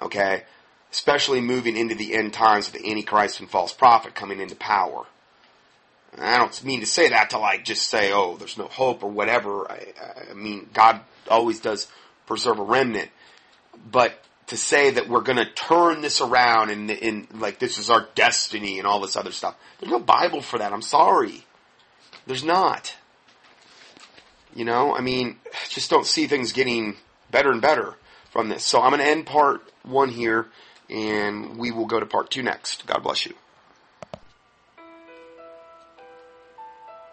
Okay? 0.00 0.44
Especially 0.90 1.40
moving 1.40 1.76
into 1.76 1.94
the 1.94 2.14
end 2.14 2.32
times 2.32 2.70
with 2.70 2.80
the 2.80 2.90
Antichrist 2.90 3.40
and 3.40 3.50
false 3.50 3.72
prophet 3.72 4.14
coming 4.14 4.40
into 4.40 4.56
power. 4.56 5.06
I 6.18 6.38
don't 6.38 6.64
mean 6.64 6.80
to 6.80 6.86
say 6.86 7.08
that 7.08 7.30
to 7.30 7.38
like 7.38 7.64
just 7.64 7.88
say, 7.88 8.12
oh, 8.12 8.36
there's 8.36 8.56
no 8.56 8.66
hope 8.66 9.02
or 9.02 9.10
whatever. 9.10 9.70
I, 9.70 9.86
I 10.30 10.34
mean, 10.34 10.68
God 10.72 11.00
always 11.28 11.60
does 11.60 11.88
preserve 12.26 12.58
a 12.58 12.62
remnant. 12.62 13.10
But 13.90 14.23
to 14.48 14.56
say 14.56 14.90
that 14.90 15.08
we're 15.08 15.22
going 15.22 15.38
to 15.38 15.50
turn 15.50 16.02
this 16.02 16.20
around 16.20 16.70
and, 16.70 16.90
and 16.90 17.40
like 17.40 17.58
this 17.58 17.78
is 17.78 17.88
our 17.88 18.06
destiny 18.14 18.78
and 18.78 18.86
all 18.86 19.00
this 19.00 19.16
other 19.16 19.32
stuff, 19.32 19.56
there's 19.80 19.92
no 19.92 19.98
Bible 19.98 20.42
for 20.42 20.58
that. 20.58 20.72
I'm 20.72 20.82
sorry. 20.82 21.44
There's 22.26 22.44
not. 22.44 22.94
You 24.54 24.64
know, 24.64 24.94
I 24.94 25.00
mean, 25.00 25.38
just 25.68 25.90
don't 25.90 26.06
see 26.06 26.26
things 26.26 26.52
getting 26.52 26.96
better 27.30 27.50
and 27.50 27.60
better 27.60 27.96
from 28.30 28.48
this. 28.48 28.64
So 28.64 28.80
I'm 28.80 28.90
going 28.90 29.02
to 29.02 29.08
end 29.08 29.26
part 29.26 29.62
one 29.82 30.10
here 30.10 30.46
and 30.90 31.58
we 31.58 31.70
will 31.70 31.86
go 31.86 31.98
to 31.98 32.06
part 32.06 32.30
two 32.30 32.42
next. 32.42 32.86
God 32.86 33.02
bless 33.02 33.26
you. 33.26 33.34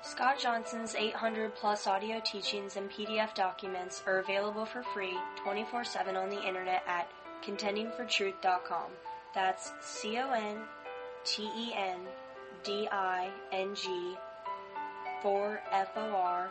Scott 0.03 0.39
Johnson's 0.39 0.93
800 0.93 1.55
plus 1.55 1.87
audio 1.87 2.21
teachings 2.23 2.75
and 2.75 2.91
PDF 2.91 3.33
documents 3.33 4.03
are 4.05 4.19
available 4.19 4.65
for 4.65 4.83
free 4.83 5.17
24 5.43 5.85
7 5.85 6.17
on 6.17 6.29
the 6.29 6.41
internet 6.45 6.83
at 6.85 7.07
contendingfortruth.com. 7.45 8.91
That's 9.33 9.71
C 9.81 10.17
O 10.17 10.31
N 10.31 10.57
T 11.23 11.43
E 11.43 11.73
N 11.75 11.99
D 12.63 12.87
I 12.91 13.29
N 13.51 13.75
G 13.75 14.15
for 15.21 15.61
F 15.71 15.89
O 15.95 16.15
R 16.15 16.49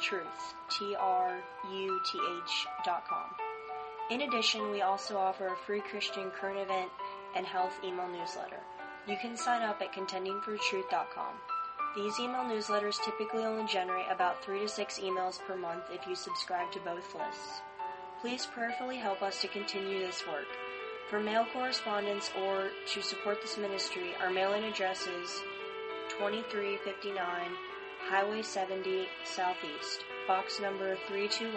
Truth 0.00 0.54
T 0.70 0.94
R 0.98 1.40
U 1.72 2.00
T 2.10 2.18
H 2.42 2.66
dot 2.84 3.04
com. 3.08 3.26
In 4.10 4.22
addition, 4.22 4.70
we 4.70 4.82
also 4.82 5.16
offer 5.16 5.48
a 5.48 5.56
free 5.66 5.80
Christian 5.80 6.30
current 6.30 6.58
event 6.58 6.90
and 7.34 7.46
health 7.46 7.72
email 7.84 8.08
newsletter. 8.08 8.60
You 9.08 9.16
can 9.20 9.36
sign 9.36 9.62
up 9.62 9.80
at 9.80 9.92
contendingfortruth.com. 9.92 11.34
These 11.96 12.18
email 12.18 12.42
newsletters 12.42 13.02
typically 13.04 13.44
only 13.44 13.66
generate 13.66 14.06
about 14.10 14.44
3 14.44 14.60
to 14.60 14.68
6 14.68 14.98
emails 14.98 15.38
per 15.46 15.56
month 15.56 15.84
if 15.92 16.06
you 16.08 16.14
subscribe 16.14 16.72
to 16.72 16.80
both 16.80 17.14
lists. 17.14 17.60
Please 18.24 18.46
prayerfully 18.46 18.96
help 18.96 19.20
us 19.20 19.42
to 19.42 19.48
continue 19.48 19.98
this 19.98 20.26
work. 20.26 20.46
For 21.10 21.20
mail 21.20 21.46
correspondence 21.52 22.30
or 22.40 22.70
to 22.94 23.02
support 23.02 23.42
this 23.42 23.58
ministry, 23.58 24.14
our 24.18 24.30
mailing 24.30 24.64
address 24.64 25.06
is 25.06 25.42
2359 26.08 27.20
Highway 28.08 28.40
70 28.40 29.08
Southeast, 29.24 30.06
box 30.26 30.58
number 30.58 30.96
321, 31.06 31.52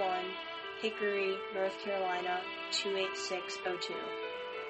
Hickory, 0.82 1.38
North 1.56 1.80
Carolina 1.86 2.42
28602. 2.74 3.94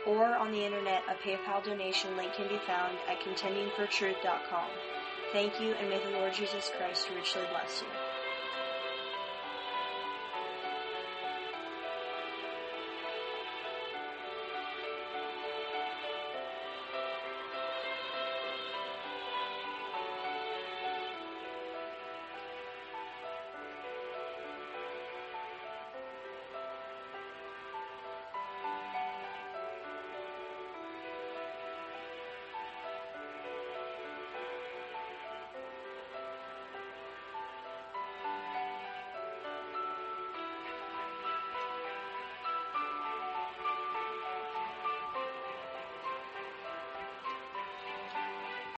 Or 0.05 0.37
on 0.37 0.51
the 0.51 0.63
internet, 0.63 1.01
a 1.09 1.15
PayPal 1.27 1.63
donation 1.65 2.15
link 2.15 2.31
can 2.35 2.47
be 2.47 2.59
found 2.67 2.95
at 3.09 3.21
contendingfortruth.com. 3.21 4.69
Thank 5.33 5.59
you, 5.59 5.73
and 5.73 5.89
may 5.89 5.97
the 6.03 6.11
Lord 6.11 6.35
Jesus 6.35 6.69
Christ 6.77 7.09
richly 7.15 7.41
bless 7.49 7.81
you. 7.81 8.06